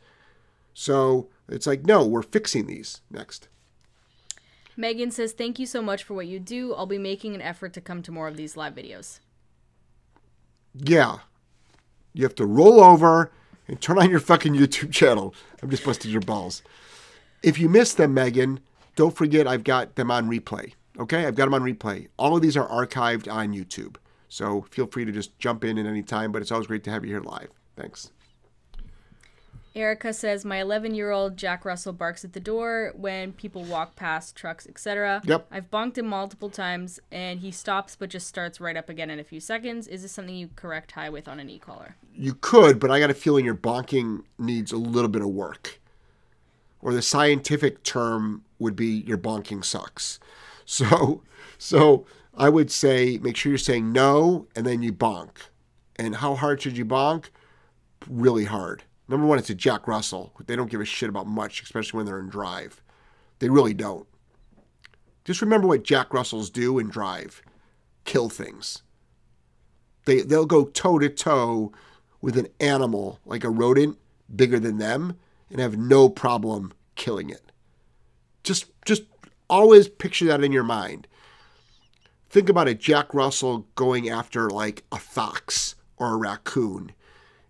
[0.74, 3.48] So it's like, no, we're fixing these next.
[4.76, 6.74] Megan says, Thank you so much for what you do.
[6.74, 9.20] I'll be making an effort to come to more of these live videos.
[10.74, 11.18] Yeah.
[12.14, 13.32] You have to roll over
[13.80, 15.34] turn on your fucking YouTube channel.
[15.61, 16.61] I'm just busting your balls.
[17.41, 18.59] If you missed them, Megan,
[18.95, 20.74] don't forget I've got them on replay.
[20.99, 21.26] Okay?
[21.26, 22.07] I've got them on replay.
[22.18, 23.95] All of these are archived on YouTube.
[24.30, 26.91] So feel free to just jump in at any time, but it's always great to
[26.91, 27.49] have you here live.
[27.76, 28.11] Thanks.
[29.76, 33.95] Erica says, My 11 year old Jack Russell barks at the door when people walk
[33.95, 35.21] past trucks, etc.
[35.26, 35.47] Yep.
[35.51, 39.19] I've bonked him multiple times and he stops but just starts right up again in
[39.19, 39.88] a few seconds.
[39.88, 41.95] Is this something you correct high with on an e collar?
[42.13, 45.80] You could, but I got a feeling your bonking needs a little bit of work.
[46.80, 50.19] Or the scientific term would be your bonking sucks.
[50.65, 51.24] So,
[51.57, 55.32] so I would say make sure you're saying no and then you bonk.
[55.97, 57.26] And how hard should you bonk?
[58.07, 60.34] Really hard Number one, it's a Jack Russell.
[60.45, 62.82] They don't give a shit about much, especially when they're in drive.
[63.39, 64.08] They really don't.
[65.26, 67.41] Just remember what Jack Russells do in drive
[68.06, 68.82] kill things.
[70.06, 71.72] They, they'll go toe to toe
[72.22, 73.97] with an animal like a rodent
[74.34, 75.18] bigger than them
[75.49, 77.51] and have no problem killing it.
[78.43, 79.04] Just, just
[79.49, 81.08] always picture that in your mind.
[82.30, 86.91] Think about a Jack Russell going after like a fox or a raccoon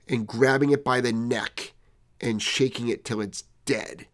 [0.08, 1.74] and grabbing it by the neck
[2.20, 4.08] and shaking it till it's dead.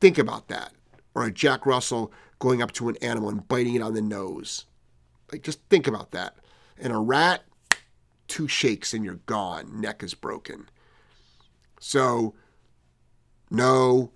[0.00, 0.72] Think about that.
[1.14, 4.66] Or a Jack Russell going up to an animal and biting it on the nose.
[5.32, 6.36] Like, just think about that.
[6.78, 7.42] And a rat,
[8.28, 9.80] two shakes and you're gone.
[9.80, 10.68] Neck is broken.
[11.80, 12.34] So,
[13.50, 14.12] no,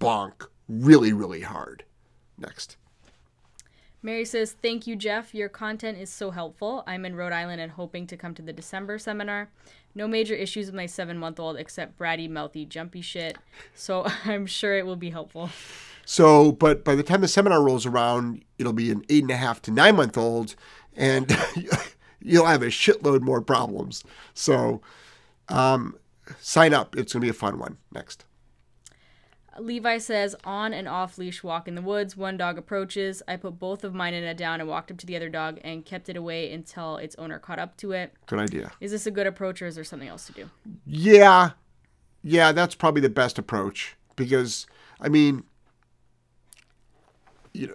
[0.00, 1.84] bonk, really, really hard.
[2.38, 2.76] Next.
[4.02, 5.34] Mary says, Thank you, Jeff.
[5.34, 6.82] Your content is so helpful.
[6.86, 9.50] I'm in Rhode Island and hoping to come to the December seminar.
[9.94, 13.36] No major issues with my seven month old except bratty, mouthy, jumpy shit.
[13.74, 15.50] So I'm sure it will be helpful.
[16.04, 19.36] So, but by the time the seminar rolls around, it'll be an eight and a
[19.36, 20.56] half to nine month old,
[20.96, 21.36] and
[22.20, 24.02] you'll have a shitload more problems.
[24.34, 24.80] So,
[25.48, 25.96] um,
[26.40, 26.96] sign up.
[26.96, 27.76] It's going to be a fun one.
[27.92, 28.24] Next.
[29.58, 32.16] Levi says, on and off leash walk in the woods.
[32.16, 33.22] One dog approaches.
[33.26, 35.58] I put both of mine in a down and walked up to the other dog
[35.64, 38.12] and kept it away until its owner caught up to it.
[38.26, 38.70] Good idea.
[38.80, 40.50] Is this a good approach or is there something else to do?
[40.86, 41.50] Yeah.
[42.22, 44.66] Yeah, that's probably the best approach because,
[45.00, 45.44] I mean,
[47.52, 47.74] you know,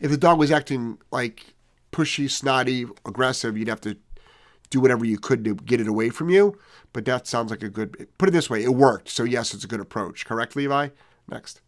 [0.00, 1.54] if the dog was acting like
[1.92, 3.96] pushy, snotty, aggressive, you'd have to
[4.70, 6.58] do whatever you could to get it away from you.
[6.92, 8.08] But that sounds like a good.
[8.18, 9.08] Put it this way, it worked.
[9.08, 10.26] So yes, it's a good approach.
[10.26, 10.88] Correct, Levi.
[11.28, 11.60] Next.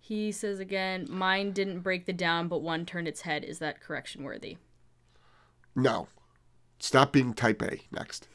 [0.00, 3.44] He says again, mine didn't break the down, but one turned its head.
[3.44, 4.56] Is that correction worthy?
[5.76, 6.08] No.
[6.78, 7.80] Stop being type A.
[7.90, 8.28] Next.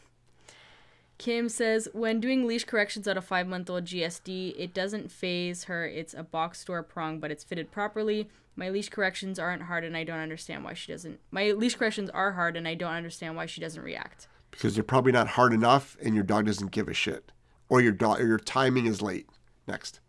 [1.18, 5.66] Kim says, when doing leash corrections on a five month old GSD, it doesn't faze
[5.66, 5.88] her.
[5.88, 8.30] It's a box store prong, but it's fitted properly.
[8.56, 11.20] My leash corrections aren't hard, and I don't understand why she doesn't.
[11.32, 14.28] My leash corrections are hard, and I don't understand why she doesn't react.
[14.52, 17.32] Because they're probably not hard enough and your dog doesn't give a shit.
[17.70, 19.28] Or your dog or your timing is late.
[19.68, 20.00] Next.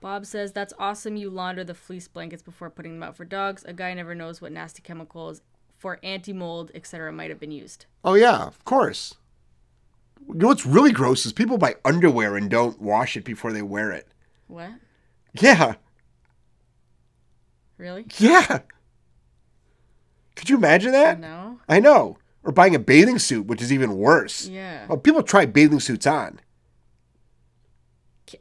[0.00, 1.16] Bob says, That's awesome.
[1.16, 3.64] You launder the fleece blankets before putting them out for dogs.
[3.64, 5.42] A guy never knows what nasty chemicals
[5.76, 7.84] for anti mold, etc., might have been used.
[8.02, 9.14] Oh yeah, of course.
[10.26, 13.62] You know what's really gross is people buy underwear and don't wash it before they
[13.62, 14.08] wear it.
[14.46, 14.70] What?
[15.34, 15.74] Yeah.
[17.78, 18.06] Really?
[18.18, 18.60] Yeah.
[20.34, 21.18] Could you imagine that?
[21.18, 21.58] No?
[21.68, 22.18] I know.
[22.44, 24.46] Or buying a bathing suit, which is even worse.
[24.46, 24.86] Yeah.
[24.88, 26.40] Oh, people try bathing suits on.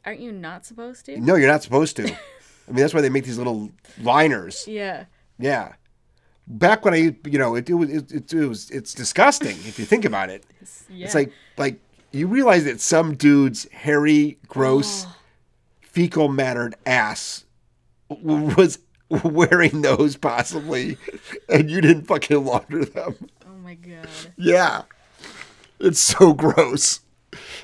[0.06, 1.20] Aren't you not supposed to?
[1.20, 2.04] No, you're not supposed to.
[2.04, 3.72] I mean, that's why they make these little
[4.02, 4.66] liners.
[4.76, 5.06] Yeah.
[5.38, 5.74] Yeah.
[6.48, 9.78] Back when I, you know, it, it was, it, it, it was, it's disgusting if
[9.80, 10.44] you think about it.
[10.90, 11.06] Yeah.
[11.06, 11.80] It's like, like
[12.12, 15.16] you realize that some dude's hairy, gross, oh.
[15.82, 17.46] fecal mattered ass
[18.10, 18.80] was
[19.24, 20.98] wearing those possibly,
[21.50, 23.16] and you didn't fucking launder them.
[23.46, 24.08] Oh my god.
[24.38, 24.84] Yeah.
[25.80, 27.02] It's so gross.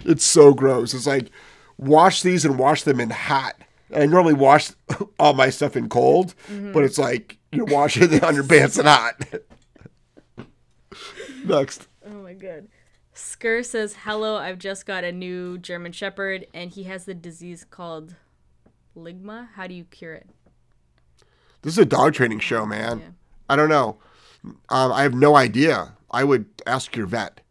[0.03, 0.93] It's so gross.
[0.93, 1.29] It's like
[1.77, 3.55] wash these and wash them in hot.
[3.93, 4.71] I normally wash
[5.19, 6.71] all my stuff in cold, mm-hmm.
[6.71, 10.45] but it's like you're washing the underpants in hot.
[11.45, 11.87] Next.
[12.05, 12.67] Oh my god.
[13.13, 17.65] Skur says, Hello, I've just got a new German Shepherd, and he has the disease
[17.69, 18.15] called
[18.95, 19.49] Ligma.
[19.55, 20.29] How do you cure it?
[21.61, 22.99] This is a dog training show, man.
[22.99, 23.05] Yeah.
[23.49, 23.97] I don't know.
[24.69, 25.93] Um, I have no idea.
[26.09, 27.41] I would ask your vet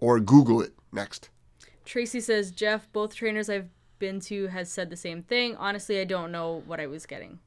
[0.00, 1.30] or Google it next.
[1.84, 3.68] Tracy says, Jeff, both trainers I've
[3.98, 5.56] been to has said the same thing.
[5.56, 7.38] Honestly, I don't know what I was getting.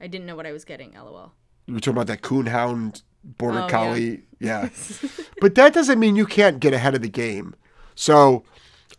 [0.00, 1.32] I didn't know what I was getting, lol.
[1.66, 3.68] You were talking about that coonhound border Oh, yeah.
[3.70, 4.22] collie.
[4.38, 4.68] Yeah.
[5.40, 7.54] but that doesn't mean you can't get ahead of the game.
[7.94, 8.44] So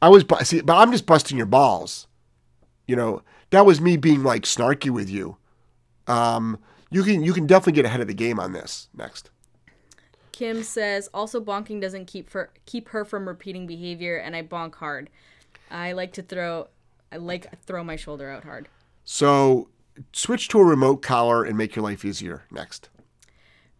[0.02, 2.08] I was, bu- see, but I'm just busting your balls.
[2.88, 3.22] You know,
[3.52, 5.38] that was me being like snarky with you.
[6.08, 6.60] Um,
[6.90, 9.30] you can, you can definitely get ahead of the game on this next.
[10.32, 14.76] Kim says, also bonking doesn't keep for keep her from repeating behavior, and I bonk
[14.76, 15.10] hard.
[15.72, 16.68] I like to throw,
[17.12, 18.70] I like throw my shoulder out hard.
[19.04, 19.70] So
[20.14, 22.90] switch to a remote collar and make your life easier next.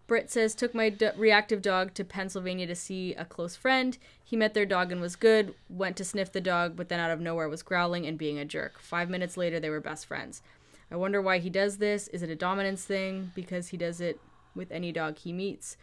[0.08, 3.98] Britt says, took my d- reactive dog to Pennsylvania to see a close friend.
[4.24, 5.54] He met their dog and was good.
[5.70, 8.46] Went to sniff the dog, but then out of nowhere was growling and being a
[8.46, 8.80] jerk.
[8.80, 10.42] Five minutes later, they were best friends.
[10.90, 12.08] I wonder why he does this.
[12.10, 13.32] Is it a dominance thing?
[13.36, 14.20] Because he does it
[14.56, 15.78] with any dog he meets.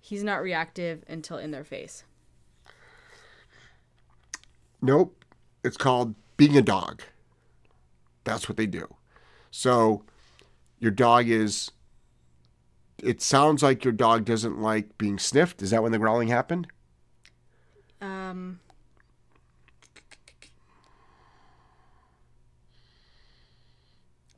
[0.00, 2.04] He's not reactive until in their face.
[4.80, 5.24] Nope.
[5.64, 7.02] It's called being a dog.
[8.24, 8.94] That's what they do.
[9.50, 10.04] So
[10.78, 11.70] your dog is.
[13.02, 15.62] It sounds like your dog doesn't like being sniffed.
[15.62, 16.66] Is that when the growling happened?
[18.00, 18.60] Um,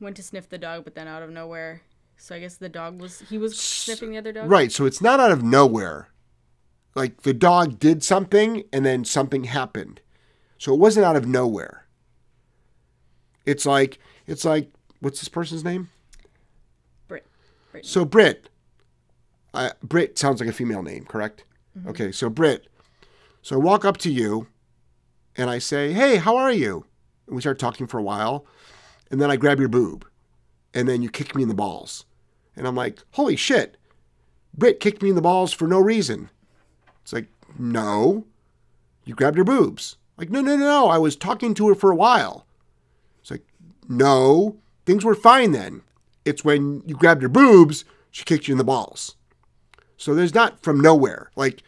[0.01, 1.81] went to sniff the dog, but then out of nowhere.
[2.17, 4.49] So I guess the dog was he was sniffing the other dog.
[4.49, 4.71] Right.
[4.71, 6.09] So it's not out of nowhere.
[6.93, 10.01] Like the dog did something and then something happened.
[10.57, 11.87] So it wasn't out of nowhere.
[13.45, 13.97] It's like
[14.27, 15.89] it's like what's this person's name?
[17.07, 17.25] Brit.
[17.71, 17.85] Brit.
[17.85, 18.49] So Brit,
[19.53, 21.43] uh, Brit sounds like a female name, correct?
[21.87, 22.67] Okay, so Brit.
[23.41, 24.47] So I walk up to you,
[25.35, 26.85] and I say, "Hey, how are you?"
[27.25, 28.45] And we start talking for a while,
[29.11, 30.07] and then I grab your boob,
[30.73, 32.05] and then you kick me in the balls,
[32.55, 33.77] and I'm like, "Holy shit!"
[34.57, 36.29] Brit kicked me in the balls for no reason.
[37.03, 37.27] It's like,
[37.57, 38.25] no,
[39.05, 39.97] you grabbed her boobs.
[40.17, 40.87] Like, no, no, no, no.
[40.89, 42.45] I was talking to her for a while.
[43.21, 43.45] It's like,
[43.87, 45.81] no, things were fine then.
[46.25, 49.15] It's when you grabbed her boobs, she kicked you in the balls.
[49.97, 51.31] So there's not from nowhere.
[51.35, 51.63] Like,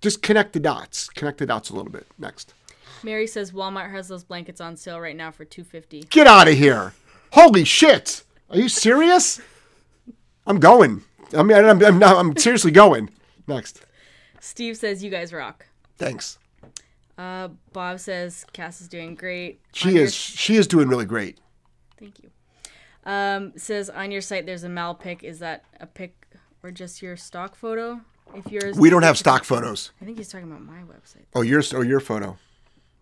[0.00, 1.08] just connect the dots.
[1.10, 2.06] Connect the dots a little bit.
[2.18, 2.54] Next.
[3.02, 6.00] Mary says Walmart has those blankets on sale right now for two fifty.
[6.02, 6.92] Get out of here.
[7.32, 8.22] Holy shit.
[8.50, 9.40] Are you serious?
[10.46, 11.02] I'm going.
[11.36, 13.10] I mean, I'm, I'm, not, I'm seriously going.
[13.46, 13.82] Next.
[14.40, 15.66] Steve says you guys rock.
[15.98, 16.38] Thanks.
[17.18, 19.60] Uh, Bob says Cass is doing great.
[19.74, 20.14] She On your- is.
[20.14, 21.38] She is doing really great.
[21.98, 22.30] Thank you.
[23.04, 25.22] Um, says on your site there's a mal pic.
[25.24, 26.14] Is that a pic
[26.62, 28.00] or just your stock photo?
[28.34, 29.90] If yours, We don't have stock photos.
[30.02, 31.24] I think he's talking about my website.
[31.34, 32.36] Oh, your oh your photo.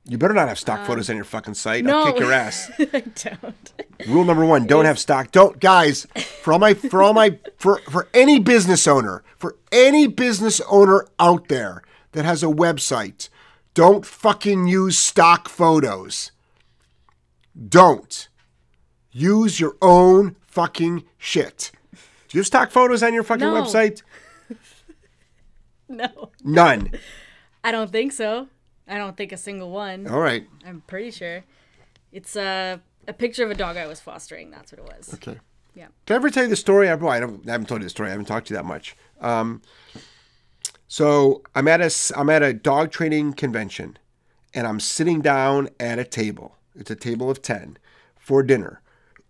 [0.08, 1.86] You better not have stock um, photos on your fucking site.
[1.86, 2.70] I'll kick your ass.
[2.78, 3.72] I don't.
[4.06, 5.32] Rule number one: don't have stock.
[5.32, 6.06] Don't, guys.
[6.42, 11.06] For all my, for all my, for for any business owner, for any business owner
[11.18, 13.28] out there that has a website,
[13.74, 16.30] don't fucking use stock photos.
[17.68, 18.28] Don't
[19.10, 21.72] Use your own fucking shit.
[21.92, 23.54] Do you have stock photos on your fucking No.
[23.54, 24.02] website?
[25.88, 26.30] No.
[26.44, 26.90] None.
[27.64, 28.48] I don't think so.
[28.88, 30.06] I don't think a single one.
[30.06, 30.46] All right.
[30.64, 31.44] I'm pretty sure.
[32.12, 34.50] It's a a picture of a dog I was fostering.
[34.50, 35.14] That's what it was.
[35.14, 35.38] Okay.
[35.74, 35.88] Yeah.
[36.06, 36.88] Did I ever tell you the story?
[36.88, 38.08] I, well, I, don't, I haven't told you the story.
[38.08, 38.96] I haven't talked to you that much.
[39.20, 39.60] Um,
[40.88, 43.98] so I'm at a I'm at a dog training convention,
[44.54, 46.56] and I'm sitting down at a table.
[46.74, 47.78] It's a table of ten
[48.16, 48.80] for dinner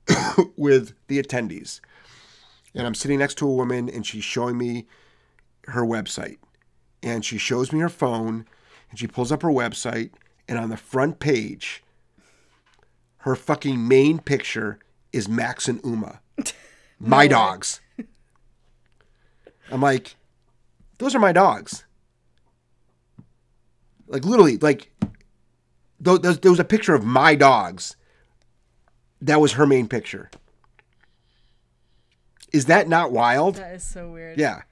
[0.57, 1.81] with the attendees,
[2.75, 4.87] and I'm sitting next to a woman, and she's showing me
[5.69, 6.39] her website,
[7.03, 8.47] and she shows me her phone,
[8.91, 10.11] and she pulls up her website,
[10.49, 11.83] and on the front page,
[13.19, 14.79] her fucking main picture
[15.13, 16.21] is Max and Uma,
[16.99, 17.81] my dogs.
[19.71, 20.15] I'm like,
[20.99, 21.85] those are my dogs.
[24.07, 24.93] Like literally, like
[25.99, 27.97] tho- there there was a picture of my dogs.
[29.21, 30.31] That was her main picture.
[32.53, 33.57] Is that not wild?
[33.57, 34.39] That is so weird.
[34.39, 34.63] Yeah.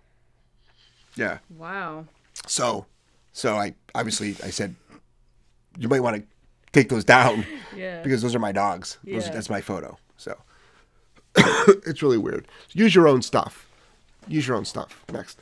[1.16, 1.38] Yeah.
[1.50, 2.06] Wow.
[2.46, 2.86] So,
[3.34, 4.74] so I obviously I said,
[5.78, 6.22] you might want to
[6.72, 7.44] take those down
[7.76, 8.02] Yeah.
[8.02, 8.96] because those are my dogs.
[9.04, 9.32] Those, Yeah.
[9.34, 9.98] that's my photo.
[10.16, 10.38] So
[11.36, 12.48] it's really weird.
[12.72, 13.68] Use your own stuff.
[14.28, 15.04] Use your own stuff.
[15.12, 15.40] Next.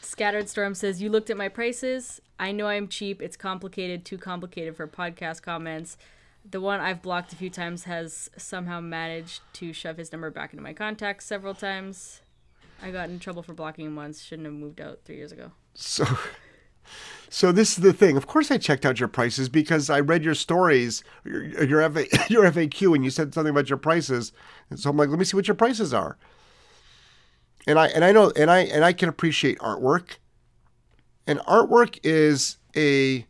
[0.00, 2.20] Scattered Storm says, You looked at my prices.
[2.38, 3.20] I know I'm cheap.
[3.20, 5.96] It's complicated, too complicated for podcast comments.
[6.48, 10.52] The one I've blocked a few times has somehow managed to shove his number back
[10.52, 12.20] into my contacts several times.
[12.82, 14.22] I got in trouble for blocking him once.
[14.22, 15.52] Shouldn't have moved out three years ago.
[15.74, 16.04] So,
[17.34, 18.16] so this is the thing.
[18.16, 22.06] Of course, I checked out your prices because I read your stories, your your, FA,
[22.32, 24.30] your FAQ, and you said something about your prices.
[24.70, 26.16] And so I'm like, let me see what your prices are.
[27.66, 30.18] And I and I know and I and I can appreciate artwork.
[31.26, 33.26] And artwork is a.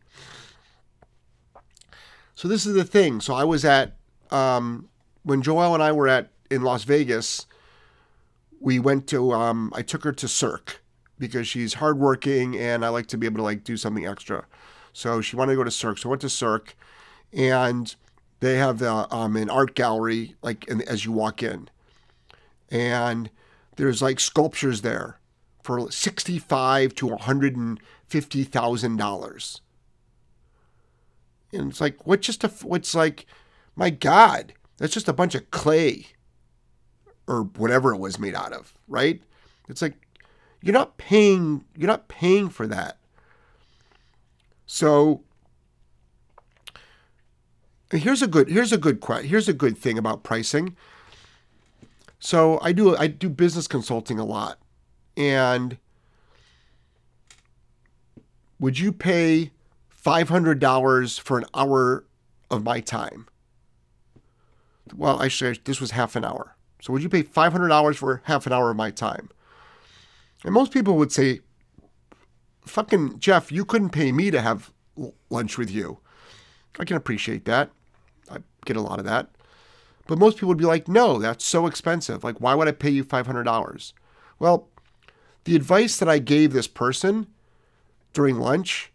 [2.35, 3.22] So this is the thing.
[3.22, 3.97] So I was at
[4.31, 4.90] um,
[5.22, 7.47] when Joelle and I were at in Las Vegas.
[8.60, 9.32] We went to.
[9.32, 10.84] Um, I took her to Cirque
[11.19, 14.47] because she's hardworking and I like to be able to like do something extra.
[14.93, 15.99] So she wanted to go to Cirque.
[15.99, 16.77] So I went to Cirque,
[17.32, 17.95] and
[18.41, 21.69] they have um, an art gallery like in, as you walk in,
[22.70, 23.31] and
[23.77, 25.19] there's like sculptures there
[25.62, 29.61] for sixty-five to one hundred and fifty thousand dollars.
[31.53, 33.27] And it's like what just a what's like,
[33.74, 36.07] my God, that's just a bunch of clay,
[37.27, 39.23] or whatever it was made out of, right?
[39.69, 39.95] It's like
[40.65, 42.97] you're not paying you're not paying for that.
[44.65, 45.23] So
[47.91, 50.74] here's a good here's a good here's a good thing about pricing.
[52.19, 54.59] So i do i do business consulting a lot.
[55.19, 55.77] And
[58.59, 59.51] would you pay
[60.05, 62.05] $500 for an hour
[62.51, 63.27] of my time?
[64.97, 66.57] Well actually this was half an hour.
[66.81, 69.28] So would you pay $500 for half an hour of my time
[70.45, 71.41] and most people would say,
[72.66, 74.71] fucking Jeff, you couldn't pay me to have
[75.31, 75.99] lunch with you.
[76.79, 77.71] I can appreciate that.
[78.31, 79.31] I get a lot of that.
[80.07, 82.23] But most people would be like, no, that's so expensive.
[82.23, 83.93] Like, why would I pay you $500?
[84.39, 84.69] Well,
[85.45, 87.27] the advice that I gave this person
[88.12, 88.93] during lunch,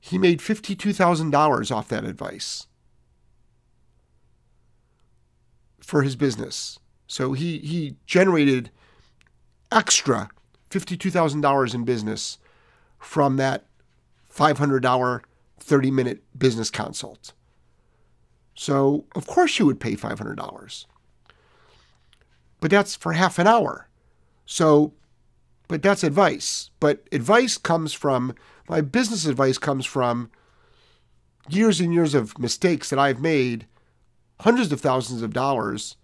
[0.00, 2.66] he made $52,000 off that advice
[5.80, 6.78] for his business.
[7.06, 8.70] So he, he generated
[9.74, 10.30] extra
[10.70, 12.38] $52,000 in business
[12.98, 13.66] from that
[14.32, 15.22] $500
[15.60, 17.32] 30 minute business consult.
[18.54, 20.86] So, of course, you would pay $500.
[22.60, 23.88] But that's for half an hour.
[24.46, 24.92] So,
[25.68, 26.70] but that's advice.
[26.80, 28.34] But advice comes from,
[28.68, 30.30] my business advice comes from
[31.48, 33.66] years and years of mistakes that I've made,
[34.40, 35.96] hundreds of thousands of dollars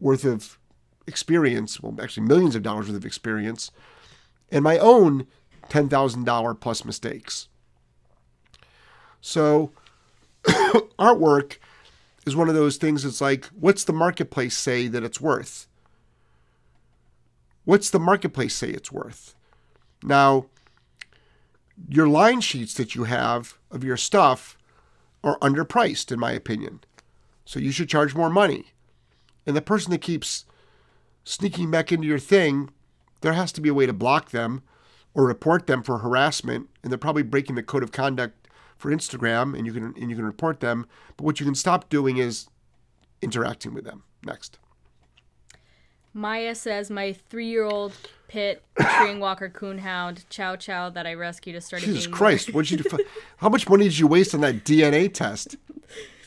[0.00, 0.58] worth of
[1.06, 3.70] experience, well, actually millions of dollars worth of experience,
[4.50, 5.26] and my own
[5.68, 7.48] $10,000 plus mistakes.
[9.20, 9.72] So,
[10.98, 11.58] artwork
[12.26, 15.66] is one of those things that's like, what's the marketplace say that it's worth?
[17.64, 19.34] What's the marketplace say it's worth?
[20.02, 20.46] Now,
[21.88, 24.58] your line sheets that you have of your stuff
[25.22, 26.80] are underpriced, in my opinion.
[27.44, 28.72] So you should charge more money.
[29.46, 30.44] And the person that keeps
[31.24, 32.70] sneaking back into your thing,
[33.20, 34.62] there has to be a way to block them
[35.14, 36.68] or report them for harassment.
[36.82, 40.16] And they're probably breaking the code of conduct for Instagram, and you can and you
[40.16, 40.86] can report them.
[41.16, 42.48] But what you can stop doing is
[43.22, 44.02] interacting with them.
[44.24, 44.58] Next.
[46.14, 47.94] Maya says my three-year-old
[48.28, 52.52] pit treeing walker coonhound Chow Chow that I rescued has started Jesus Christ!
[52.52, 52.98] What'd you do?
[53.38, 55.56] How much money did you waste on that DNA test?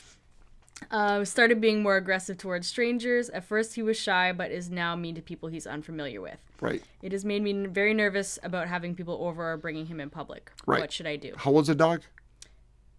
[0.90, 3.28] Uh, started being more aggressive towards strangers.
[3.30, 6.38] At first, he was shy, but is now mean to people he's unfamiliar with.
[6.60, 6.82] Right.
[7.02, 10.52] It has made me very nervous about having people over or bringing him in public.
[10.66, 10.80] Right.
[10.80, 11.32] What should I do?
[11.36, 12.02] How old's the dog?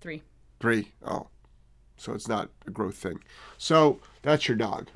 [0.01, 0.23] Three.
[0.59, 0.91] Three.
[1.05, 1.27] Oh,
[1.97, 3.19] so it's not a growth thing.
[3.57, 4.87] So that's your dog.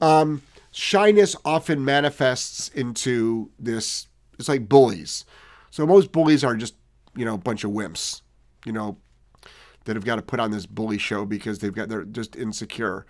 [0.00, 4.06] Um, shyness often manifests into this.
[4.38, 5.24] It's like bullies.
[5.70, 6.74] So most bullies are just
[7.16, 8.22] you know a bunch of wimps,
[8.64, 8.96] you know,
[9.88, 13.06] that have got to put on this bully show because they've got they're just insecure.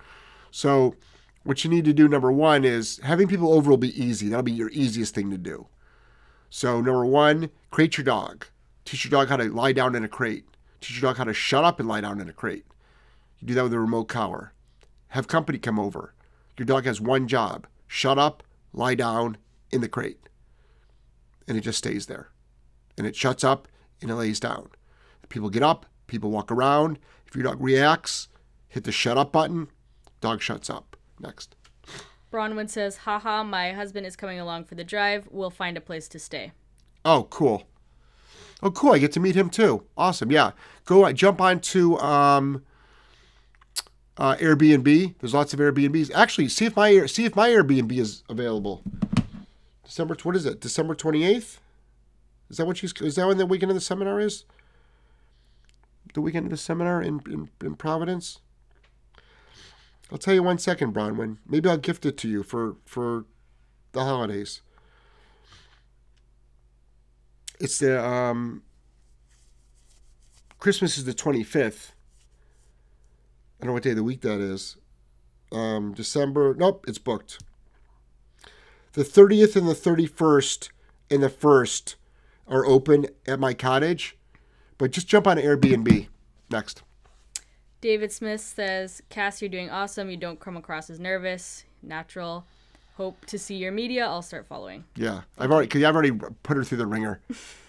[0.53, 0.95] So
[1.43, 4.29] what you need to do number one is having people over will be easy.
[4.29, 5.67] That'll be your easiest thing to do.
[6.51, 8.47] So number one, crate your dog.
[8.85, 10.45] Teach your dog how to lie down in a crate.
[10.81, 12.65] Teach your dog how to shut up and lie down in a crate.
[13.41, 14.53] You do that with a remote collar.
[15.09, 16.15] Have company come over.
[16.57, 19.37] Your dog has one job: shut up, lie down
[19.73, 20.29] in the crate,
[21.49, 22.29] and it just stays there.
[22.97, 23.67] And it shuts up
[24.01, 24.69] and it lays down.
[25.29, 25.87] People get up.
[26.09, 26.99] People walk around.
[27.27, 28.29] If your dog reacts,
[28.67, 29.69] hit the shut up button.
[30.21, 30.97] Dog shuts up.
[31.21, 31.55] Next.
[32.33, 35.29] Bronwyn says, haha, my husband is coming along for the drive.
[35.31, 36.53] We'll find a place to stay.
[37.05, 37.65] Oh, cool.
[38.63, 38.93] Oh, cool.
[38.93, 39.85] I get to meet him too.
[39.97, 40.33] Awesome.
[40.33, 40.51] Yeah.
[40.85, 42.65] Go uh, jump onto um,
[44.17, 45.15] uh, Airbnb.
[45.21, 46.11] There's lots of Airbnbs.
[46.13, 48.83] Actually, see if my see if my Airbnb is available.
[49.85, 50.17] December.
[50.23, 50.61] What is it?
[50.61, 51.59] December 28th.
[52.51, 52.93] Is that what she's?
[53.01, 54.45] Is that when the weekend of the seminar is?
[56.15, 58.41] The weekend of the seminar in in, in Providence.
[60.11, 61.37] I'll tell you one second, Bronwyn.
[61.47, 63.27] Maybe I'll gift it to you for for
[63.93, 64.63] the holidays.
[67.61, 68.63] It's the um
[70.59, 71.93] Christmas is the 25th.
[73.61, 74.77] I don't know what day of the week that is.
[75.53, 76.55] Um December.
[76.55, 77.39] Nope, it's booked.
[78.93, 80.71] The 30th and the 31st
[81.11, 81.95] and the 1st
[82.49, 84.17] are open at my cottage,
[84.79, 86.09] but just jump on Airbnb.
[86.51, 86.83] Next.
[87.81, 90.11] David Smith says, Cass, you're doing awesome.
[90.11, 91.65] You don't come across as nervous.
[91.83, 92.45] Natural.
[92.97, 94.07] Hope to see your media.
[94.07, 94.85] I'll start following.
[94.97, 97.21] Yeah, I've already cause I've already put her through the wringer.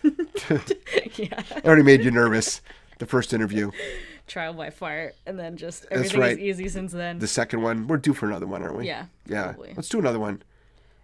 [0.04, 0.10] yeah.
[1.56, 2.62] I already made you nervous.
[2.98, 3.72] The first interview,
[4.28, 5.14] Trial by fire.
[5.26, 6.32] And then just everything right.
[6.32, 7.20] is easy since then.
[7.20, 8.88] the second one, we're due for another one, aren't we?
[8.88, 9.06] yeah.
[9.28, 9.54] Yeah.
[9.54, 9.74] Probably.
[9.76, 10.42] Let's do another one.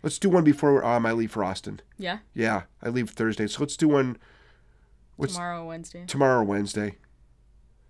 [0.04, 1.82] Let's do one before um, I leave for Austin.
[1.98, 2.20] Yeah.
[2.34, 4.18] Yeah, I leave Thursday, so let's do one
[5.16, 6.06] What's- Tomorrow, Wednesday.
[6.06, 6.98] tomorrow Wednesday.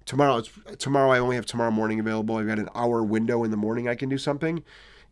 [0.06, 2.36] Tomorrow, it's, tomorrow I only have tomorrow morning available.
[2.38, 4.64] I've got an hour window in the morning I can do something.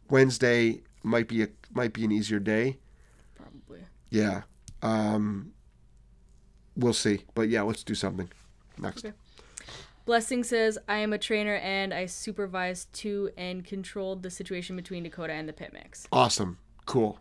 [0.10, 2.77] Wednesday might be a might be an easier day.
[3.34, 3.80] Probably.
[4.11, 4.44] Yeah,
[4.84, 5.53] um,
[6.76, 7.26] we'll see.
[7.34, 8.30] But yeah, let's do something
[8.77, 9.03] next.
[9.06, 9.15] Okay.
[10.06, 15.03] Blessing says, I am a trainer and I supervised to and controlled the situation between
[15.03, 16.07] Dakota and the pit mix.
[16.11, 17.19] Awesome, cool.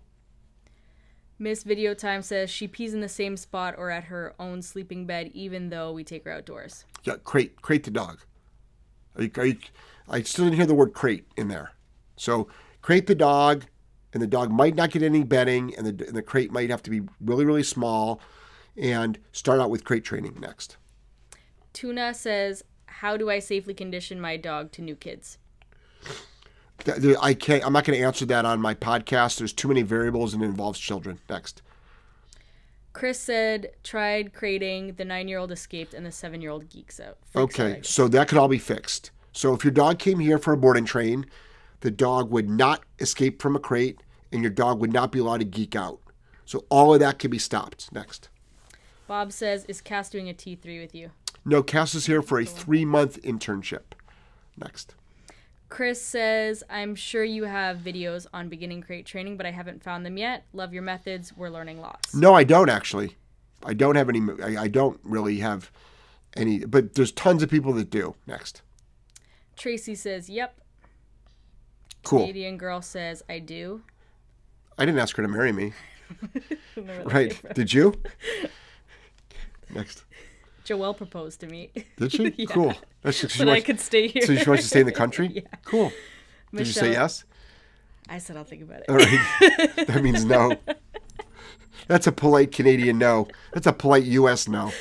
[1.43, 5.07] Miss Video Time says she pees in the same spot or at her own sleeping
[5.07, 6.85] bed even though we take her outdoors.
[7.03, 8.21] Yeah, crate, crate the dog.
[9.17, 9.57] Are you, are you,
[10.09, 11.73] I still didn't hear the word crate in there.
[12.17, 12.47] So
[12.81, 13.65] crate the dog,
[14.13, 16.83] and the dog might not get any bedding, and the, and the crate might have
[16.85, 18.21] to be really, really small,
[18.77, 20.77] and start out with crate training next.
[21.73, 25.39] Tuna says, How do I safely condition my dog to new kids?
[27.21, 27.65] I can't.
[27.65, 29.39] I'm not going to answer that on my podcast.
[29.39, 31.21] There's too many variables and it involves children.
[31.29, 31.63] Next.
[32.93, 37.01] Chris said, Tried crating, the nine year old escaped, and the seven year old geeks
[37.01, 37.19] out.
[37.31, 39.11] Freaks Okay, so that could all be fixed.
[39.33, 41.27] So if your dog came here for a boarding train,
[41.81, 45.39] the dog would not escape from a crate, and your dog would not be allowed
[45.39, 46.01] to geek out.
[46.45, 47.91] So all of that can be stopped.
[47.93, 48.29] Next.
[49.07, 51.11] Bob says, Is Cass doing a T3 with you?
[51.45, 53.95] No, Cass is here for a three month internship.
[54.57, 54.95] Next.
[55.73, 60.05] Chris says, I'm sure you have videos on beginning crate training, but I haven't found
[60.05, 60.45] them yet.
[60.53, 61.35] Love your methods.
[61.35, 62.15] We're learning lots.
[62.15, 63.17] No, I don't actually.
[63.65, 64.21] I don't have any.
[64.43, 65.71] I, I don't really have
[66.37, 66.67] any.
[66.67, 68.15] But there's tons of people that do.
[68.27, 68.61] Next.
[69.57, 70.61] Tracy says, Yep.
[72.05, 72.19] Cool.
[72.19, 73.81] Canadian girl says, I do.
[74.77, 75.73] I didn't ask her to marry me.
[77.05, 77.41] Right?
[77.55, 77.95] Did you?
[79.71, 80.05] Next.
[80.65, 81.71] Joelle proposed to me.
[81.97, 82.31] Did she?
[82.37, 82.47] Yeah.
[82.47, 82.75] Cool.
[83.03, 84.23] That's she so I could stay here.
[84.23, 85.29] so she wants to stay in the country.
[85.29, 85.43] Yeah.
[85.65, 85.93] Cool.
[86.55, 87.25] Did you say yes?
[88.09, 88.87] I said I'll think about it.
[88.89, 89.77] All right.
[89.87, 90.57] that means no.
[91.89, 93.29] That's a polite Canadian no.
[93.53, 94.49] That's a polite U.S.
[94.49, 94.73] no.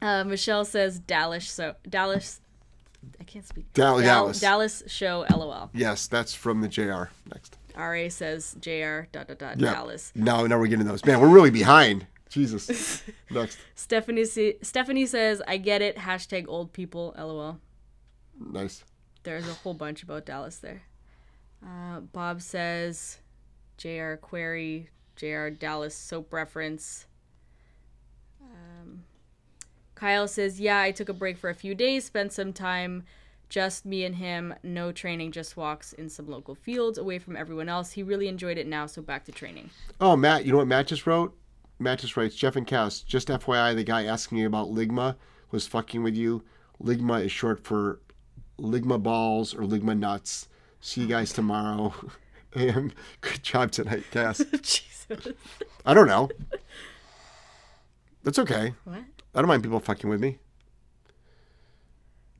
[0.00, 2.40] Uh, Michelle says Dallas so Dallas.
[3.20, 3.72] I can't speak.
[3.72, 4.40] Dal- Dal- Dallas.
[4.40, 5.24] Dallas show.
[5.30, 5.70] LOL.
[5.72, 7.04] Yes, that's from the JR.
[7.32, 7.56] Next.
[7.76, 9.02] Ra says Jr.
[9.12, 9.72] Dot dot dot Yeah.
[9.74, 10.12] Dallas.
[10.14, 11.04] No, now we're getting those.
[11.04, 12.06] Man, we're really behind.
[12.28, 13.02] Jesus.
[13.30, 13.58] Next.
[13.74, 14.24] Stephanie
[14.62, 15.96] Stephanie says I get it.
[15.96, 17.14] Hashtag old people.
[17.16, 17.58] LOL.
[18.38, 18.84] Nice.
[19.22, 20.82] There's a whole bunch about Dallas there.
[21.64, 23.18] Uh, Bob says
[23.76, 24.14] Jr.
[24.14, 24.90] Query.
[25.16, 25.48] Jr.
[25.48, 27.06] Dallas soap reference.
[28.40, 29.04] Um,
[29.94, 33.02] Kyle says, Yeah, I took a break for a few days, spent some time
[33.48, 37.68] Just me and him, no training, just walks in some local fields away from everyone
[37.68, 37.92] else.
[37.92, 39.70] He really enjoyed it now, so back to training.
[40.00, 41.36] Oh, Matt, you know what Matt just wrote?
[41.78, 45.16] Matt just writes, Jeff and Cass, just FYI, the guy asking you about Ligma
[45.50, 46.42] was fucking with you.
[46.82, 48.00] Ligma is short for
[48.58, 50.48] Ligma balls or Ligma nuts.
[50.80, 51.94] See you guys tomorrow.
[52.54, 54.38] and good job tonight, Cass.
[54.62, 55.28] Jesus.
[55.84, 56.30] I don't know.
[58.24, 58.74] That's okay.
[58.84, 58.98] What?
[59.34, 60.38] I don't mind people fucking with me.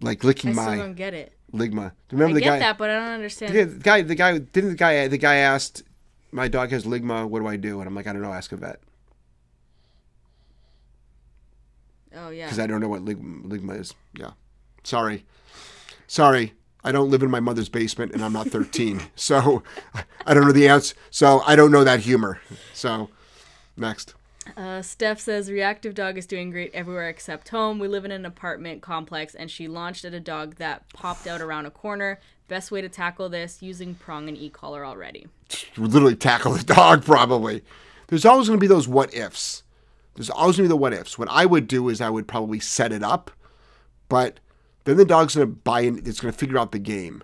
[0.01, 1.33] Like licking I still my don't get it.
[1.53, 1.91] Ligma.
[1.91, 2.59] I Remember the get guy?
[2.59, 3.55] that, but I don't understand.
[3.55, 5.85] The guy, the guy, didn't the guy, the guy asked,
[6.33, 7.81] my dog has Ligma, what do I do?
[7.81, 8.81] And I'm like, I don't know, ask a vet.
[12.17, 12.47] Oh yeah.
[12.47, 13.95] because I don't know what lig- ligma is.
[14.19, 14.31] Yeah,
[14.85, 15.25] sorry,
[16.07, 16.55] sorry.
[16.85, 19.65] I don't live in my mother's basement, and I'm not 13, so
[20.25, 20.95] I don't know the answer.
[21.11, 22.41] So I don't know that humor.
[22.75, 23.11] So
[23.77, 24.15] next,
[24.57, 27.81] Uh, Steph says reactive dog is doing great everywhere except home.
[27.81, 31.41] We live in an apartment complex, and she launched at a dog that popped out
[31.41, 32.21] around a corner.
[32.47, 35.27] Best way to tackle this using prong and e-collar already.
[35.77, 37.05] literally tackle the dog.
[37.05, 37.63] Probably.
[38.07, 39.65] There's always going to be those what ifs.
[40.17, 41.19] There's always to be the what ifs.
[41.19, 43.31] What I would do is I would probably set it up,
[44.09, 44.41] but
[44.85, 45.99] then the dog's going to buy in.
[45.99, 47.23] It's going to figure out the game.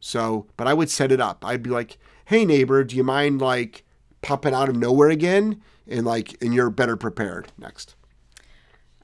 [0.00, 1.44] So, but I would set it up.
[1.44, 3.84] I'd be like, "Hey neighbor, do you mind like
[4.20, 7.52] popping out of nowhere again?" And like, and you're better prepared.
[7.56, 7.94] Next.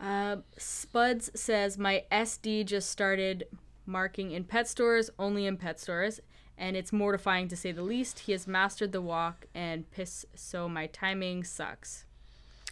[0.01, 3.45] Uh, Spuds says my SD just started
[3.87, 6.21] marking in pet stores, only in pet stores,
[6.57, 8.21] and it's mortifying to say the least.
[8.21, 12.05] He has mastered the walk and piss, so my timing sucks.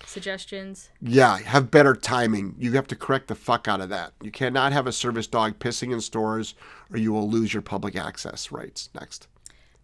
[0.04, 0.90] Suggestions?
[1.00, 2.54] Yeah, have better timing.
[2.58, 4.12] You have to correct the fuck out of that.
[4.22, 6.54] You cannot have a service dog pissing in stores,
[6.90, 8.90] or you will lose your public access rights.
[8.94, 9.28] Next.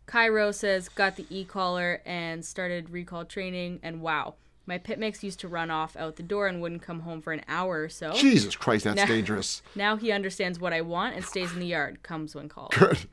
[0.06, 4.34] Cairo says got the e-collar and started recall training, and wow.
[4.64, 7.32] My pit mix used to run off out the door and wouldn't come home for
[7.32, 8.12] an hour or so.
[8.12, 9.62] Jesus Christ, that's Now- dangerous.
[9.74, 12.72] Now he understands what I want and stays in the yard, comes when called.
[12.78, 12.98] Good.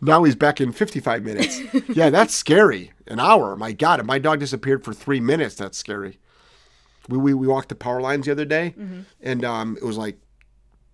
[0.00, 1.60] Now he's back in 55 minutes.
[1.88, 2.90] yeah, that's scary.
[3.06, 3.54] An hour.
[3.54, 6.18] My God, if my dog disappeared for three minutes, that's scary.
[7.08, 8.74] We, we, we walked the power lines the other day,
[9.20, 10.18] and um, it was like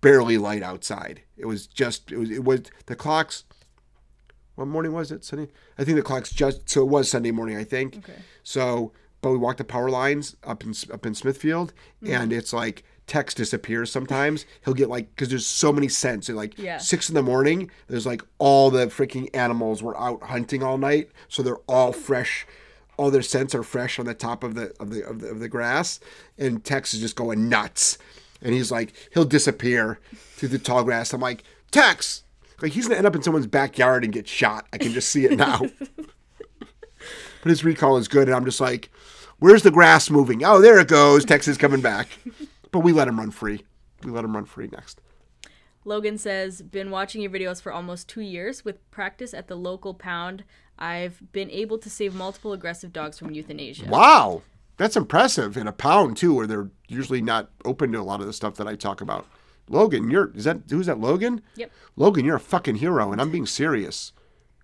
[0.01, 1.21] barely light outside.
[1.35, 3.43] It was just, it was, it was, the clocks,
[4.53, 5.25] what morning was it?
[5.25, 5.49] Sunday?
[5.79, 7.97] I think the clock's just, so it was Sunday morning, I think.
[7.97, 8.19] Okay.
[8.43, 8.93] So,
[9.25, 11.73] but we walk the power lines up in up in Smithfield,
[12.03, 12.13] mm-hmm.
[12.13, 14.45] and it's like Tex disappears sometimes.
[14.63, 16.29] He'll get like because there's so many scents.
[16.29, 16.77] At like Yeah.
[16.77, 21.09] six in the morning, there's like all the freaking animals were out hunting all night,
[21.27, 22.45] so they're all fresh.
[22.97, 25.39] All their scents are fresh on the top of the of the of the, of
[25.39, 25.99] the grass,
[26.37, 27.97] and Tex is just going nuts.
[28.43, 31.13] And he's like, he'll disappear through the tall grass.
[31.13, 32.25] I'm like, Tex,
[32.61, 34.67] like he's gonna end up in someone's backyard and get shot.
[34.71, 35.61] I can just see it now.
[37.45, 38.91] but his recall is good, and I'm just like,
[39.39, 40.43] where's the grass moving?
[40.43, 41.25] Oh, there it goes.
[41.25, 42.07] Tex's coming back.
[42.71, 43.63] But we let him run free.
[44.03, 44.99] We let him run free next.
[45.85, 48.65] Logan says, been watching your videos for almost two years.
[48.65, 50.43] With practice at the local pound,
[50.77, 53.87] I've been able to save multiple aggressive dogs from euthanasia.
[53.87, 54.41] Wow,
[54.75, 55.55] that's impressive.
[55.55, 58.55] In a pound too, where they're usually not open to a lot of the stuff
[58.55, 59.25] that I talk about.
[59.69, 60.99] Logan, you're is that who's that?
[60.99, 61.41] Logan?
[61.55, 61.71] Yep.
[61.95, 64.11] Logan, you're a fucking hero, and I'm being serious.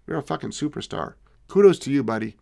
[0.06, 1.14] You're a fucking superstar.
[1.48, 2.35] Kudos to you, buddy.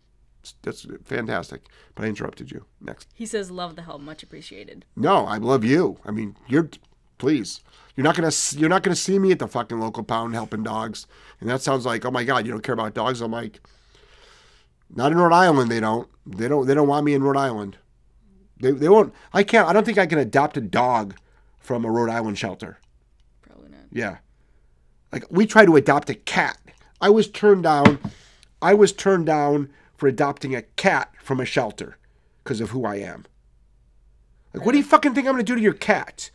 [0.62, 1.66] That's fantastic.
[1.94, 2.64] But I interrupted you.
[2.80, 3.08] Next.
[3.14, 4.84] He says, love the help, much appreciated.
[4.96, 5.98] No, I love you.
[6.04, 6.70] I mean, you're
[7.18, 7.60] please.
[7.94, 11.06] You're not gonna you're not gonna see me at the fucking local pound helping dogs.
[11.40, 13.20] And that sounds like, oh my god, you don't care about dogs.
[13.20, 13.60] I'm like,
[14.94, 15.70] not in Rhode Island.
[15.70, 16.08] They don't.
[16.26, 16.66] They don't.
[16.66, 17.76] They don't want me in Rhode Island.
[18.58, 19.14] They they won't.
[19.32, 19.68] I can't.
[19.68, 21.16] I don't think I can adopt a dog
[21.58, 22.78] from a Rhode Island shelter.
[23.42, 23.80] Probably not.
[23.92, 24.18] Yeah.
[25.12, 26.58] Like we tried to adopt a cat.
[27.00, 27.98] I was turned down.
[28.62, 29.70] I was turned down
[30.00, 31.98] for adopting a cat from a shelter
[32.42, 33.26] because of who I am.
[34.54, 36.30] Like, what do you fucking think I'm gonna do to your cat?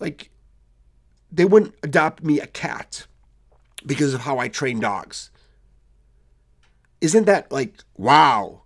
[0.00, 0.30] Like,
[1.30, 3.06] they wouldn't adopt me a cat
[3.86, 5.30] because of how I train dogs.
[7.00, 8.62] Isn't that like wow?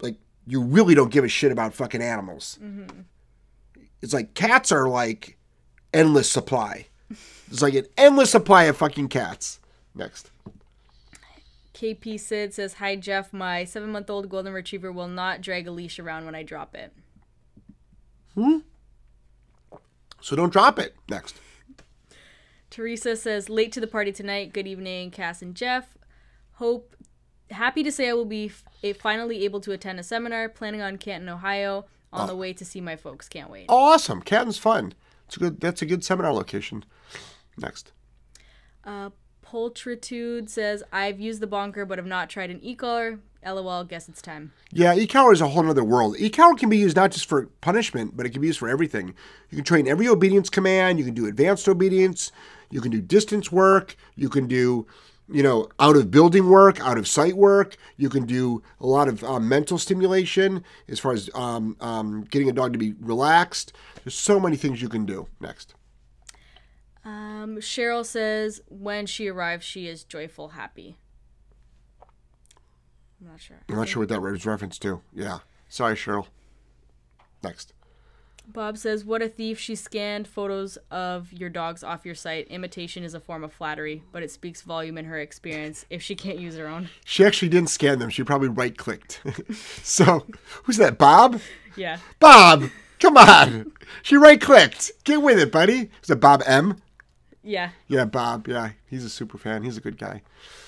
[0.00, 0.14] Like,
[0.46, 2.56] you really don't give a shit about fucking animals.
[2.62, 3.00] Mm-hmm.
[4.00, 5.36] It's like cats are like
[5.92, 6.86] endless supply.
[7.50, 9.58] It's like an endless supply of fucking cats.
[9.92, 10.30] Next.
[11.84, 15.70] KP Sid says, Hi Jeff, my seven month old golden retriever will not drag a
[15.70, 16.94] leash around when I drop it.
[18.34, 18.58] Hmm?
[20.20, 20.94] So don't drop it.
[21.10, 21.36] Next.
[22.70, 24.52] Teresa says, late to the party tonight.
[24.52, 25.98] Good evening, Cass and Jeff.
[26.54, 26.96] Hope,
[27.50, 28.50] happy to say I will be
[28.82, 30.48] f- finally able to attend a seminar.
[30.48, 31.84] Planning on Canton, Ohio.
[32.12, 33.28] On the way to see my folks.
[33.28, 33.66] Can't wait.
[33.68, 34.22] Awesome.
[34.22, 34.94] Canton's fun.
[35.26, 35.60] It's a good.
[35.60, 36.84] That's a good seminar location.
[37.58, 37.90] Next.
[38.84, 39.10] Uh,
[39.54, 43.20] Poultritude says, I've used the bonker but have not tried an e-collar.
[43.46, 44.52] LOL, guess it's time.
[44.72, 46.16] Yeah, e-collar is a whole other world.
[46.18, 49.14] E-collar can be used not just for punishment, but it can be used for everything.
[49.50, 50.98] You can train every obedience command.
[50.98, 52.32] You can do advanced obedience.
[52.70, 53.96] You can do distance work.
[54.16, 54.88] You can do,
[55.28, 57.76] you know, out of building work, out of sight work.
[57.96, 62.50] You can do a lot of um, mental stimulation as far as um, um, getting
[62.50, 63.72] a dog to be relaxed.
[64.02, 65.28] There's so many things you can do.
[65.38, 65.74] Next.
[67.04, 70.96] Um, Cheryl says, when she arrives, she is joyful, happy.
[73.20, 73.56] I'm not sure.
[73.68, 75.00] I'm not sure what that was reference to.
[75.14, 75.38] Yeah.
[75.68, 76.26] Sorry, Cheryl.
[77.42, 77.72] Next.
[78.46, 79.58] Bob says, What a thief.
[79.58, 82.46] She scanned photos of your dogs off your site.
[82.48, 86.14] Imitation is a form of flattery, but it speaks volume in her experience if she
[86.14, 86.88] can't use her own.
[87.04, 88.10] She actually didn't scan them.
[88.10, 89.22] She probably right clicked.
[89.82, 90.26] so,
[90.64, 90.98] who's that?
[90.98, 91.40] Bob?
[91.76, 91.98] Yeah.
[92.20, 92.70] Bob,
[93.00, 93.72] come on.
[94.02, 94.92] She right clicked.
[95.04, 95.90] Get with it, buddy.
[96.02, 96.82] Is it Bob M?
[97.44, 97.70] Yeah.
[97.88, 98.48] Yeah, Bob.
[98.48, 99.62] Yeah, he's a super fan.
[99.62, 100.22] He's a good guy.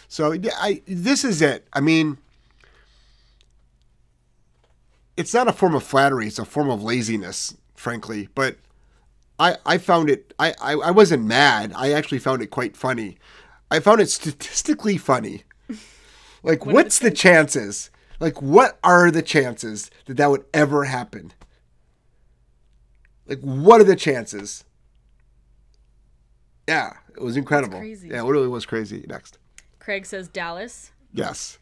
[0.09, 1.67] So, yeah, I, this is it.
[1.73, 2.19] I mean,
[5.17, 8.29] it's not a form of flattery, it's a form of laziness, frankly.
[8.35, 8.57] But
[9.39, 11.73] I, I found it, I, I, I wasn't mad.
[11.75, 13.17] I actually found it quite funny.
[13.71, 15.45] I found it statistically funny.
[16.43, 17.91] Like, what's the chances?
[18.21, 21.33] Like, what are the chances that that would ever happen?
[23.27, 24.63] Like, what are the chances?
[26.69, 27.79] Yeah, it was incredible.
[27.79, 28.09] crazy.
[28.09, 29.05] Yeah, it really was crazy.
[29.09, 29.39] Next.
[29.79, 30.91] Craig says, Dallas.
[31.13, 31.59] Yes.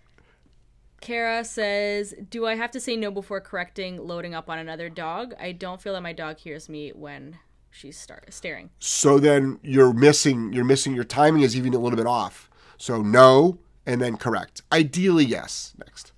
[1.00, 5.34] Kara says, Do I have to say no before correcting loading up on another dog?
[5.38, 7.36] I don't feel that my dog hears me when
[7.70, 8.70] she's star- staring.
[8.78, 12.48] So then you're missing you're missing your timing is even a little bit off.
[12.78, 14.62] So no and then correct.
[14.72, 15.74] Ideally yes.
[15.76, 16.12] Next.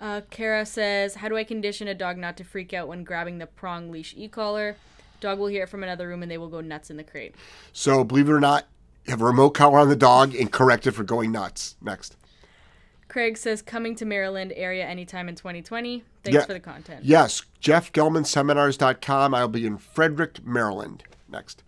[0.00, 3.38] Uh, Kara says, How do I condition a dog not to freak out when grabbing
[3.38, 4.76] the prong leash e collar?
[5.26, 7.34] Dog will hear it from another room and they will go nuts in the crate.
[7.72, 8.66] So believe it or not,
[9.08, 11.74] have a remote collar on the dog and correct it for going nuts.
[11.82, 12.16] Next.
[13.08, 16.04] Craig says, Coming to Maryland area anytime in 2020.
[16.22, 16.44] Thanks Yeah.
[16.44, 17.04] for the content.
[17.04, 19.34] Yes, jeffgellmanseminars.com.
[19.34, 21.64] I'll be in Frederick, Maryland next.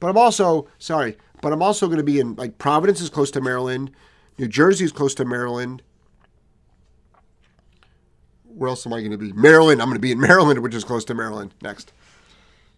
[0.00, 3.30] But I'm also, sorry, but I'm also going to be in, like, Providence is close
[3.32, 3.92] to Maryland.
[4.36, 5.80] New Jersey is close to Maryland.
[8.42, 9.32] Where else am I going to be?
[9.32, 9.80] Maryland.
[9.80, 11.92] I'm going to be in Maryland, which is close to Maryland next.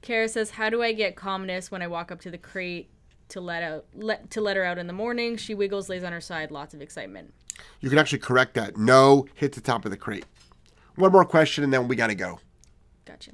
[0.02, 2.90] Kara says, "How do I get calmness when I walk up to the crate
[3.28, 5.36] to let out let to let her out in the morning?
[5.36, 7.34] She wiggles, lays on her side, lots of excitement."
[7.80, 8.76] You can actually correct that.
[8.76, 10.26] No, hit the top of the crate.
[10.94, 12.40] One more question, and then we got to go.
[13.04, 13.32] Gotcha.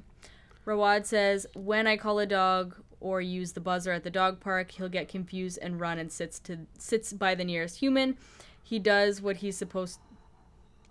[0.67, 4.71] Rawad says, "When I call a dog or use the buzzer at the dog park,
[4.71, 8.17] he'll get confused and run and sits to sits by the nearest human.
[8.63, 10.01] He does what he's supposed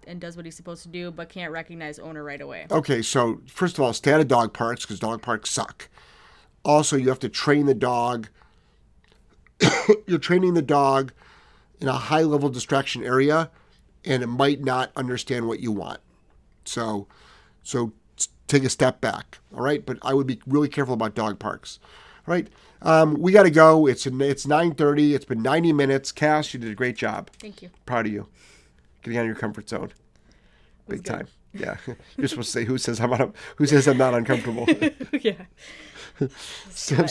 [0.07, 3.41] and does what he's supposed to do, but can't recognize owner right away." Okay, so
[3.47, 5.89] first of all, stay out of dog parks because dog parks suck.
[6.65, 8.29] Also, you have to train the dog.
[10.07, 11.13] You're training the dog
[11.81, 13.49] in a high level distraction area,
[14.05, 15.99] and it might not understand what you want.
[16.65, 17.07] So,
[17.61, 17.91] so
[18.47, 19.39] take a step back.
[19.53, 21.79] All right, but I would be really careful about dog parks.
[22.25, 22.47] All right,
[22.81, 23.85] um, we got to go.
[23.87, 25.13] It's it's nine thirty.
[25.13, 26.11] It's been ninety minutes.
[26.11, 27.29] Cass, you did a great job.
[27.39, 27.69] Thank you.
[27.85, 28.27] Proud of you.
[29.03, 29.91] Getting out of your comfort zone.
[30.87, 31.27] Big time.
[31.53, 31.77] Yeah.
[32.17, 34.67] You're supposed to say who says I'm not, who says I'm not uncomfortable.
[35.21, 35.33] yeah.
[36.69, 37.05] so,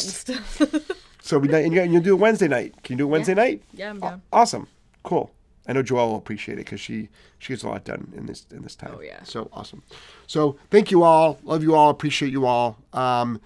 [1.21, 2.83] so we and you- and you'll do it Wednesday night.
[2.83, 3.63] Can you do it Wednesday night?
[3.73, 4.23] Yeah, I'm down.
[4.33, 4.69] Awesome.
[5.03, 5.31] Cool.
[5.67, 7.09] I know Joelle will appreciate it because she
[7.39, 8.95] she gets a lot done in this in this time.
[8.97, 9.23] Oh, yeah.
[9.23, 9.83] So awesome.
[10.27, 11.39] So thank you all.
[11.45, 11.91] Love you all.
[11.91, 12.79] Appreciate you all.
[12.93, 13.41] Um,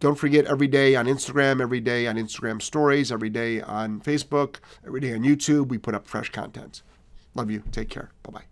[0.00, 4.56] don't forget every day on Instagram, every day on Instagram stories, every day on Facebook,
[4.84, 6.82] every day on YouTube, we put up fresh content.
[7.34, 7.62] Love you.
[7.72, 8.10] Take care.
[8.22, 8.51] Bye bye.